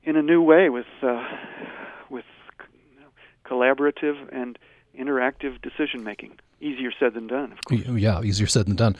in 0.03 0.15
a 0.15 0.21
new 0.21 0.41
way 0.41 0.69
with 0.69 0.87
uh, 1.03 1.23
with 2.09 2.25
collaborative 3.45 4.27
and 4.31 4.57
interactive 4.97 5.61
decision 5.61 6.03
making. 6.03 6.39
Easier 6.61 6.91
said 6.99 7.15
than 7.15 7.25
done, 7.25 7.53
of 7.53 7.65
course. 7.65 7.81
Yeah, 7.87 8.21
easier 8.21 8.45
said 8.45 8.67
than 8.67 8.75
done. 8.75 8.95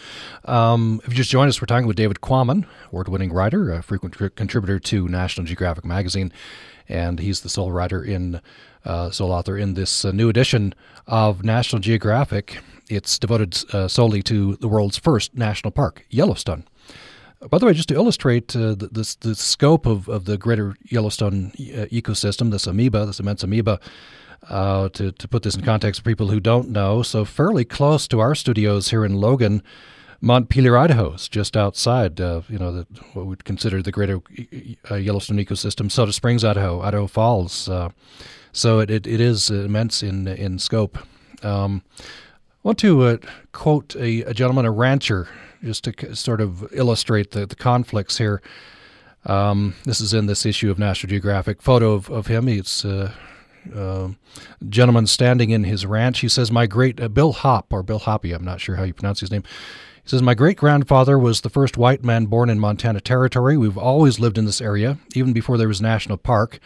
Um, 0.45 0.99
if 1.03 1.09
you 1.09 1.15
just 1.15 1.29
joined 1.29 1.49
us, 1.49 1.61
we're 1.61 1.67
talking 1.67 1.85
with 1.85 1.95
David 1.95 2.19
Quammen, 2.19 2.65
award 2.87 3.07
winning 3.07 3.31
writer, 3.31 3.71
a 3.71 3.83
frequent 3.83 4.15
contributor 4.35 4.79
to 4.79 5.07
National 5.07 5.45
Geographic 5.45 5.85
magazine, 5.85 6.33
and 6.89 7.19
he's 7.19 7.41
the 7.41 7.49
sole 7.49 7.71
writer 7.71 8.03
in, 8.03 8.41
uh, 8.83 9.11
sole 9.11 9.31
author 9.31 9.57
in 9.57 9.75
this 9.75 10.03
uh, 10.03 10.11
new 10.11 10.27
edition 10.27 10.73
of 11.05 11.43
National 11.43 11.79
Geographic. 11.79 12.57
It's 12.89 13.19
devoted 13.19 13.55
uh, 13.71 13.87
solely 13.87 14.23
to 14.23 14.55
the 14.55 14.67
world's 14.67 14.97
first 14.97 15.35
national 15.37 15.69
park, 15.69 16.03
Yellowstone. 16.09 16.63
By 17.47 17.59
the 17.59 17.67
way, 17.67 17.73
just 17.73 17.89
to 17.89 17.95
illustrate 17.95 18.55
uh, 18.55 18.69
the, 18.73 18.89
the, 18.91 19.17
the, 19.21 19.35
scope 19.35 19.85
of, 19.85 20.07
of 20.07 20.25
the 20.25 20.37
greater 20.37 20.75
Yellowstone 20.89 21.51
uh, 21.55 21.85
ecosystem, 21.91 22.49
this 22.51 22.65
amoeba, 22.65 23.05
this 23.05 23.19
immense 23.19 23.43
amoeba, 23.43 23.79
uh, 24.49 24.89
to, 24.89 25.11
to 25.11 25.27
put 25.27 25.43
this 25.43 25.55
in 25.55 25.63
context 25.63 26.01
for 26.01 26.09
people 26.09 26.29
who 26.29 26.39
don't 26.39 26.69
know, 26.69 27.03
so 27.03 27.25
fairly 27.25 27.65
close 27.65 28.07
to 28.07 28.19
our 28.19 28.35
studios 28.35 28.89
here 28.89 29.05
in 29.05 29.13
Logan, 29.13 29.61
Montpelier, 30.19 30.77
Idaho, 30.77 31.13
is 31.13 31.27
just 31.27 31.57
outside, 31.57 32.21
uh, 32.21 32.41
you 32.47 32.59
know, 32.59 32.71
the, 32.71 32.87
what 33.13 33.25
we'd 33.25 33.43
consider 33.43 33.81
the 33.81 33.91
greater 33.91 34.21
uh, 34.89 34.95
Yellowstone 34.95 35.37
ecosystem. 35.37 35.91
Soda 35.91 36.13
Springs, 36.13 36.43
Idaho, 36.43 36.79
Idaho 36.81 37.07
Falls. 37.07 37.67
Uh, 37.67 37.89
so 38.51 38.79
it, 38.79 38.91
it, 38.91 39.07
it 39.07 39.19
is 39.19 39.49
immense 39.49 40.03
in 40.03 40.27
in 40.27 40.59
scope. 40.59 40.99
Um, 41.43 41.83
I 41.99 42.03
want 42.61 42.77
to 42.79 43.01
uh, 43.01 43.17
quote 43.51 43.95
a, 43.95 44.21
a, 44.23 44.33
gentleman, 44.35 44.65
a 44.65 44.71
rancher, 44.71 45.27
just 45.63 45.85
to 45.85 46.15
sort 46.15 46.41
of 46.41 46.71
illustrate 46.71 47.31
the, 47.31 47.47
the 47.47 47.55
conflicts 47.55 48.19
here. 48.19 48.41
Um, 49.25 49.75
this 49.85 49.99
is 49.99 50.13
in 50.13 50.27
this 50.27 50.45
issue 50.45 50.69
of 50.69 50.77
National 50.77 51.09
Geographic. 51.09 51.61
Photo 51.63 51.93
of, 51.93 52.11
of 52.11 52.27
him. 52.27 52.47
It's 52.47 52.85
uh, 52.85 53.13
uh, 53.73 54.09
gentleman 54.69 55.07
standing 55.07 55.49
in 55.49 55.63
his 55.63 55.85
ranch. 55.85 56.19
He 56.19 56.29
says, 56.29 56.51
My 56.51 56.67
great 56.67 56.99
uh, 56.99 57.07
Bill 57.07 57.33
Hop, 57.33 57.71
or 57.71 57.83
Bill 57.83 57.99
Hoppe, 57.99 58.33
I'm 58.33 58.45
not 58.45 58.61
sure 58.61 58.75
how 58.75 58.83
you 58.83 58.93
pronounce 58.93 59.19
his 59.19 59.31
name. 59.31 59.43
He 60.03 60.09
says, 60.09 60.21
My 60.21 60.33
great 60.33 60.57
grandfather 60.57 61.17
was 61.17 61.41
the 61.41 61.49
first 61.49 61.77
white 61.77 62.03
man 62.03 62.25
born 62.25 62.49
in 62.49 62.59
Montana 62.59 63.01
Territory. 63.01 63.57
We've 63.57 63.77
always 63.77 64.19
lived 64.19 64.37
in 64.37 64.45
this 64.45 64.61
area, 64.61 64.97
even 65.15 65.33
before 65.33 65.57
there 65.57 65.67
was 65.67 65.81
national 65.81 66.17
park. 66.17 66.59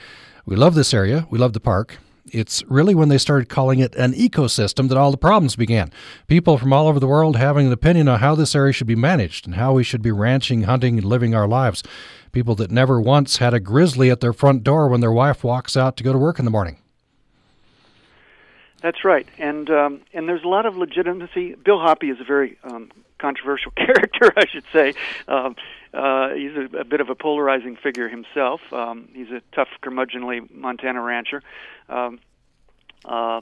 We 0.45 0.55
love 0.55 0.75
this 0.75 0.93
area. 0.93 1.27
We 1.29 1.39
love 1.39 1.53
the 1.53 1.59
park. 1.59 1.97
It's 2.31 2.63
really 2.63 2.95
when 2.95 3.09
they 3.09 3.19
started 3.19 3.49
calling 3.49 3.79
it 3.79 3.95
an 3.95 4.13
ecosystem 4.13 4.89
that 4.89 4.97
all 4.97 5.11
the 5.11 5.17
problems 5.17 5.55
began. 5.55 5.91
People 6.27 6.57
from 6.57 6.73
all 6.73 6.87
over 6.87 6.99
the 6.99 7.07
world 7.07 7.35
having 7.35 7.67
an 7.67 7.73
opinion 7.73 8.07
on 8.07 8.19
how 8.19 8.33
this 8.33 8.55
area 8.55 8.73
should 8.73 8.87
be 8.87 8.95
managed 8.95 9.45
and 9.45 9.55
how 9.55 9.73
we 9.73 9.83
should 9.83 10.01
be 10.01 10.11
ranching, 10.11 10.63
hunting, 10.63 10.97
and 10.97 11.05
living 11.05 11.35
our 11.35 11.47
lives. 11.47 11.83
People 12.31 12.55
that 12.55 12.71
never 12.71 12.99
once 12.99 13.37
had 13.37 13.53
a 13.53 13.59
grizzly 13.59 14.09
at 14.09 14.21
their 14.21 14.33
front 14.33 14.63
door 14.63 14.87
when 14.87 15.01
their 15.01 15.11
wife 15.11 15.43
walks 15.43 15.77
out 15.77 15.95
to 15.97 16.03
go 16.03 16.13
to 16.13 16.19
work 16.19 16.39
in 16.39 16.45
the 16.45 16.51
morning. 16.51 16.77
That's 18.81 19.03
right, 19.03 19.27
and 19.37 19.69
um, 19.69 20.01
and 20.13 20.27
there's 20.27 20.43
a 20.43 20.47
lot 20.47 20.65
of 20.65 20.77
legitimacy. 20.77 21.55
Bill 21.55 21.79
Hoppe 21.79 22.11
is 22.11 22.19
a 22.19 22.23
very 22.23 22.57
um, 22.63 22.91
controversial 23.17 23.71
character, 23.75 24.31
I 24.35 24.45
should 24.45 24.65
say. 24.71 24.93
Um, 25.27 25.55
uh, 25.93 26.29
he's 26.31 26.51
a, 26.55 26.79
a 26.79 26.83
bit 26.83 26.99
of 26.99 27.09
a 27.09 27.15
polarizing 27.15 27.77
figure 27.77 28.09
himself. 28.09 28.61
Um, 28.71 29.09
he's 29.13 29.29
a 29.29 29.41
tough, 29.53 29.69
curmudgeonly 29.81 30.51
Montana 30.51 31.01
rancher, 31.01 31.41
um, 31.89 32.19
uh, 33.05 33.41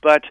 but 0.00 0.22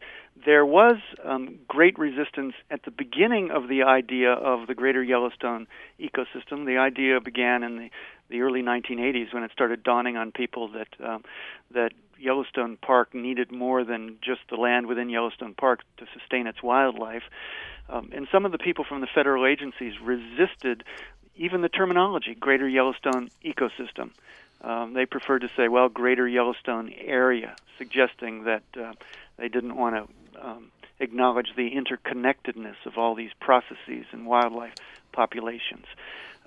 there 0.45 0.65
was 0.65 0.97
um, 1.23 1.59
great 1.67 1.99
resistance 1.99 2.53
at 2.69 2.83
the 2.83 2.91
beginning 2.91 3.51
of 3.51 3.67
the 3.67 3.83
idea 3.83 4.31
of 4.31 4.67
the 4.67 4.73
greater 4.73 5.03
Yellowstone 5.03 5.67
ecosystem. 5.99 6.65
The 6.65 6.77
idea 6.77 7.19
began 7.21 7.63
in 7.63 7.77
the, 7.77 7.89
the 8.29 8.41
early 8.41 8.61
1980s 8.61 9.33
when 9.33 9.43
it 9.43 9.51
started 9.51 9.83
dawning 9.83 10.17
on 10.17 10.31
people 10.31 10.69
that 10.69 10.87
um, 11.03 11.23
that 11.73 11.91
Yellowstone 12.21 12.77
Park 12.77 13.13
needed 13.13 13.51
more 13.51 13.83
than 13.83 14.17
just 14.21 14.41
the 14.49 14.55
land 14.55 14.87
within 14.87 15.09
Yellowstone 15.09 15.53
Park 15.53 15.81
to 15.97 16.05
sustain 16.17 16.47
its 16.47 16.61
wildlife. 16.61 17.23
Um, 17.89 18.09
and 18.13 18.27
some 18.31 18.45
of 18.45 18.51
the 18.51 18.57
people 18.57 18.85
from 18.85 19.01
the 19.01 19.07
federal 19.13 19.45
agencies 19.45 19.99
resisted 20.01 20.83
even 21.35 21.61
the 21.61 21.69
terminology 21.69 22.35
Greater 22.35 22.67
Yellowstone 22.67 23.29
Ecosystem. 23.43 24.11
Um, 24.61 24.93
they 24.93 25.05
preferred 25.05 25.39
to 25.39 25.49
say, 25.57 25.67
well, 25.67 25.89
Greater 25.89 26.27
Yellowstone 26.27 26.93
Area, 26.93 27.55
suggesting 27.77 28.43
that 28.43 28.63
uh, 28.79 28.93
they 29.37 29.49
didn't 29.49 29.75
want 29.75 29.95
to 29.95 30.47
um, 30.47 30.71
acknowledge 30.99 31.47
the 31.55 31.71
interconnectedness 31.71 32.75
of 32.85 32.97
all 32.97 33.15
these 33.15 33.31
processes 33.39 34.05
and 34.11 34.25
wildlife 34.25 34.75
populations. 35.11 35.85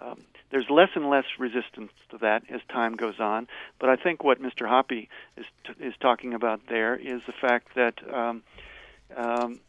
Um, 0.00 0.22
there's 0.50 0.68
less 0.70 0.90
and 0.94 1.10
less 1.10 1.24
resistance 1.38 1.90
to 2.10 2.18
that 2.18 2.44
as 2.48 2.60
time 2.68 2.94
goes 2.94 3.18
on. 3.18 3.48
But 3.78 3.90
I 3.90 3.96
think 3.96 4.22
what 4.22 4.40
Mr. 4.40 4.68
Hoppe 4.68 5.08
is 5.36 5.46
t- 5.64 5.84
is 5.84 5.94
talking 6.00 6.34
about 6.34 6.60
there 6.68 6.94
is 6.94 7.22
the 7.26 7.32
fact 7.32 7.74
that 7.74 7.94
um, 8.12 8.42
um, 9.16 9.60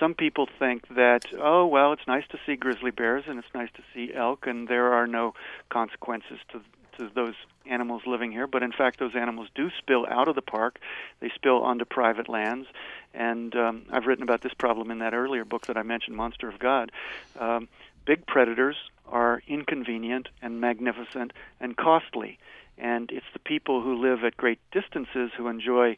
some 0.00 0.14
people 0.14 0.48
think 0.58 0.88
that 0.94 1.26
oh 1.38 1.66
well, 1.66 1.92
it's 1.92 2.06
nice 2.06 2.24
to 2.30 2.38
see 2.46 2.56
grizzly 2.56 2.90
bears 2.90 3.24
and 3.26 3.38
it's 3.38 3.54
nice 3.54 3.70
to 3.74 3.82
see 3.92 4.12
elk, 4.14 4.46
and 4.46 4.68
there 4.68 4.92
are 4.92 5.06
no 5.06 5.34
consequences 5.68 6.38
to 6.52 6.60
to 6.98 7.10
those 7.14 7.34
animals 7.66 8.02
living 8.06 8.30
here, 8.30 8.46
but 8.46 8.62
in 8.62 8.70
fact, 8.70 8.98
those 8.98 9.16
animals 9.16 9.48
do 9.54 9.68
spill 9.78 10.06
out 10.08 10.28
of 10.28 10.34
the 10.34 10.42
park. 10.42 10.78
They 11.20 11.30
spill 11.34 11.62
onto 11.62 11.84
private 11.84 12.28
lands, 12.28 12.68
and 13.12 13.54
um, 13.56 13.86
I've 13.90 14.06
written 14.06 14.22
about 14.22 14.42
this 14.42 14.54
problem 14.54 14.90
in 14.90 15.00
that 15.00 15.12
earlier 15.12 15.44
book 15.44 15.66
that 15.66 15.76
I 15.76 15.82
mentioned, 15.82 16.16
Monster 16.16 16.48
of 16.48 16.58
God. 16.58 16.92
Um, 17.38 17.68
big 18.04 18.26
predators 18.26 18.76
are 19.06 19.42
inconvenient 19.46 20.28
and 20.42 20.60
magnificent 20.60 21.32
and 21.60 21.76
costly. 21.76 22.38
And 22.76 23.10
it's 23.12 23.26
the 23.32 23.38
people 23.38 23.82
who 23.82 24.00
live 24.00 24.24
at 24.24 24.36
great 24.36 24.58
distances 24.72 25.30
who 25.36 25.48
enjoy 25.48 25.96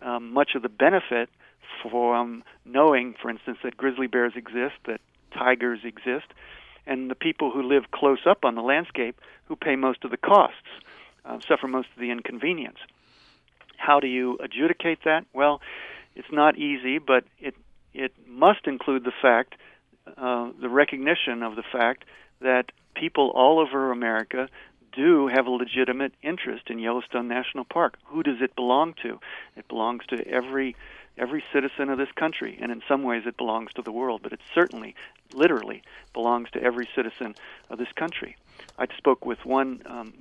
um, 0.00 0.32
much 0.32 0.54
of 0.54 0.62
the 0.62 0.68
benefit 0.68 1.28
from 1.82 2.44
knowing, 2.64 3.14
for 3.20 3.30
instance, 3.30 3.58
that 3.64 3.76
grizzly 3.76 4.06
bears 4.06 4.34
exist, 4.36 4.74
that 4.86 5.00
tigers 5.32 5.80
exist, 5.84 6.26
and 6.86 7.10
the 7.10 7.14
people 7.14 7.50
who 7.50 7.62
live 7.62 7.90
close 7.90 8.20
up 8.26 8.44
on 8.44 8.54
the 8.54 8.62
landscape 8.62 9.20
who 9.46 9.56
pay 9.56 9.76
most 9.76 10.04
of 10.04 10.10
the 10.10 10.16
costs, 10.16 10.56
uh, 11.24 11.38
suffer 11.40 11.66
most 11.66 11.88
of 11.94 12.00
the 12.00 12.10
inconvenience. 12.10 12.78
How 13.76 14.00
do 14.00 14.06
you 14.06 14.38
adjudicate 14.38 15.00
that? 15.04 15.24
Well, 15.32 15.60
it's 16.14 16.30
not 16.30 16.56
easy, 16.56 16.98
but 16.98 17.24
it 17.40 17.54
it 17.94 18.12
must 18.26 18.66
include 18.66 19.04
the 19.04 19.12
fact, 19.20 19.54
uh, 20.16 20.50
the 20.60 20.68
recognition 20.68 21.42
of 21.42 21.56
the 21.56 21.62
fact 21.62 22.04
that 22.42 22.72
people 22.94 23.30
all 23.34 23.58
over 23.58 23.90
America 23.90 24.48
do 24.92 25.26
have 25.28 25.46
a 25.46 25.50
legitimate 25.50 26.12
interest 26.22 26.68
in 26.68 26.78
Yellowstone 26.78 27.28
National 27.28 27.64
Park. 27.64 27.98
Who 28.06 28.22
does 28.22 28.40
it 28.40 28.54
belong 28.54 28.94
to? 29.02 29.20
It 29.56 29.66
belongs 29.68 30.04
to 30.06 30.26
every 30.28 30.76
every 31.18 31.44
citizen 31.52 31.90
of 31.90 31.98
this 31.98 32.10
country, 32.12 32.58
and 32.60 32.72
in 32.72 32.82
some 32.88 33.02
ways 33.02 33.24
it 33.26 33.36
belongs 33.36 33.70
to 33.74 33.82
the 33.82 33.92
world, 33.92 34.20
but 34.22 34.32
it 34.32 34.40
certainly, 34.54 34.94
literally, 35.34 35.82
belongs 36.14 36.50
to 36.50 36.62
every 36.62 36.88
citizen 36.94 37.34
of 37.68 37.78
this 37.78 37.92
country. 37.94 38.34
I 38.78 38.86
spoke 38.96 39.26
with 39.26 39.44
one 39.44 39.82
um, 39.84 40.14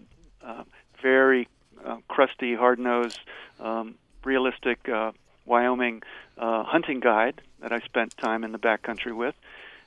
uh, 0.44 0.64
very 1.02 1.48
uh, 1.86 1.98
crusty, 2.10 2.56
hard-nosed, 2.56 3.22
um, 3.62 3.96
realistic 4.26 4.90
uh, 4.90 5.14
Wyoming 5.46 6.04
uh, 6.38 6.64
hunting 6.64 7.00
guide 7.00 7.42
that 7.62 7.72
I 7.72 7.80
spent 7.80 8.18
time 8.18 8.44
in 8.44 8.52
the 8.52 8.60
backcountry 8.60 9.16
with, 9.16 9.36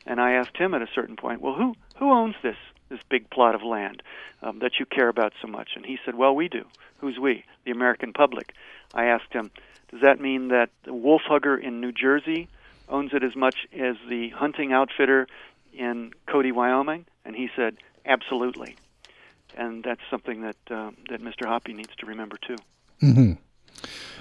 and 0.07 0.21
I 0.21 0.33
asked 0.33 0.57
him 0.57 0.75
at 0.75 0.83
a 0.83 0.89
certain 0.95 1.17
point, 1.17 1.41
"Well, 1.41 1.55
who 1.55 1.75
who 1.97 2.11
owns 2.11 2.35
this 2.43 2.57
this 2.89 3.01
big 3.09 3.31
plot 3.31 3.55
of 3.55 3.63
land 3.63 4.03
um, 4.43 4.59
that 4.61 4.79
you 4.79 4.87
care 4.87 5.09
about 5.09 5.33
so 5.41 5.49
much?" 5.49 5.71
And 5.77 5.85
he 5.85 5.99
said, 6.05 6.15
"Well, 6.15 6.35
we 6.35 6.49
do. 6.49 6.65
Who's 6.99 7.19
we? 7.19 7.45
The 7.65 7.71
American 7.71 8.13
public." 8.13 8.53
I 8.95 9.07
asked 9.07 9.33
him, 9.33 9.51
"Does 9.91 10.01
that 10.03 10.21
mean 10.21 10.49
that 10.49 10.71
the 10.85 10.95
wolf 10.95 11.23
hugger 11.27 11.57
in 11.57 11.81
New 11.81 11.93
Jersey 11.93 12.49
owns 12.89 13.13
it 13.15 13.23
as 13.23 13.35
much 13.35 13.67
as 13.73 13.97
the 14.09 14.29
hunting 14.31 14.73
outfitter 14.73 15.27
in 15.73 16.13
Cody, 16.27 16.53
Wyoming?" 16.53 17.07
And 17.25 17.35
he 17.35 17.49
said, 17.57 17.77
"Absolutely." 18.05 18.77
And 19.57 19.85
that's 19.85 20.01
something 20.11 20.43
that 20.43 20.57
uh, 20.71 20.91
that 21.09 21.23
Mr. 21.23 21.47
Hoppe 21.47 21.75
needs 21.75 21.95
to 21.99 22.07
remember 22.07 22.37
too. 22.37 22.57
Mm-hmm. 23.03 23.33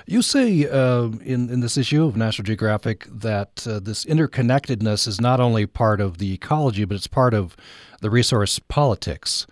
You 0.05 0.21
say 0.21 0.67
uh, 0.67 1.09
in 1.23 1.49
in 1.49 1.61
this 1.61 1.77
issue 1.77 2.05
of 2.05 2.17
National 2.17 2.43
Geographic 2.43 3.07
that 3.09 3.65
uh, 3.65 3.79
this 3.79 4.03
interconnectedness 4.05 5.07
is 5.07 5.21
not 5.21 5.39
only 5.39 5.65
part 5.65 6.01
of 6.01 6.17
the 6.17 6.33
ecology, 6.33 6.83
but 6.85 6.95
it's 6.95 7.07
part 7.07 7.33
of 7.33 7.55
the 8.01 8.09
resource 8.09 8.59
politics. 8.59 9.47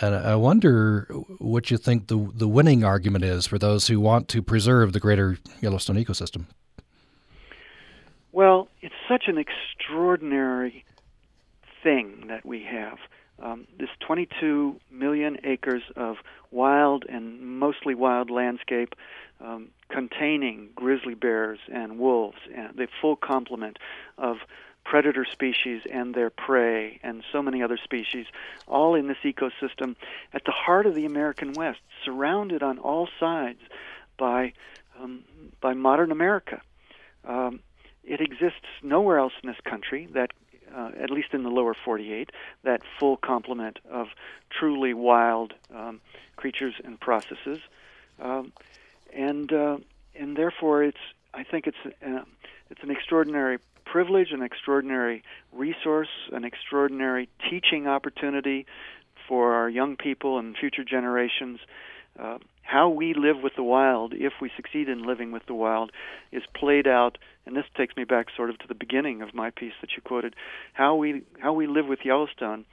And 0.00 0.14
I 0.14 0.34
wonder 0.36 1.06
what 1.38 1.70
you 1.70 1.76
think 1.76 2.06
the 2.06 2.30
the 2.34 2.48
winning 2.48 2.84
argument 2.84 3.24
is 3.24 3.46
for 3.46 3.58
those 3.58 3.88
who 3.88 4.00
want 4.00 4.28
to 4.28 4.42
preserve 4.42 4.94
the 4.94 5.00
greater 5.00 5.38
Yellowstone 5.60 5.96
ecosystem. 5.96 6.46
Well, 8.32 8.68
it's 8.80 8.94
such 9.08 9.24
an 9.28 9.38
extraordinary 9.38 10.84
thing 11.82 12.26
that 12.28 12.44
we 12.44 12.62
have. 12.64 12.98
Um, 13.42 13.66
this 13.78 13.90
22 14.00 14.80
million 14.90 15.36
acres 15.44 15.82
of 15.94 16.16
wild 16.50 17.04
and 17.08 17.40
mostly 17.40 17.94
wild 17.94 18.30
landscape 18.30 18.94
um, 19.40 19.68
containing 19.88 20.70
grizzly 20.74 21.14
bears 21.14 21.58
and 21.72 21.98
wolves, 21.98 22.38
and 22.54 22.76
the 22.76 22.88
full 23.00 23.16
complement 23.16 23.78
of 24.18 24.38
predator 24.84 25.24
species 25.24 25.82
and 25.90 26.14
their 26.14 26.30
prey, 26.30 27.00
and 27.02 27.24
so 27.32 27.42
many 27.42 27.62
other 27.62 27.76
species, 27.76 28.26
all 28.68 28.94
in 28.94 29.08
this 29.08 29.18
ecosystem 29.24 29.96
at 30.32 30.44
the 30.44 30.52
heart 30.52 30.86
of 30.86 30.94
the 30.94 31.04
American 31.04 31.52
West, 31.52 31.80
surrounded 32.04 32.62
on 32.62 32.78
all 32.78 33.08
sides 33.18 33.60
by 34.16 34.52
um, 35.00 35.24
by 35.60 35.74
modern 35.74 36.10
America. 36.10 36.62
Um, 37.24 37.60
it 38.04 38.20
exists 38.20 38.66
nowhere 38.82 39.18
else 39.18 39.32
in 39.42 39.48
this 39.48 39.60
country 39.64 40.08
that 40.12 40.30
uh, 40.74 40.90
at 41.00 41.10
least 41.10 41.28
in 41.32 41.42
the 41.42 41.50
lower 41.50 41.74
48, 41.84 42.30
that 42.64 42.82
full 42.98 43.16
complement 43.16 43.78
of 43.90 44.08
truly 44.50 44.94
wild 44.94 45.54
um, 45.74 46.00
creatures 46.36 46.74
and 46.84 47.00
processes, 47.00 47.58
um, 48.20 48.52
and 49.16 49.52
uh, 49.52 49.78
and 50.14 50.36
therefore 50.36 50.84
it's 50.84 50.98
I 51.34 51.42
think 51.42 51.66
it's 51.66 51.96
uh, 52.06 52.22
it's 52.70 52.82
an 52.82 52.90
extraordinary 52.90 53.58
privilege, 53.84 54.32
an 54.32 54.42
extraordinary 54.42 55.22
resource, 55.52 56.08
an 56.32 56.44
extraordinary 56.44 57.28
teaching 57.48 57.86
opportunity 57.86 58.66
for 59.28 59.54
our 59.54 59.68
young 59.68 59.96
people 59.96 60.38
and 60.38 60.56
future 60.56 60.84
generations. 60.84 61.60
Uh, 62.18 62.38
how 62.62 62.88
we 62.88 63.14
live 63.14 63.42
with 63.42 63.54
the 63.54 63.62
wild, 63.62 64.12
if 64.12 64.32
we 64.40 64.50
succeed 64.56 64.88
in 64.88 65.04
living 65.04 65.30
with 65.30 65.46
the 65.46 65.54
wild, 65.54 65.92
is 66.32 66.42
played 66.54 66.86
out, 66.86 67.16
and 67.44 67.56
this 67.56 67.64
takes 67.76 67.96
me 67.96 68.04
back 68.04 68.26
sort 68.34 68.50
of 68.50 68.58
to 68.58 68.66
the 68.66 68.74
beginning 68.74 69.22
of 69.22 69.34
my 69.34 69.50
piece 69.50 69.74
that 69.80 69.90
you 69.94 70.02
quoted. 70.02 70.34
How 70.72 70.96
we 70.96 71.22
how 71.38 71.52
we 71.52 71.66
live 71.66 71.86
with 71.86 72.00
Yellowstone 72.04 72.64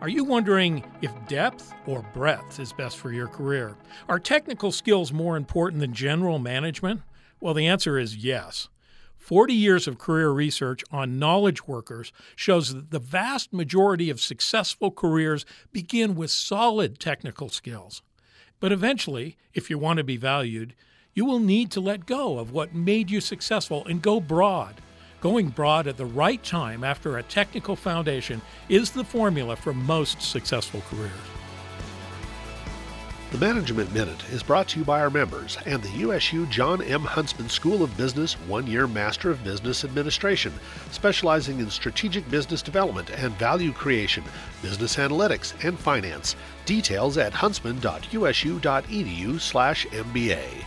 Are 0.00 0.08
you 0.08 0.24
wondering 0.24 0.82
if 1.00 1.12
depth 1.28 1.72
or 1.86 2.04
breadth 2.12 2.58
is 2.58 2.72
best 2.72 2.96
for 2.96 3.12
your 3.12 3.28
career? 3.28 3.76
Are 4.08 4.18
technical 4.18 4.72
skills 4.72 5.12
more 5.12 5.36
important 5.36 5.78
than 5.78 5.92
general 5.92 6.40
management? 6.40 7.02
Well, 7.38 7.54
the 7.54 7.68
answer 7.68 8.00
is 8.00 8.16
yes. 8.16 8.68
40 9.22 9.54
years 9.54 9.86
of 9.86 9.98
career 9.98 10.30
research 10.30 10.82
on 10.90 11.20
knowledge 11.20 11.68
workers 11.68 12.12
shows 12.34 12.74
that 12.74 12.90
the 12.90 12.98
vast 12.98 13.52
majority 13.52 14.10
of 14.10 14.20
successful 14.20 14.90
careers 14.90 15.46
begin 15.70 16.16
with 16.16 16.32
solid 16.32 16.98
technical 16.98 17.48
skills. 17.48 18.02
But 18.58 18.72
eventually, 18.72 19.36
if 19.54 19.70
you 19.70 19.78
want 19.78 19.98
to 19.98 20.04
be 20.04 20.16
valued, 20.16 20.74
you 21.14 21.24
will 21.24 21.38
need 21.38 21.70
to 21.70 21.80
let 21.80 22.04
go 22.04 22.40
of 22.40 22.50
what 22.50 22.74
made 22.74 23.12
you 23.12 23.20
successful 23.20 23.86
and 23.86 24.02
go 24.02 24.18
broad. 24.18 24.74
Going 25.20 25.50
broad 25.50 25.86
at 25.86 25.96
the 25.96 26.04
right 26.04 26.42
time 26.42 26.82
after 26.82 27.16
a 27.16 27.22
technical 27.22 27.76
foundation 27.76 28.42
is 28.68 28.90
the 28.90 29.04
formula 29.04 29.54
for 29.54 29.72
most 29.72 30.20
successful 30.20 30.82
careers. 30.90 31.41
The 33.32 33.38
Management 33.38 33.92
Minute 33.94 34.22
is 34.30 34.42
brought 34.42 34.68
to 34.68 34.78
you 34.78 34.84
by 34.84 35.00
our 35.00 35.08
members 35.08 35.56
and 35.64 35.82
the 35.82 36.00
USU 36.00 36.44
John 36.48 36.82
M. 36.82 37.00
Huntsman 37.00 37.48
School 37.48 37.82
of 37.82 37.96
Business 37.96 38.34
one 38.34 38.66
year 38.66 38.86
Master 38.86 39.30
of 39.30 39.42
Business 39.42 39.84
Administration, 39.84 40.52
specializing 40.90 41.58
in 41.58 41.70
strategic 41.70 42.30
business 42.30 42.60
development 42.60 43.08
and 43.08 43.32
value 43.38 43.72
creation, 43.72 44.22
business 44.60 44.96
analytics, 44.96 45.54
and 45.66 45.78
finance. 45.78 46.36
Details 46.66 47.16
at 47.16 47.32
huntsman.usu.edu/slash 47.32 49.86
MBA. 49.86 50.64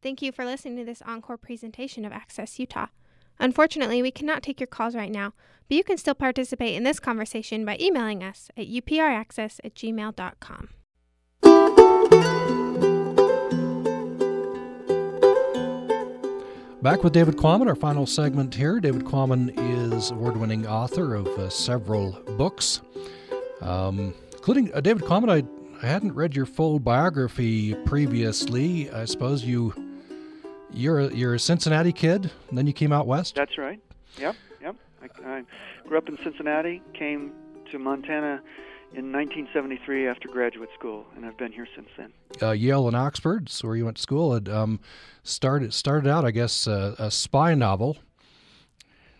Thank 0.00 0.22
you 0.22 0.32
for 0.32 0.46
listening 0.46 0.78
to 0.78 0.84
this 0.86 1.02
encore 1.02 1.36
presentation 1.36 2.06
of 2.06 2.12
Access 2.12 2.58
Utah. 2.58 2.86
Unfortunately, 3.40 4.02
we 4.02 4.10
cannot 4.10 4.42
take 4.42 4.60
your 4.60 4.66
calls 4.66 4.94
right 4.94 5.10
now, 5.10 5.32
but 5.68 5.76
you 5.76 5.84
can 5.84 5.96
still 5.96 6.14
participate 6.14 6.74
in 6.74 6.82
this 6.82 6.98
conversation 6.98 7.64
by 7.64 7.76
emailing 7.80 8.22
us 8.22 8.50
at 8.56 8.66
upraccess 8.66 9.60
at 9.64 9.74
gmail.com. 9.74 10.68
Back 16.80 17.02
with 17.02 17.12
David 17.12 17.36
Quammen, 17.36 17.66
our 17.66 17.74
final 17.74 18.06
segment 18.06 18.54
here. 18.54 18.78
David 18.78 19.04
Quammen 19.04 19.52
is 19.94 20.12
award 20.12 20.36
winning 20.36 20.66
author 20.66 21.16
of 21.16 21.26
uh, 21.26 21.50
several 21.50 22.12
books, 22.36 22.82
um, 23.60 24.14
including 24.32 24.72
uh, 24.72 24.80
David 24.80 25.02
Quammen. 25.02 25.28
I, 25.28 25.84
I 25.84 25.90
hadn't 25.90 26.14
read 26.14 26.36
your 26.36 26.46
full 26.46 26.78
biography 26.78 27.74
previously. 27.84 28.90
I 28.90 29.06
suppose 29.06 29.44
you 29.44 29.74
you're 30.72 31.00
a, 31.00 31.14
you're 31.14 31.34
a 31.34 31.38
Cincinnati 31.38 31.92
kid, 31.92 32.30
and 32.48 32.58
then 32.58 32.66
you 32.66 32.72
came 32.72 32.92
out 32.92 33.06
west. 33.06 33.34
That's 33.34 33.56
right. 33.58 33.80
Yep, 34.18 34.36
yep. 34.60 34.76
I, 35.02 35.28
I 35.28 35.42
grew 35.86 35.98
up 35.98 36.08
in 36.08 36.18
Cincinnati, 36.22 36.82
came 36.94 37.32
to 37.70 37.78
Montana 37.78 38.42
in 38.94 39.12
1973 39.12 40.08
after 40.08 40.28
graduate 40.28 40.70
school, 40.78 41.06
and 41.16 41.24
I've 41.26 41.36
been 41.36 41.52
here 41.52 41.66
since 41.74 41.88
then. 41.96 42.12
Uh, 42.42 42.52
Yale 42.52 42.86
and 42.86 42.96
Oxford, 42.96 43.48
so 43.48 43.68
where 43.68 43.76
you 43.76 43.84
went 43.84 43.96
to 43.96 44.02
school, 44.02 44.34
and 44.34 44.48
um, 44.48 44.80
started 45.22 45.72
started 45.74 46.08
out, 46.08 46.24
I 46.24 46.30
guess, 46.30 46.66
uh, 46.66 46.94
a 46.98 47.10
spy 47.10 47.54
novel. 47.54 47.96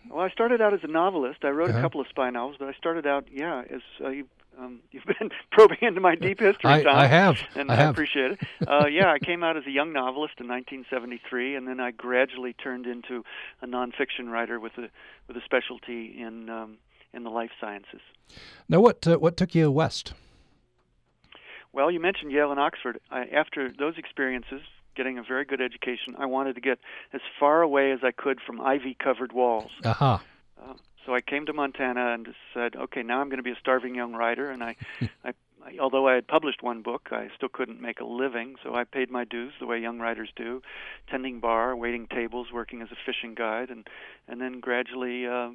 Well, 0.09 0.21
I 0.25 0.29
started 0.31 0.59
out 0.59 0.73
as 0.73 0.79
a 0.83 0.87
novelist. 0.87 1.43
I 1.45 1.49
wrote 1.49 1.69
Uh-huh. 1.69 1.79
a 1.79 1.81
couple 1.81 2.01
of 2.01 2.07
spy 2.07 2.29
novels, 2.31 2.55
but 2.59 2.67
I 2.67 2.73
started 2.73 3.05
out, 3.05 3.27
yeah, 3.31 3.63
as 3.69 3.81
uh, 4.03 4.09
you, 4.09 4.27
um, 4.59 4.79
you've 4.91 5.05
been 5.05 5.29
probing 5.51 5.77
into 5.81 6.01
my 6.01 6.15
deep 6.15 6.39
history, 6.39 6.69
I, 6.69 6.83
Tom. 6.83 6.95
I 6.95 7.07
have. 7.07 7.37
and 7.55 7.71
I 7.71 7.75
have. 7.75 7.91
appreciate 7.91 8.31
it. 8.31 8.39
Uh, 8.67 8.85
yeah, 8.85 9.11
I 9.11 9.17
came 9.19 9.43
out 9.43 9.57
as 9.57 9.65
a 9.65 9.71
young 9.71 9.93
novelist 9.93 10.33
in 10.39 10.47
1973, 10.47 11.55
and 11.55 11.67
then 11.67 11.79
I 11.79 11.91
gradually 11.91 12.53
turned 12.53 12.85
into 12.85 13.23
a 13.61 13.65
nonfiction 13.65 14.29
writer 14.29 14.59
with 14.59 14.73
a 14.77 14.89
with 15.27 15.37
a 15.37 15.41
specialty 15.43 16.15
in 16.21 16.49
um, 16.49 16.77
in 17.13 17.23
the 17.23 17.29
life 17.29 17.49
sciences. 17.59 18.01
Now, 18.67 18.79
what 18.79 19.07
uh, 19.07 19.17
what 19.17 19.37
took 19.37 19.55
you 19.55 19.71
west? 19.71 20.13
Well, 21.71 21.89
you 21.89 21.99
mentioned 21.99 22.31
Yale 22.31 22.51
and 22.51 22.59
Oxford. 22.59 22.99
I, 23.09 23.25
after 23.25 23.71
those 23.71 23.97
experiences, 23.97 24.61
getting 24.95 25.17
a 25.17 25.23
very 25.23 25.45
good 25.45 25.61
education, 25.61 26.15
I 26.17 26.25
wanted 26.25 26.55
to 26.55 26.61
get 26.61 26.79
as 27.13 27.21
far 27.39 27.61
away 27.61 27.91
as 27.91 27.99
I 28.03 28.11
could 28.11 28.39
from 28.45 28.59
ivy-covered 28.59 29.31
walls. 29.31 29.71
Aha. 29.85 30.21
Uh, 30.61 30.73
so 31.05 31.13
I 31.15 31.21
came 31.21 31.45
to 31.45 31.53
Montana 31.53 32.13
and 32.13 32.27
said, 32.53 32.75
"Okay, 32.75 33.03
now 33.03 33.21
I'm 33.21 33.29
going 33.29 33.37
to 33.37 33.43
be 33.43 33.51
a 33.51 33.59
starving 33.59 33.95
young 33.95 34.13
writer." 34.13 34.49
And 34.49 34.63
I, 34.63 34.75
I, 35.23 35.33
I, 35.65 35.77
although 35.79 36.07
I 36.07 36.15
had 36.15 36.27
published 36.27 36.61
one 36.61 36.81
book, 36.81 37.09
I 37.11 37.29
still 37.35 37.49
couldn't 37.49 37.81
make 37.81 37.99
a 37.99 38.05
living. 38.05 38.55
So 38.63 38.75
I 38.75 38.83
paid 38.83 39.09
my 39.09 39.25
dues 39.25 39.53
the 39.59 39.65
way 39.65 39.79
young 39.79 39.99
writers 39.99 40.29
do, 40.35 40.61
tending 41.09 41.39
bar, 41.39 41.75
waiting 41.75 42.07
tables, 42.07 42.47
working 42.53 42.81
as 42.81 42.89
a 42.91 42.97
fishing 43.05 43.35
guide, 43.35 43.69
and 43.69 43.87
and 44.27 44.39
then 44.41 44.59
gradually. 44.59 45.27
Uh, 45.27 45.49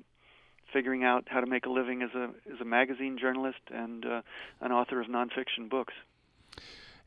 Figuring 0.73 1.05
out 1.05 1.29
how 1.29 1.39
to 1.39 1.47
make 1.47 1.67
a 1.67 1.71
living 1.71 2.03
as 2.03 2.11
a 2.17 2.31
as 2.53 2.61
a 2.61 2.65
magazine 2.65 3.17
journalist 3.17 3.61
and 3.73 4.05
uh, 4.05 4.23
an 4.61 4.73
author 4.73 5.01
of 5.01 5.07
nonfiction 5.07 5.69
books. 5.71 5.93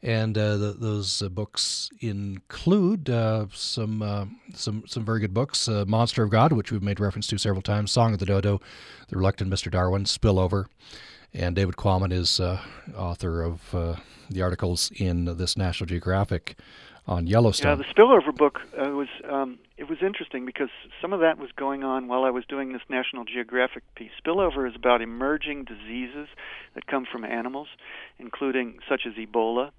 And 0.03 0.37
uh, 0.37 0.57
the, 0.57 0.73
those 0.73 1.23
uh, 1.23 1.29
books 1.29 1.89
include 1.99 3.09
uh, 3.09 3.47
some 3.51 4.01
uh, 4.03 4.25
some 4.53 4.83
some 4.85 5.03
very 5.03 5.19
good 5.19 5.33
books: 5.33 5.67
uh, 5.67 5.85
"Monster 5.87 6.23
of 6.23 6.29
God," 6.29 6.53
which 6.53 6.71
we've 6.71 6.83
made 6.83 6.99
reference 6.99 7.25
to 7.27 7.37
several 7.39 7.63
times; 7.63 7.91
"Song 7.91 8.13
of 8.13 8.19
the 8.19 8.25
Dodo," 8.25 8.61
"The 9.07 9.17
Reluctant 9.17 9.49
Mr. 9.51 9.71
Darwin," 9.71 10.03
"Spillover," 10.03 10.65
and 11.33 11.55
David 11.55 11.77
Quammen 11.77 12.11
is 12.11 12.39
uh, 12.39 12.61
author 12.95 13.41
of 13.41 13.71
the 14.29 14.41
articles 14.41 14.91
in 14.97 15.25
this 15.37 15.57
National 15.57 15.87
Geographic 15.87 16.59
on 17.07 17.25
Yellowstone. 17.25 17.79
Yeah, 17.79 17.85
the 17.87 17.93
spillover 17.93 18.35
book 18.35 18.59
was 18.75 19.07
um, 19.27 19.57
it 19.77 19.87
was 19.87 19.99
interesting 20.01 20.45
because 20.45 20.69
some 21.01 21.13
of 21.13 21.19
that 21.21 21.37
was 21.37 21.51
going 21.55 21.83
on 21.83 22.07
while 22.07 22.23
I 22.23 22.31
was 22.31 22.45
doing 22.45 22.73
this 22.73 22.81
National 22.89 23.25
Geographic 23.25 23.83
piece. 23.95 24.11
Spillover 24.23 24.67
is 24.67 24.75
about 24.75 25.01
emerging 25.01 25.65
diseases 25.65 26.27
that 26.73 26.87
come 26.87 27.05
from 27.09 27.23
animals, 27.23 27.67
including 28.19 28.79
such 28.89 29.01
as 29.05 29.13
Ebola. 29.13 29.71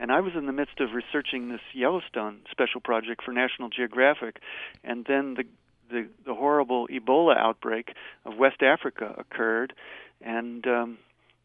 And 0.00 0.10
I 0.10 0.20
was 0.20 0.32
in 0.34 0.46
the 0.46 0.52
midst 0.52 0.80
of 0.80 0.94
researching 0.94 1.50
this 1.50 1.60
Yellowstone 1.74 2.38
special 2.50 2.80
project 2.80 3.22
for 3.22 3.32
National 3.32 3.68
Geographic, 3.68 4.40
and 4.82 5.04
then 5.06 5.34
the 5.34 5.44
the, 5.90 6.08
the 6.24 6.34
horrible 6.34 6.86
Ebola 6.88 7.36
outbreak 7.36 7.94
of 8.24 8.36
West 8.36 8.62
Africa 8.62 9.14
occurred, 9.18 9.74
and 10.22 10.66
um, 10.66 10.98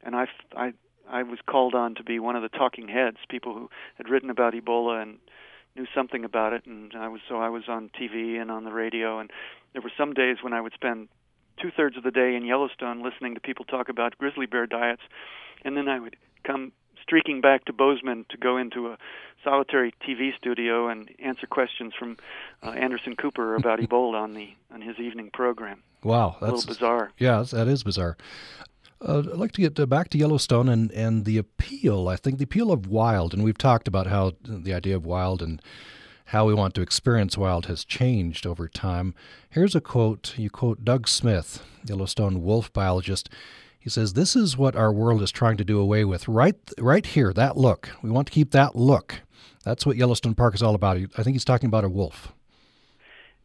and 0.03 0.15
I, 0.15 0.27
I 0.55 0.73
I 1.09 1.23
was 1.23 1.39
called 1.45 1.75
on 1.75 1.95
to 1.95 2.03
be 2.03 2.17
one 2.19 2.35
of 2.35 2.43
the 2.43 2.49
talking 2.49 2.87
heads, 2.87 3.17
people 3.29 3.53
who 3.53 3.69
had 3.95 4.07
written 4.07 4.29
about 4.29 4.53
Ebola 4.53 5.01
and 5.01 5.17
knew 5.75 5.85
something 5.93 6.23
about 6.23 6.53
it, 6.53 6.65
and 6.65 6.93
I 6.95 7.09
was 7.09 7.19
so 7.27 7.37
I 7.37 7.49
was 7.49 7.63
on 7.67 7.89
TV 7.89 8.39
and 8.39 8.49
on 8.49 8.63
the 8.63 8.71
radio, 8.71 9.19
and 9.19 9.31
there 9.73 9.81
were 9.81 9.91
some 9.97 10.13
days 10.13 10.37
when 10.41 10.53
I 10.53 10.61
would 10.61 10.73
spend 10.73 11.09
two 11.61 11.71
thirds 11.75 11.97
of 11.97 12.03
the 12.03 12.11
day 12.11 12.35
in 12.35 12.45
Yellowstone 12.45 13.03
listening 13.03 13.33
to 13.35 13.41
people 13.41 13.65
talk 13.65 13.89
about 13.89 14.17
grizzly 14.17 14.45
bear 14.45 14.65
diets, 14.65 15.01
and 15.65 15.75
then 15.75 15.89
I 15.89 15.99
would 15.99 16.15
come 16.45 16.71
streaking 17.05 17.41
back 17.41 17.65
to 17.65 17.73
Bozeman 17.73 18.25
to 18.29 18.37
go 18.37 18.57
into 18.57 18.87
a 18.87 18.97
solitary 19.43 19.93
TV 20.07 20.35
studio 20.37 20.87
and 20.89 21.09
answer 21.19 21.45
questions 21.47 21.93
from 21.97 22.17
uh, 22.63 22.71
Anderson 22.71 23.15
Cooper 23.15 23.55
about 23.55 23.79
Ebola 23.85 24.21
on 24.21 24.33
the 24.33 24.49
on 24.73 24.81
his 24.81 24.97
evening 24.99 25.29
program. 25.31 25.83
wow, 26.03 26.35
that's 26.41 26.51
A 26.51 26.55
little 26.55 26.67
bizarre. 26.73 27.11
Yeah, 27.17 27.43
that's- 27.49 27.83
bizarre. 27.83 28.17
Uh, 29.07 29.19
I'd 29.19 29.25
like 29.37 29.51
to 29.51 29.61
get 29.61 29.79
uh, 29.79 29.85
back 29.85 30.09
to 30.09 30.17
Yellowstone 30.17 30.69
and, 30.69 30.89
and 30.93 31.25
the 31.25 31.37
appeal. 31.37 32.07
I 32.07 32.15
think 32.15 32.37
the 32.37 32.45
appeal 32.45 32.71
of 32.71 32.87
wild, 32.87 33.33
and 33.33 33.43
we've 33.43 33.57
talked 33.57 33.87
about 33.89 34.07
how 34.07 34.31
the 34.41 34.73
idea 34.73 34.95
of 34.95 35.05
wild 35.05 35.41
and 35.43 35.61
how 36.29 36.45
we 36.45 36.53
want 36.53 36.73
to 36.75 36.81
experience 36.81 37.37
wild 37.37 37.65
has 37.67 37.83
changed 37.85 38.47
over 38.47 38.67
time. 38.69 39.13
Here's 39.49 39.75
a 39.75 39.81
quote. 39.81 40.33
You 40.37 40.49
quote 40.49 40.83
Doug 40.85 41.07
Smith, 41.09 41.61
Yellowstone 41.85 42.41
wolf 42.41 42.71
biologist. 42.73 43.29
He 43.85 43.91
says, 43.91 44.13
"This 44.13 44.35
is 44.35 44.57
what 44.57 44.75
our 44.75 44.91
world 44.91 45.21
is 45.21 45.31
trying 45.31 45.57
to 45.57 45.63
do 45.63 45.79
away 45.79 46.05
with. 46.05 46.27
Right, 46.27 46.55
right 46.79 47.05
here, 47.05 47.31
that 47.33 47.55
look. 47.55 47.91
We 48.01 48.09
want 48.09 48.25
to 48.25 48.33
keep 48.33 48.49
that 48.49 48.75
look. 48.75 49.21
That's 49.63 49.85
what 49.85 49.95
Yellowstone 49.95 50.33
Park 50.33 50.55
is 50.55 50.63
all 50.63 50.73
about. 50.73 50.97
I 50.97 51.21
think 51.21 51.35
he's 51.35 51.45
talking 51.45 51.67
about 51.67 51.83
a 51.83 51.89
wolf. 51.89 52.33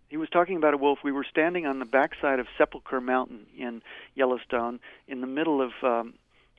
He 0.09 0.17
was 0.17 0.31
talking 0.31 0.57
about 0.57 0.73
a 0.73 0.79
wolf. 0.79 1.01
We 1.05 1.13
were 1.13 1.27
standing 1.29 1.67
on 1.67 1.79
the 1.79 1.85
backside 1.85 2.39
of 2.39 2.47
Sepulchre 2.57 3.03
Mountain 3.03 3.49
in 3.55 3.83
Yellowstone 4.15 4.81
in 5.07 5.21
the 5.21 5.27
middle 5.27 5.61
of, 5.61 5.73
um, 5.83 6.15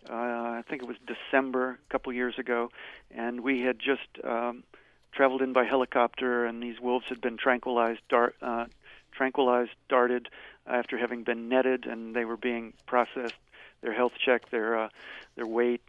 uh, 0.07 0.13
I 0.13 0.63
think 0.69 0.83
it 0.83 0.87
was 0.87 0.97
December 1.07 1.79
a 1.83 1.91
couple 1.91 2.13
years 2.13 2.37
ago, 2.37 2.69
and 3.09 3.41
we 3.41 3.61
had 3.61 3.79
just 3.79 4.23
um, 4.23 4.63
traveled 5.11 5.41
in 5.41 5.53
by 5.53 5.63
helicopter, 5.63 6.45
and 6.45 6.61
these 6.61 6.79
wolves 6.79 7.07
had 7.09 7.19
been 7.19 7.35
tranquilized, 7.35 8.01
uh, 8.13 8.65
tranquilized, 9.11 9.71
darted 9.89 10.29
after 10.67 10.99
having 10.99 11.23
been 11.23 11.49
netted, 11.49 11.87
and 11.87 12.15
they 12.15 12.25
were 12.25 12.37
being 12.37 12.73
processed, 12.85 13.33
their 13.81 13.93
health 13.93 14.13
checked, 14.23 14.51
their 14.51 14.77
uh, 14.77 14.89
their 15.35 15.47
weight 15.47 15.81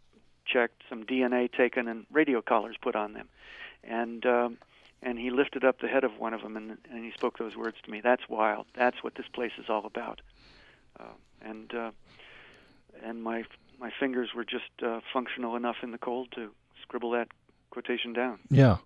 checked, 0.44 0.82
some 0.88 1.04
DNA 1.04 1.52
taken, 1.52 1.88
and 1.88 2.06
radio 2.10 2.42
collars 2.42 2.76
put 2.80 2.96
on 2.96 3.12
them, 3.12 3.28
and 3.84 4.24
um, 4.26 4.58
and 5.02 5.18
he 5.18 5.30
lifted 5.30 5.64
up 5.64 5.80
the 5.80 5.88
head 5.88 6.04
of 6.04 6.18
one 6.18 6.32
of 6.32 6.42
them 6.42 6.56
and, 6.56 6.78
and 6.90 7.04
he 7.04 7.10
spoke 7.10 7.38
those 7.38 7.56
words 7.56 7.76
to 7.84 7.90
me. 7.90 8.00
That's 8.00 8.28
wild. 8.28 8.66
That's 8.74 9.02
what 9.02 9.16
this 9.16 9.26
place 9.32 9.52
is 9.58 9.66
all 9.68 9.84
about. 9.84 10.20
Uh, 10.98 11.04
and 11.40 11.74
uh, 11.74 11.90
and 13.02 13.22
my 13.22 13.44
my 13.80 13.90
fingers 13.98 14.30
were 14.34 14.44
just 14.44 14.70
uh, 14.82 15.00
functional 15.12 15.56
enough 15.56 15.76
in 15.82 15.90
the 15.90 15.98
cold 15.98 16.28
to 16.36 16.50
scribble 16.82 17.10
that 17.12 17.28
quotation 17.70 18.12
down. 18.12 18.38
Yeah. 18.50 18.76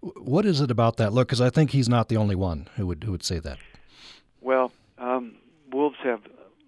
What 0.00 0.46
is 0.46 0.60
it 0.60 0.70
about 0.70 0.96
that 0.96 1.12
look? 1.12 1.28
Because 1.28 1.40
I 1.40 1.50
think 1.50 1.72
he's 1.72 1.88
not 1.88 2.08
the 2.08 2.16
only 2.16 2.36
one 2.36 2.68
who 2.76 2.86
would 2.86 3.04
who 3.04 3.12
would 3.12 3.24
say 3.24 3.38
that. 3.40 3.58
Well, 4.40 4.72
um, 4.98 5.34
wolves 5.70 5.96
have 6.02 6.20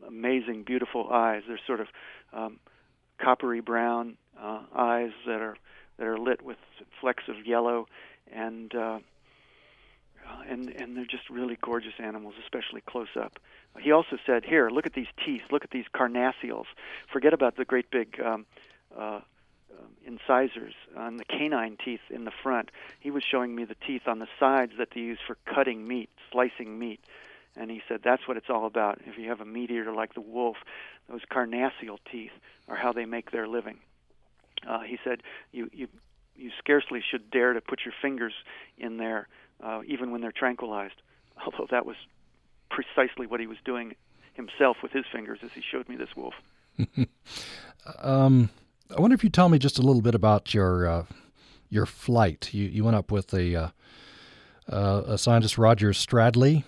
amazing, 0.09 0.65
beautiful 0.65 1.09
eyes. 1.11 1.43
They're 1.47 1.61
sort 1.67 1.81
of 1.81 1.89
um, 2.33 2.59
coppery 3.19 3.61
brown 3.61 4.17
uh, 4.41 4.63
eyes 4.75 5.11
that 5.27 5.41
are 5.41 5.57
that 5.99 6.07
are 6.07 6.19
lit 6.19 6.43
with 6.43 6.57
flecks 7.01 7.25
of 7.29 7.47
yellow, 7.47 7.87
and 8.33 8.75
uh, 8.75 8.99
and 10.49 10.69
and 10.71 10.97
they're 10.97 11.05
just 11.05 11.29
really 11.31 11.59
gorgeous 11.61 11.95
animals, 11.99 12.35
especially 12.43 12.81
close 12.81 13.17
up. 13.21 13.39
He 13.81 13.93
also 13.93 14.17
said, 14.27 14.45
"Here, 14.45 14.71
look 14.71 14.87
at 14.87 14.95
these 14.95 15.07
teeth. 15.25 15.43
Look 15.51 15.65
at 15.65 15.71
these 15.71 15.87
carnassials. 15.95 16.67
Forget 17.13 17.33
about 17.33 17.57
the 17.57 17.65
great 17.65 17.91
big." 17.91 18.21
Um, 18.21 18.47
uh, 18.97 19.21
um, 19.79 19.91
incisors 20.05 20.73
on 20.97 21.19
the 21.19 21.25
canine 21.25 21.77
teeth 21.85 22.01
in 22.11 22.25
the 22.25 22.33
front. 22.43 22.71
He 23.01 23.11
was 23.11 23.23
showing 23.23 23.55
me 23.55 23.65
the 23.65 23.77
teeth 23.87 24.09
on 24.09 24.19
the 24.19 24.27
sides 24.41 24.73
that 24.79 24.89
they 24.95 25.01
use 25.01 25.19
for 25.25 25.37
cutting 25.45 25.87
meat, 25.87 26.11
slicing 26.33 26.79
meat. 26.79 27.01
And 27.69 27.77
he 27.77 27.83
said 27.87 28.01
that's 28.03 28.27
what 28.27 28.39
it's 28.39 28.49
all 28.49 28.65
about. 28.65 28.99
If 29.05 29.19
you 29.19 29.29
have 29.29 29.43
a 29.43 29.45
meat 29.45 29.71
eater 29.71 29.93
like 29.93 30.15
the 30.15 30.23
wolf, 30.23 30.57
those 31.07 31.21
carnassial 31.31 31.99
teeth 32.11 32.31
are 32.67 32.77
how 32.77 32.95
they 32.95 33.05
make 33.05 33.31
their 33.31 33.47
living. 33.47 33.77
Uh, 34.67 34.81
he 34.81 34.99
said 35.05 35.23
you 35.53 35.69
you 35.71 35.87
you 36.35 36.51
scarcely 36.59 37.03
should 37.11 37.31
dare 37.31 37.53
to 37.53 37.61
put 37.61 37.81
your 37.85 37.93
fingers 38.01 38.33
in 38.79 38.97
there, 38.97 39.29
uh, 39.63 39.83
even 39.87 40.11
when 40.11 40.23
they're 40.23 40.33
tranquilized. 40.33 40.95
Although 41.45 41.67
that 41.71 41.85
was 41.85 41.97
precisely 42.71 43.27
what 43.27 43.39
he 43.39 43.47
was 43.47 43.59
doing 43.67 43.95
himself 44.33 44.79
with 44.83 44.93
his 44.93 45.05
fingers 45.13 45.41
as 45.43 45.51
he 45.53 45.61
showed 45.61 45.89
me 45.91 45.97
this 45.97 46.17
wolf. 46.17 46.35
Um, 48.03 48.51
I 48.95 49.01
wonder 49.01 49.15
if 49.15 49.25
you 49.25 49.31
tell 49.31 49.49
me 49.49 49.59
just 49.59 49.79
a 49.79 49.83
little 49.83 50.03
bit 50.03 50.15
about 50.15 50.53
your 50.53 50.87
uh, 50.87 51.05
your 51.71 51.87
flight. 51.87 52.51
You 52.53 52.69
you 52.69 52.85
went 52.85 52.97
up 52.97 53.11
with 53.11 53.33
a 53.33 53.55
uh, 53.55 53.69
uh, 54.71 55.03
a 55.07 55.17
scientist, 55.19 55.57
Roger 55.57 55.93
Stradley. 55.93 56.65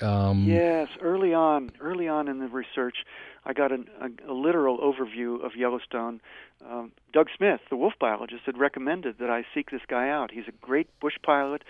Um, 0.00 0.44
Yes, 0.44 0.88
early 1.00 1.34
on, 1.34 1.70
early 1.80 2.08
on 2.08 2.28
in 2.28 2.38
the 2.38 2.48
research, 2.48 2.98
I 3.44 3.52
got 3.52 3.72
an, 3.72 3.88
a, 4.00 4.30
a 4.30 4.34
literal 4.34 4.78
overview 4.78 5.44
of 5.44 5.56
Yellowstone. 5.56 6.20
Um, 6.68 6.92
Doug 7.12 7.28
Smith, 7.36 7.60
the 7.70 7.76
wolf 7.76 7.94
biologist, 7.98 8.42
had 8.44 8.58
recommended 8.58 9.18
that 9.18 9.30
I 9.30 9.44
seek 9.54 9.70
this 9.70 9.80
guy 9.88 10.08
out. 10.10 10.30
He's 10.30 10.48
a 10.48 10.52
great 10.52 10.88
bush 11.00 11.16
pilot 11.22 11.62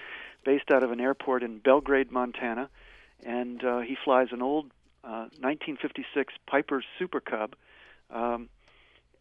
based 0.44 0.70
out 0.70 0.82
of 0.82 0.90
an 0.90 1.00
airport 1.00 1.42
in 1.42 1.58
Belgrade, 1.58 2.10
Montana, 2.10 2.68
and 3.24 3.62
uh, 3.64 3.80
he 3.80 3.96
flies 4.02 4.28
an 4.32 4.42
old 4.42 4.66
uh, 5.04 5.30
1956 5.40 6.34
Piper 6.46 6.82
Super 6.98 7.20
Cub, 7.20 7.54
um, 8.10 8.48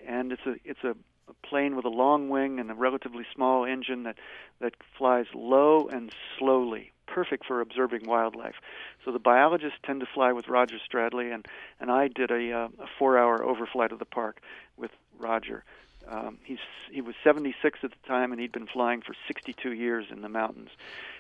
and 0.06 0.32
it's 0.32 0.46
a 0.46 0.56
it's 0.64 0.84
a, 0.84 0.92
a 1.30 1.48
plane 1.48 1.76
with 1.76 1.86
a 1.86 1.90
long 1.90 2.30
wing 2.30 2.60
and 2.60 2.70
a 2.72 2.74
relatively 2.74 3.26
small 3.34 3.66
engine 3.66 4.04
that 4.04 4.16
that 4.60 4.74
flies 4.98 5.26
low 5.34 5.88
and 5.88 6.12
slowly, 6.38 6.92
perfect 7.08 7.46
for 7.46 7.62
observing 7.62 8.06
wildlife. 8.06 8.56
So 9.04 9.12
the 9.12 9.20
biologists 9.20 9.80
tend 9.84 10.02
to 10.02 10.06
fly 10.06 10.32
with 10.34 10.48
Roger 10.48 10.78
Stradley, 10.78 11.34
and 11.34 11.48
and 11.80 11.90
I 11.90 12.08
did 12.08 12.32
a, 12.32 12.52
uh, 12.52 12.68
a 12.80 12.88
four-hour 13.00 13.40
overflight 13.40 13.92
of 13.92 14.00
the 14.00 14.06
park 14.06 14.42
with 14.78 14.92
Roger. 15.18 15.64
Um, 16.10 16.38
he's 16.44 16.60
he 16.92 17.02
was 17.02 17.16
76 17.24 17.80
at 17.84 17.92
the 17.92 18.08
time, 18.08 18.32
and 18.32 18.40
he'd 18.40 18.52
been 18.52 18.68
flying 18.68 19.02
for 19.02 19.16
62 19.28 19.74
years 19.74 20.06
in 20.10 20.22
the 20.22 20.30
mountains. 20.30 20.70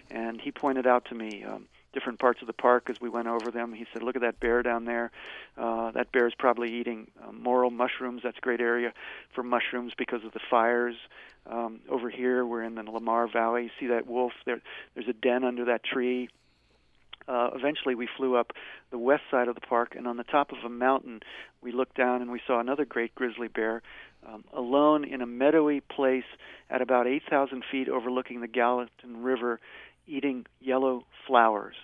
And 0.09 0.39
he 0.39 0.51
pointed 0.51 0.87
out 0.87 1.05
to 1.05 1.15
me 1.15 1.43
um, 1.43 1.65
different 1.97 2.19
parts 2.19 2.41
of 2.41 2.47
the 2.47 2.53
park 2.53 2.91
as 2.91 3.01
we 3.01 3.09
went 3.09 3.27
over 3.27 3.49
them. 3.49 3.73
He 3.73 3.87
said, 3.91 4.03
"Look 4.03 4.15
at 4.15 4.21
that 4.21 4.39
bear 4.39 4.61
down 4.61 4.85
there. 4.85 5.09
Uh, 5.57 5.89
that 5.91 6.11
bear 6.11 6.27
is 6.27 6.35
probably 6.35 6.71
eating 6.71 7.09
uh, 7.23 7.31
morel 7.31 7.71
mushrooms. 7.71 8.21
That's 8.23 8.37
a 8.37 8.41
great 8.41 8.61
area 8.61 8.93
for 9.33 9.41
mushrooms 9.41 9.93
because 9.97 10.23
of 10.23 10.31
the 10.31 10.39
fires. 10.47 10.95
Um, 11.47 11.79
over 11.89 12.11
here, 12.11 12.45
we're 12.45 12.61
in 12.61 12.75
the 12.75 12.83
Lamar 12.83 13.27
Valley. 13.27 13.63
You 13.63 13.69
see 13.79 13.87
that 13.87 14.05
wolf? 14.05 14.33
There, 14.45 14.61
there's 14.93 15.07
a 15.07 15.13
den 15.13 15.43
under 15.43 15.65
that 15.65 15.83
tree." 15.83 16.29
Uh, 17.27 17.49
eventually, 17.55 17.95
we 17.95 18.07
flew 18.15 18.35
up 18.35 18.53
the 18.91 18.99
west 18.99 19.23
side 19.31 19.47
of 19.47 19.55
the 19.55 19.61
park, 19.61 19.95
and 19.95 20.07
on 20.07 20.17
the 20.17 20.23
top 20.23 20.51
of 20.51 20.59
a 20.63 20.69
mountain, 20.69 21.21
we 21.61 21.71
looked 21.71 21.97
down 21.97 22.21
and 22.21 22.31
we 22.31 22.39
saw 22.45 22.59
another 22.59 22.85
great 22.85 23.13
grizzly 23.15 23.47
bear 23.47 23.81
um, 24.27 24.43
alone 24.53 25.03
in 25.03 25.21
a 25.21 25.25
meadowy 25.25 25.81
place 25.81 26.25
at 26.69 26.81
about 26.81 27.07
8,000 27.07 27.63
feet 27.71 27.89
overlooking 27.89 28.41
the 28.41 28.47
Gallatin 28.47 29.23
River, 29.23 29.59
eating 30.05 30.45
yellow 30.59 31.05
flowers. 31.25 31.75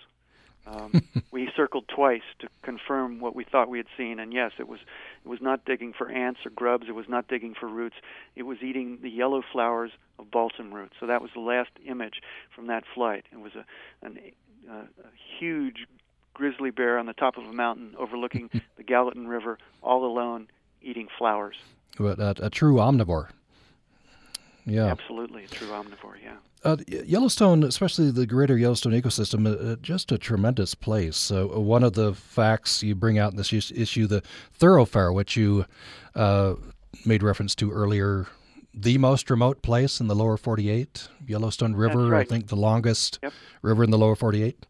Um, 0.66 0.92
we 1.30 1.50
circled 1.56 1.88
twice 1.88 2.22
to 2.40 2.48
confirm 2.62 3.20
what 3.20 3.34
we 3.34 3.44
thought 3.44 3.68
we 3.68 3.78
had 3.78 3.86
seen, 3.96 4.18
and 4.18 4.32
yes, 4.32 4.52
it 4.58 4.68
was 4.68 4.80
it 5.24 5.28
was 5.28 5.40
not 5.40 5.64
digging 5.64 5.92
for 5.92 6.10
ants 6.10 6.40
or 6.44 6.50
grubs. 6.50 6.86
It 6.88 6.94
was 6.94 7.08
not 7.08 7.28
digging 7.28 7.54
for 7.58 7.68
roots. 7.68 7.96
It 8.34 8.44
was 8.44 8.58
eating 8.62 8.98
the 9.02 9.10
yellow 9.10 9.42
flowers 9.52 9.90
of 10.18 10.30
balsam 10.30 10.72
root. 10.72 10.92
So 11.00 11.06
that 11.06 11.20
was 11.20 11.30
the 11.34 11.40
last 11.40 11.70
image 11.86 12.22
from 12.54 12.66
that 12.68 12.84
flight. 12.94 13.26
It 13.32 13.40
was 13.40 13.52
a 13.54 13.64
an, 14.06 14.18
uh, 14.70 14.74
a 14.74 15.38
huge 15.38 15.86
grizzly 16.32 16.70
bear 16.70 16.98
on 16.98 17.06
the 17.06 17.12
top 17.12 17.36
of 17.36 17.44
a 17.44 17.52
mountain 17.52 17.94
overlooking 17.98 18.50
the 18.76 18.82
Gallatin 18.82 19.28
River, 19.28 19.58
all 19.82 20.04
alone, 20.04 20.48
eating 20.82 21.08
flowers. 21.18 21.56
But 21.98 22.18
a, 22.18 22.46
a 22.46 22.50
true 22.50 22.76
omnivore. 22.76 23.28
Yeah. 24.66 24.86
Absolutely, 24.86 25.44
a 25.44 25.48
true 25.48 25.68
omnivore, 25.68 26.16
yeah. 26.22 26.36
Uh, 26.64 26.76
Yellowstone, 26.88 27.62
especially 27.62 28.10
the 28.10 28.26
greater 28.26 28.56
Yellowstone 28.56 28.94
ecosystem, 28.94 29.46
uh, 29.46 29.72
uh 29.72 29.76
just 29.76 30.10
a 30.10 30.16
tremendous 30.16 30.74
place. 30.74 31.16
So, 31.16 31.54
uh, 31.54 31.60
one 31.60 31.84
of 31.84 31.92
the 31.92 32.14
facts 32.14 32.82
you 32.82 32.94
bring 32.94 33.18
out 33.18 33.32
in 33.32 33.36
this 33.36 33.52
issue, 33.52 34.06
the 34.06 34.22
thoroughfare, 34.52 35.12
which 35.12 35.36
you 35.36 35.66
uh, 36.14 36.54
made 37.04 37.22
reference 37.22 37.54
to 37.56 37.70
earlier, 37.70 38.26
the 38.72 38.96
most 38.96 39.28
remote 39.28 39.60
place 39.60 40.00
in 40.00 40.06
the 40.06 40.14
lower 40.14 40.38
48, 40.38 41.08
Yellowstone 41.26 41.74
River, 41.76 42.08
right. 42.08 42.20
I 42.20 42.24
think 42.24 42.46
the 42.46 42.56
longest 42.56 43.18
yep. 43.22 43.34
river 43.60 43.84
in 43.84 43.90
the 43.90 43.98
lower 43.98 44.16
48. 44.16 44.64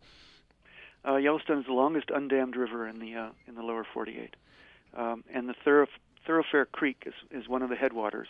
Uh, 1.06 1.16
Yellowstone 1.16 1.60
is 1.60 1.66
the 1.66 1.72
longest 1.72 2.08
undammed 2.08 2.56
river 2.56 2.88
in 2.88 2.98
the 2.98 3.12
in 3.46 3.54
the 3.54 3.62
lower 3.62 3.86
48, 3.94 4.34
um, 4.96 5.22
and 5.32 5.48
the 5.48 5.54
thorough, 5.64 5.86
Thoroughfare 6.26 6.66
Creek 6.66 7.04
is, 7.06 7.14
is 7.30 7.48
one 7.48 7.62
of 7.62 7.70
the 7.70 7.76
headwaters. 7.76 8.28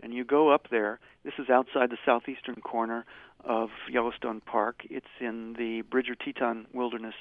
And 0.00 0.14
you 0.14 0.24
go 0.24 0.50
up 0.50 0.68
there. 0.70 1.00
This 1.24 1.34
is 1.38 1.50
outside 1.50 1.90
the 1.90 1.98
southeastern 2.04 2.56
corner 2.56 3.04
of 3.44 3.70
Yellowstone 3.90 4.40
Park. 4.40 4.82
It's 4.90 5.06
in 5.20 5.54
the 5.54 5.82
Bridger 5.82 6.14
Teton 6.14 6.66
Wilderness 6.72 7.14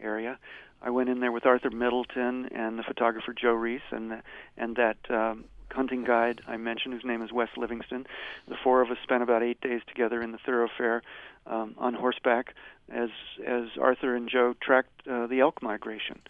area. 0.00 0.38
I 0.80 0.90
went 0.90 1.08
in 1.08 1.20
there 1.20 1.32
with 1.32 1.46
Arthur 1.46 1.70
Middleton 1.70 2.46
and 2.46 2.78
the 2.78 2.82
photographer 2.82 3.32
Joe 3.32 3.54
Riis 3.54 3.80
and 3.90 4.22
and 4.56 4.76
that 4.76 4.96
um, 5.10 5.44
hunting 5.70 6.04
guide 6.04 6.40
I 6.46 6.56
mentioned, 6.56 6.94
whose 6.94 7.04
name 7.04 7.22
is 7.22 7.32
Wes 7.32 7.48
Livingston. 7.56 8.06
The 8.48 8.56
four 8.62 8.82
of 8.82 8.90
us 8.90 8.98
spent 9.02 9.22
about 9.22 9.42
eight 9.42 9.60
days 9.60 9.80
together 9.86 10.20
in 10.20 10.32
the 10.32 10.38
thoroughfare 10.38 11.02
um, 11.46 11.74
on 11.78 11.94
horseback 11.94 12.54
as 12.90 13.10
as 13.46 13.68
Arthur 13.80 14.14
and 14.14 14.28
Joe 14.28 14.54
tracked 14.60 15.06
uh, 15.08 15.26
the 15.26 15.40
elk 15.40 15.62
migration. 15.62 16.20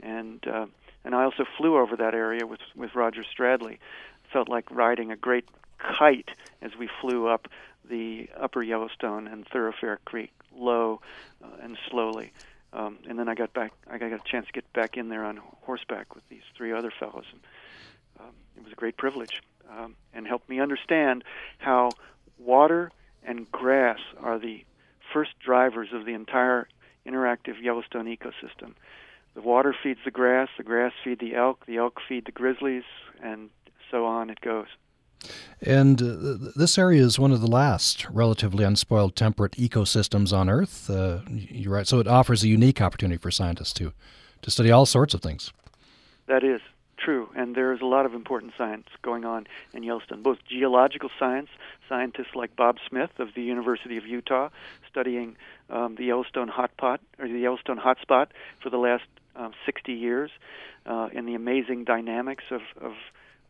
And 0.00 0.46
uh, 0.46 0.66
and 1.08 1.14
I 1.14 1.24
also 1.24 1.46
flew 1.56 1.78
over 1.78 1.96
that 1.96 2.14
area 2.14 2.46
with 2.46 2.60
with 2.76 2.94
Roger 2.94 3.24
Stradley. 3.24 3.72
It 3.72 4.30
felt 4.30 4.50
like 4.50 4.70
riding 4.70 5.10
a 5.10 5.16
great 5.16 5.48
kite 5.78 6.28
as 6.60 6.72
we 6.78 6.86
flew 7.00 7.26
up 7.26 7.48
the 7.88 8.28
Upper 8.38 8.62
Yellowstone 8.62 9.26
and 9.26 9.46
Thoroughfare 9.48 10.00
Creek, 10.04 10.32
low 10.54 11.00
uh, 11.42 11.46
and 11.62 11.78
slowly. 11.90 12.30
Um, 12.74 12.98
and 13.08 13.18
then 13.18 13.26
I 13.26 13.34
got 13.34 13.54
back. 13.54 13.72
I 13.90 13.96
got 13.96 14.12
a 14.12 14.18
chance 14.30 14.48
to 14.48 14.52
get 14.52 14.70
back 14.74 14.98
in 14.98 15.08
there 15.08 15.24
on 15.24 15.40
horseback 15.62 16.14
with 16.14 16.28
these 16.28 16.42
three 16.54 16.72
other 16.72 16.92
fellows, 17.00 17.24
and 17.32 17.40
um, 18.20 18.34
it 18.58 18.62
was 18.62 18.72
a 18.74 18.76
great 18.76 18.98
privilege, 18.98 19.40
um, 19.70 19.96
and 20.12 20.26
helped 20.26 20.50
me 20.50 20.60
understand 20.60 21.24
how 21.56 21.88
water 22.38 22.92
and 23.24 23.50
grass 23.50 24.00
are 24.20 24.38
the 24.38 24.62
first 25.14 25.30
drivers 25.38 25.88
of 25.94 26.04
the 26.04 26.12
entire 26.12 26.68
interactive 27.06 27.62
Yellowstone 27.62 28.14
ecosystem 28.14 28.74
the 29.34 29.40
water 29.40 29.74
feeds 29.82 30.00
the 30.04 30.10
grass, 30.10 30.48
the 30.56 30.64
grass 30.64 30.92
feed 31.02 31.20
the 31.20 31.34
elk, 31.34 31.64
the 31.66 31.76
elk 31.76 32.00
feed 32.08 32.26
the 32.26 32.32
grizzlies, 32.32 32.84
and 33.22 33.50
so 33.90 34.04
on 34.04 34.30
it 34.30 34.40
goes. 34.40 34.66
And 35.60 36.00
uh, 36.00 36.50
this 36.54 36.78
area 36.78 37.02
is 37.02 37.18
one 37.18 37.32
of 37.32 37.40
the 37.40 37.48
last 37.48 38.08
relatively 38.10 38.64
unspoiled 38.64 39.16
temperate 39.16 39.52
ecosystems 39.52 40.32
on 40.32 40.48
Earth. 40.48 40.88
Uh, 40.88 41.20
you're 41.28 41.72
right. 41.72 41.86
So 41.86 41.98
it 41.98 42.06
offers 42.06 42.44
a 42.44 42.48
unique 42.48 42.80
opportunity 42.80 43.18
for 43.18 43.30
scientists 43.30 43.72
to, 43.74 43.92
to 44.42 44.50
study 44.50 44.70
all 44.70 44.86
sorts 44.86 45.14
of 45.14 45.20
things. 45.20 45.52
That 46.26 46.44
is 46.44 46.60
true. 46.98 47.28
And 47.34 47.54
there's 47.54 47.80
a 47.80 47.86
lot 47.86 48.06
of 48.06 48.14
important 48.14 48.52
science 48.56 48.86
going 49.02 49.24
on 49.24 49.46
in 49.72 49.82
Yellowstone, 49.82 50.22
both 50.22 50.38
geological 50.48 51.10
science, 51.18 51.48
scientists 51.88 52.34
like 52.34 52.56
Bob 52.56 52.76
Smith 52.88 53.10
of 53.18 53.28
the 53.34 53.42
University 53.42 53.96
of 53.96 54.06
Utah 54.06 54.50
studying 54.88 55.36
um, 55.70 55.94
the 55.96 56.04
Yellowstone 56.04 56.48
hot 56.48 56.76
pot 56.76 57.00
or 57.18 57.28
the 57.28 57.38
Yellowstone 57.38 57.78
hotspot 57.78 58.28
for 58.62 58.70
the 58.70 58.78
last 58.78 59.04
um, 59.36 59.52
60 59.64 59.92
years 59.92 60.30
uh, 60.86 61.08
in 61.12 61.26
the 61.26 61.34
amazing 61.34 61.84
dynamics 61.84 62.44
of, 62.50 62.62
of 62.80 62.92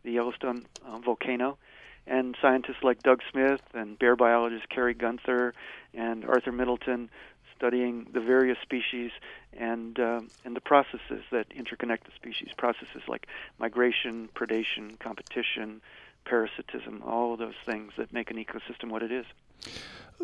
the 0.05 0.13
Yellowstone 0.13 0.65
uh, 0.87 0.99
volcano. 0.99 1.59
And 2.07 2.37
scientists 2.41 2.83
like 2.83 3.03
Doug 3.03 3.21
Smith 3.31 3.61
and 3.75 3.99
bear 3.99 4.17
biologist 4.17 4.69
Kerry 4.71 4.95
Gunther 4.95 5.53
and 5.93 6.25
Arthur 6.25 6.53
Middleton 6.53 7.11
studying 7.59 8.07
the 8.13 8.21
various 8.21 8.59
species 8.63 9.11
and 9.59 9.99
uh, 9.99 10.21
and 10.45 10.55
the 10.55 10.61
processes 10.61 11.25
that 11.33 11.49
interconnect 11.51 12.05
the 12.05 12.13
species, 12.15 12.51
processes 12.57 13.03
like 13.09 13.27
migration, 13.59 14.29
predation, 14.35 14.99
competition, 15.01 15.81
parasitism, 16.25 17.03
all 17.05 17.33
of 17.33 17.39
those 17.39 17.59
things 17.67 17.93
that 17.99 18.13
make 18.13 18.31
an 18.31 18.37
ecosystem 18.37 18.91
what 18.91 19.03
it 19.03 19.11
is. 19.11 19.27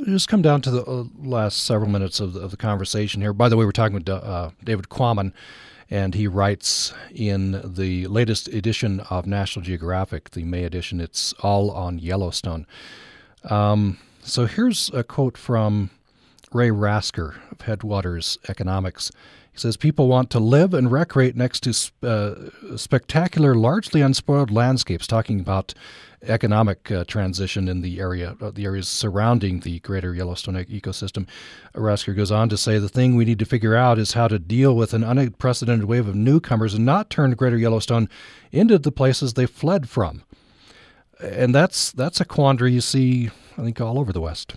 Just 0.05 0.29
come 0.29 0.43
down 0.43 0.61
to 0.63 0.71
the 0.71 0.85
uh, 0.85 1.05
last 1.23 1.65
several 1.65 1.91
minutes 1.91 2.21
of 2.21 2.33
the, 2.33 2.41
of 2.41 2.51
the, 2.51 2.57
conversation 2.57 3.21
here. 3.21 3.33
By 3.33 3.49
the 3.49 3.57
way, 3.57 3.65
we're 3.65 3.73
talking 3.73 3.95
with 3.95 4.09
uh, 4.09 4.51
David 4.63 4.89
Quammen, 4.89 5.33
and 5.89 6.15
he 6.15 6.27
writes 6.27 6.93
in 7.15 7.61
the 7.65 8.07
latest 8.09 8.49
edition 8.49 9.01
of 9.11 9.27
National 9.27 9.65
Geographic, 9.65 10.31
the 10.31 10.45
May 10.45 10.65
edition. 10.65 11.01
It's 11.01 11.33
all 11.35 11.71
on 11.71 11.99
Yellowstone. 11.99 12.67
Um, 13.45 13.99
so 14.23 14.47
here's 14.47 14.91
a 14.93 15.05
quote 15.05 15.39
from 15.39 15.91
Ray 16.55 16.71
Rasker 16.71 17.35
of 17.51 17.63
Headwaters 17.63 18.39
Economics. 18.49 19.11
He 19.53 19.59
says 19.59 19.77
people 19.77 20.07
want 20.07 20.31
to 20.31 20.39
live 20.39 20.73
and 20.73 20.91
recreate 20.91 21.35
next 21.35 21.61
to 21.65 22.09
uh, 22.09 22.77
spectacular, 22.77 23.57
largely 23.57 24.01
unspoiled 24.01 24.53
landscapes, 24.53 25.07
talking 25.07 25.41
about 25.41 25.75
economic 26.23 26.91
uh, 26.91 27.05
transition 27.05 27.69
in 27.69 27.83
the 27.83 28.01
area, 28.01 28.37
uh, 28.41 28.51
the 28.51 28.65
areas 28.65 28.89
surrounding 28.89 29.61
the 29.61 29.81
greater 29.81 30.15
Yellowstone 30.15 30.55
ecosystem. 30.55 31.27
Rasker 31.75 32.17
goes 32.17 32.31
on 32.31 32.49
to 32.49 32.57
say 32.57 32.79
the 32.79 32.89
thing 32.89 33.17
we 33.17 33.25
need 33.25 33.41
to 33.41 33.45
figure 33.45 33.75
out 33.75 33.99
is 33.99 34.13
how 34.13 34.29
to 34.29 34.39
deal 34.39 34.77
with 34.77 34.95
an 34.95 35.03
unprecedented 35.05 35.87
wave 35.87 36.07
of 36.07 36.15
newcomers 36.15 36.75
and 36.75 36.85
not 36.85 37.11
turn 37.11 37.33
greater 37.33 37.59
Yellowstone 37.59 38.09
into 38.53 38.79
the 38.79 38.93
places 38.93 39.35
they 39.35 39.47
fled 39.47 39.89
from. 39.89 40.23
And 41.21 41.55
that's 41.55 41.91
that's 41.93 42.21
a 42.21 42.25
quandary 42.25 42.73
you 42.73 42.81
see, 42.81 43.31
I 43.59 43.63
think, 43.63 43.81
all 43.81 43.99
over 43.99 44.13
the 44.13 44.21
West. 44.21 44.55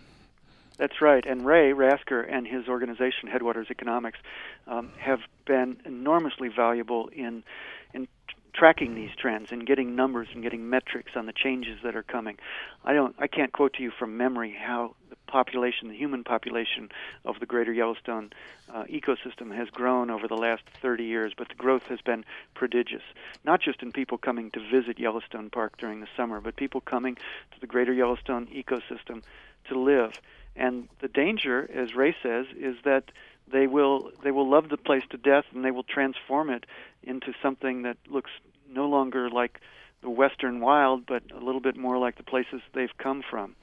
That's 0.78 1.02
right. 1.02 1.26
And 1.26 1.46
Ray 1.46 1.72
Rasker 1.72 2.26
and 2.30 2.48
his 2.48 2.68
organization, 2.68 3.28
Headwaters 3.32 3.68
Economics, 3.70 4.20
um, 4.68 4.92
have 5.00 5.20
been 5.46 5.78
enormously 5.86 6.50
valuable 6.50 7.10
in 7.10 7.44
in 7.94 8.08
tracking 8.54 8.96
these 8.96 9.12
trends 9.16 9.52
and 9.52 9.68
getting 9.68 9.96
numbers 9.96 10.28
and 10.34 10.42
getting 10.42 10.68
metrics 10.68 11.12
on 11.16 11.28
the 11.28 11.34
changes 11.34 11.80
that 11.84 11.96
are 11.96 12.04
coming. 12.04 12.38
I 12.84 12.94
don't 12.94 13.16
I 13.20 13.28
can't 13.28 13.52
quote 13.52 13.74
to 13.74 13.84
you 13.84 13.92
from 13.92 14.18
memory 14.18 14.56
how 14.60 14.96
the 15.10 15.16
population, 15.28 15.90
the 15.90 15.96
human 15.96 16.24
population 16.24 16.90
of 17.26 17.40
the 17.40 17.46
greater 17.46 17.72
Yellowstone 17.72 18.32
uh, 18.74 18.84
ecosystem 18.84 19.56
has 19.56 19.70
grown 19.70 20.10
over 20.10 20.28
the 20.28 20.36
last 20.36 20.64
30 20.82 21.04
years, 21.04 21.34
but 21.38 21.50
the 21.50 21.56
growth 21.56 21.84
has 21.84 22.02
been 22.02 22.26
prodigious. 22.56 23.04
Not 23.44 23.62
just 23.62 23.82
in 23.82 23.92
people 23.92 24.18
coming 24.18 24.52
to 24.52 24.60
visit 24.60 25.00
Yellowstone 25.00 25.50
Park 25.50 25.78
during 25.78 26.02
the 26.02 26.08
summer, 26.16 26.42
but 26.42 26.56
people 26.56 26.82
coming 26.82 27.16
to 27.16 27.60
the 27.60 27.68
greater 27.68 27.94
Yellowstone 27.94 28.48
ecosystem 28.48 29.24
to 29.70 29.80
live 29.80 30.20
And 30.58 30.90
the 31.02 31.08
danger, 31.08 31.70
as 31.74 31.96
Ray 31.96 32.16
says, 32.22 32.48
is 32.60 32.76
that 32.84 33.06
they 33.52 33.68
will 33.68 34.12
they 34.24 34.32
will 34.32 34.50
love 34.50 34.70
the 34.70 34.78
place 34.78 35.04
to 35.12 35.18
death 35.18 35.46
and 35.54 35.64
they 35.64 35.72
will 35.72 35.84
transform 35.84 36.50
it 36.50 36.66
into 37.04 37.34
something 37.42 37.84
that 37.84 37.98
looks 38.10 38.32
no 38.70 38.88
longer 38.88 39.30
like 39.30 39.60
the 40.02 40.10
western 40.10 40.60
wild, 40.60 41.06
but 41.06 41.24
a 41.32 41.44
little 41.44 41.62
bit 41.62 41.78
more 41.78 41.98
like 41.98 42.18
the 42.18 42.24
places 42.24 42.62
they've 42.74 42.98
come 42.98 43.24
from. 43.28 43.56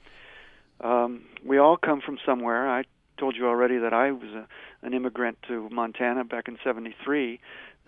Um, 0.81 1.23
we 1.45 1.57
all 1.57 1.77
come 1.77 2.01
from 2.01 2.17
somewhere. 2.25 2.69
I 2.69 2.83
told 3.17 3.35
you 3.35 3.47
already 3.47 3.77
that 3.77 3.93
I 3.93 4.11
was 4.11 4.29
a, 4.29 4.47
an 4.85 4.93
immigrant 4.93 5.37
to 5.47 5.69
Montana 5.69 6.23
back 6.25 6.47
in 6.47 6.57
'73, 6.63 7.39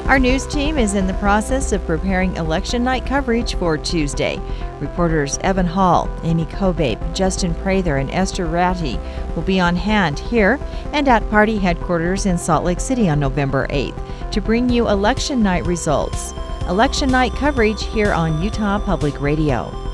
Our 0.06 0.18
news 0.18 0.46
team 0.46 0.78
is 0.78 0.94
in 0.94 1.06
the 1.06 1.12
process 1.12 1.72
of 1.72 1.86
preparing 1.86 2.34
election 2.36 2.82
night 2.82 3.04
coverage 3.04 3.54
for 3.56 3.76
Tuesday. 3.76 4.40
Reporters 4.80 5.36
Evan 5.42 5.66
Hall, 5.66 6.08
Amy 6.22 6.46
Kobabe, 6.46 7.14
Justin 7.14 7.54
Prather, 7.56 7.98
and 7.98 8.10
Esther 8.10 8.46
Ratty 8.46 8.98
will 9.36 9.42
be 9.42 9.60
on 9.60 9.76
hand 9.76 10.18
here 10.18 10.58
and 10.94 11.06
at 11.06 11.28
party 11.28 11.58
headquarters 11.58 12.24
in 12.24 12.38
Salt 12.38 12.64
Lake 12.64 12.80
City 12.80 13.10
on 13.10 13.20
November 13.20 13.66
8th 13.66 14.30
to 14.30 14.40
bring 14.40 14.70
you 14.70 14.88
election 14.88 15.42
night 15.42 15.66
results. 15.66 16.32
Election 16.66 17.10
night 17.10 17.32
coverage 17.32 17.84
here 17.84 18.14
on 18.14 18.40
Utah 18.40 18.78
Public 18.78 19.20
Radio. 19.20 19.91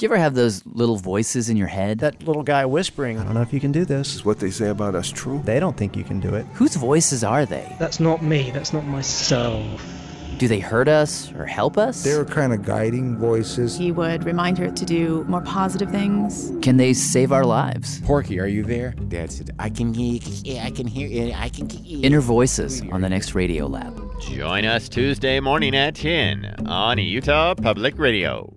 Do 0.00 0.06
you 0.06 0.12
ever 0.12 0.18
have 0.18 0.32
those 0.34 0.64
little 0.64 0.96
voices 0.96 1.50
in 1.50 1.58
your 1.58 1.66
head? 1.66 1.98
That 1.98 2.22
little 2.22 2.42
guy 2.42 2.64
whispering, 2.64 3.18
I 3.18 3.24
don't 3.24 3.34
know 3.34 3.42
if 3.42 3.52
you 3.52 3.60
can 3.60 3.70
do 3.70 3.84
this. 3.84 4.14
Is 4.14 4.24
what 4.24 4.40
they 4.40 4.50
say 4.50 4.68
about 4.68 4.94
us 4.94 5.10
true? 5.10 5.42
They 5.44 5.60
don't 5.60 5.76
think 5.76 5.94
you 5.94 6.04
can 6.04 6.20
do 6.20 6.34
it. 6.34 6.46
Whose 6.54 6.74
voices 6.74 7.22
are 7.22 7.44
they? 7.44 7.76
That's 7.78 8.00
not 8.00 8.22
me. 8.22 8.50
That's 8.50 8.72
not 8.72 8.86
myself. 8.86 9.62
Do 10.38 10.48
they 10.48 10.58
hurt 10.58 10.88
us 10.88 11.30
or 11.34 11.44
help 11.44 11.76
us? 11.76 12.02
They're 12.02 12.24
kind 12.24 12.54
of 12.54 12.64
guiding 12.64 13.18
voices. 13.18 13.76
He 13.76 13.92
would 13.92 14.24
remind 14.24 14.56
her 14.56 14.70
to 14.70 14.86
do 14.86 15.22
more 15.24 15.42
positive 15.42 15.90
things. 15.90 16.50
Can 16.62 16.78
they 16.78 16.94
save 16.94 17.30
our 17.30 17.44
lives? 17.44 18.00
Porky, 18.00 18.40
are 18.40 18.46
you 18.46 18.62
there? 18.62 18.92
Dad 19.08 19.30
said, 19.30 19.50
I 19.58 19.68
can 19.68 19.92
hear, 19.92 20.18
I 20.62 20.70
can 20.70 20.86
hear, 20.86 21.34
I 21.36 21.50
can 21.50 21.68
hear. 21.68 22.06
Inner 22.06 22.22
Voices 22.22 22.80
on 22.90 23.02
the 23.02 23.10
next 23.10 23.34
Radio 23.34 23.66
Lab. 23.66 24.18
Join 24.22 24.64
us 24.64 24.88
Tuesday 24.88 25.40
morning 25.40 25.76
at 25.76 25.94
10 25.94 26.64
on 26.66 26.96
Utah 26.96 27.54
Public 27.54 27.98
Radio. 27.98 28.50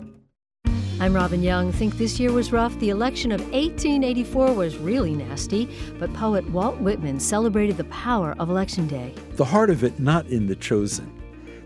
I'm 1.04 1.14
Robin 1.14 1.44
Young. 1.44 1.74
Think 1.74 1.98
this 1.98 2.18
year 2.18 2.32
was 2.32 2.54
rough? 2.54 2.80
The 2.80 2.88
election 2.88 3.34
of 3.34 3.42
1884 3.52 4.54
was 4.54 4.78
really 4.78 5.14
nasty, 5.14 5.68
but 6.00 6.14
poet 6.14 6.50
Walt 6.52 6.78
Whitman 6.78 7.20
celebrated 7.20 7.76
the 7.76 7.84
power 7.86 8.36
of 8.40 8.50
Election 8.50 8.88
Day. 8.88 9.14
The 9.32 9.44
heart 9.44 9.70
of 9.70 9.84
it 9.84 10.00
not 10.00 10.26
in 10.28 10.48
the 10.48 10.56
chosen, 10.56 11.12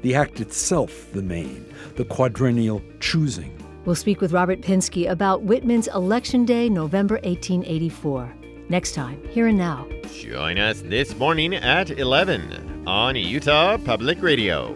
the 0.02 0.16
act 0.16 0.40
itself 0.40 1.12
the 1.14 1.22
main, 1.22 1.64
the 1.98 2.06
quadrennial 2.06 2.82
choosing. 3.00 3.56
We'll 3.86 3.94
speak 3.94 4.22
with 4.22 4.34
Robert 4.34 4.62
Pinsky 4.62 5.08
about 5.08 5.44
Whitman's 5.44 5.88
Election 5.90 6.44
Day, 6.44 6.68
November 6.68 7.20
1884. 7.24 8.34
Next 8.70 8.94
time, 8.94 9.24
here 9.30 9.46
and 9.46 9.58
now. 9.60 9.88
Join 10.12 10.58
us 10.58 10.82
this 10.82 11.16
morning 11.16 11.54
at 11.54 11.92
11 11.92 12.88
on 12.88 13.16
Utah 13.16 13.78
Public 13.78 14.20
Radio. 14.20 14.76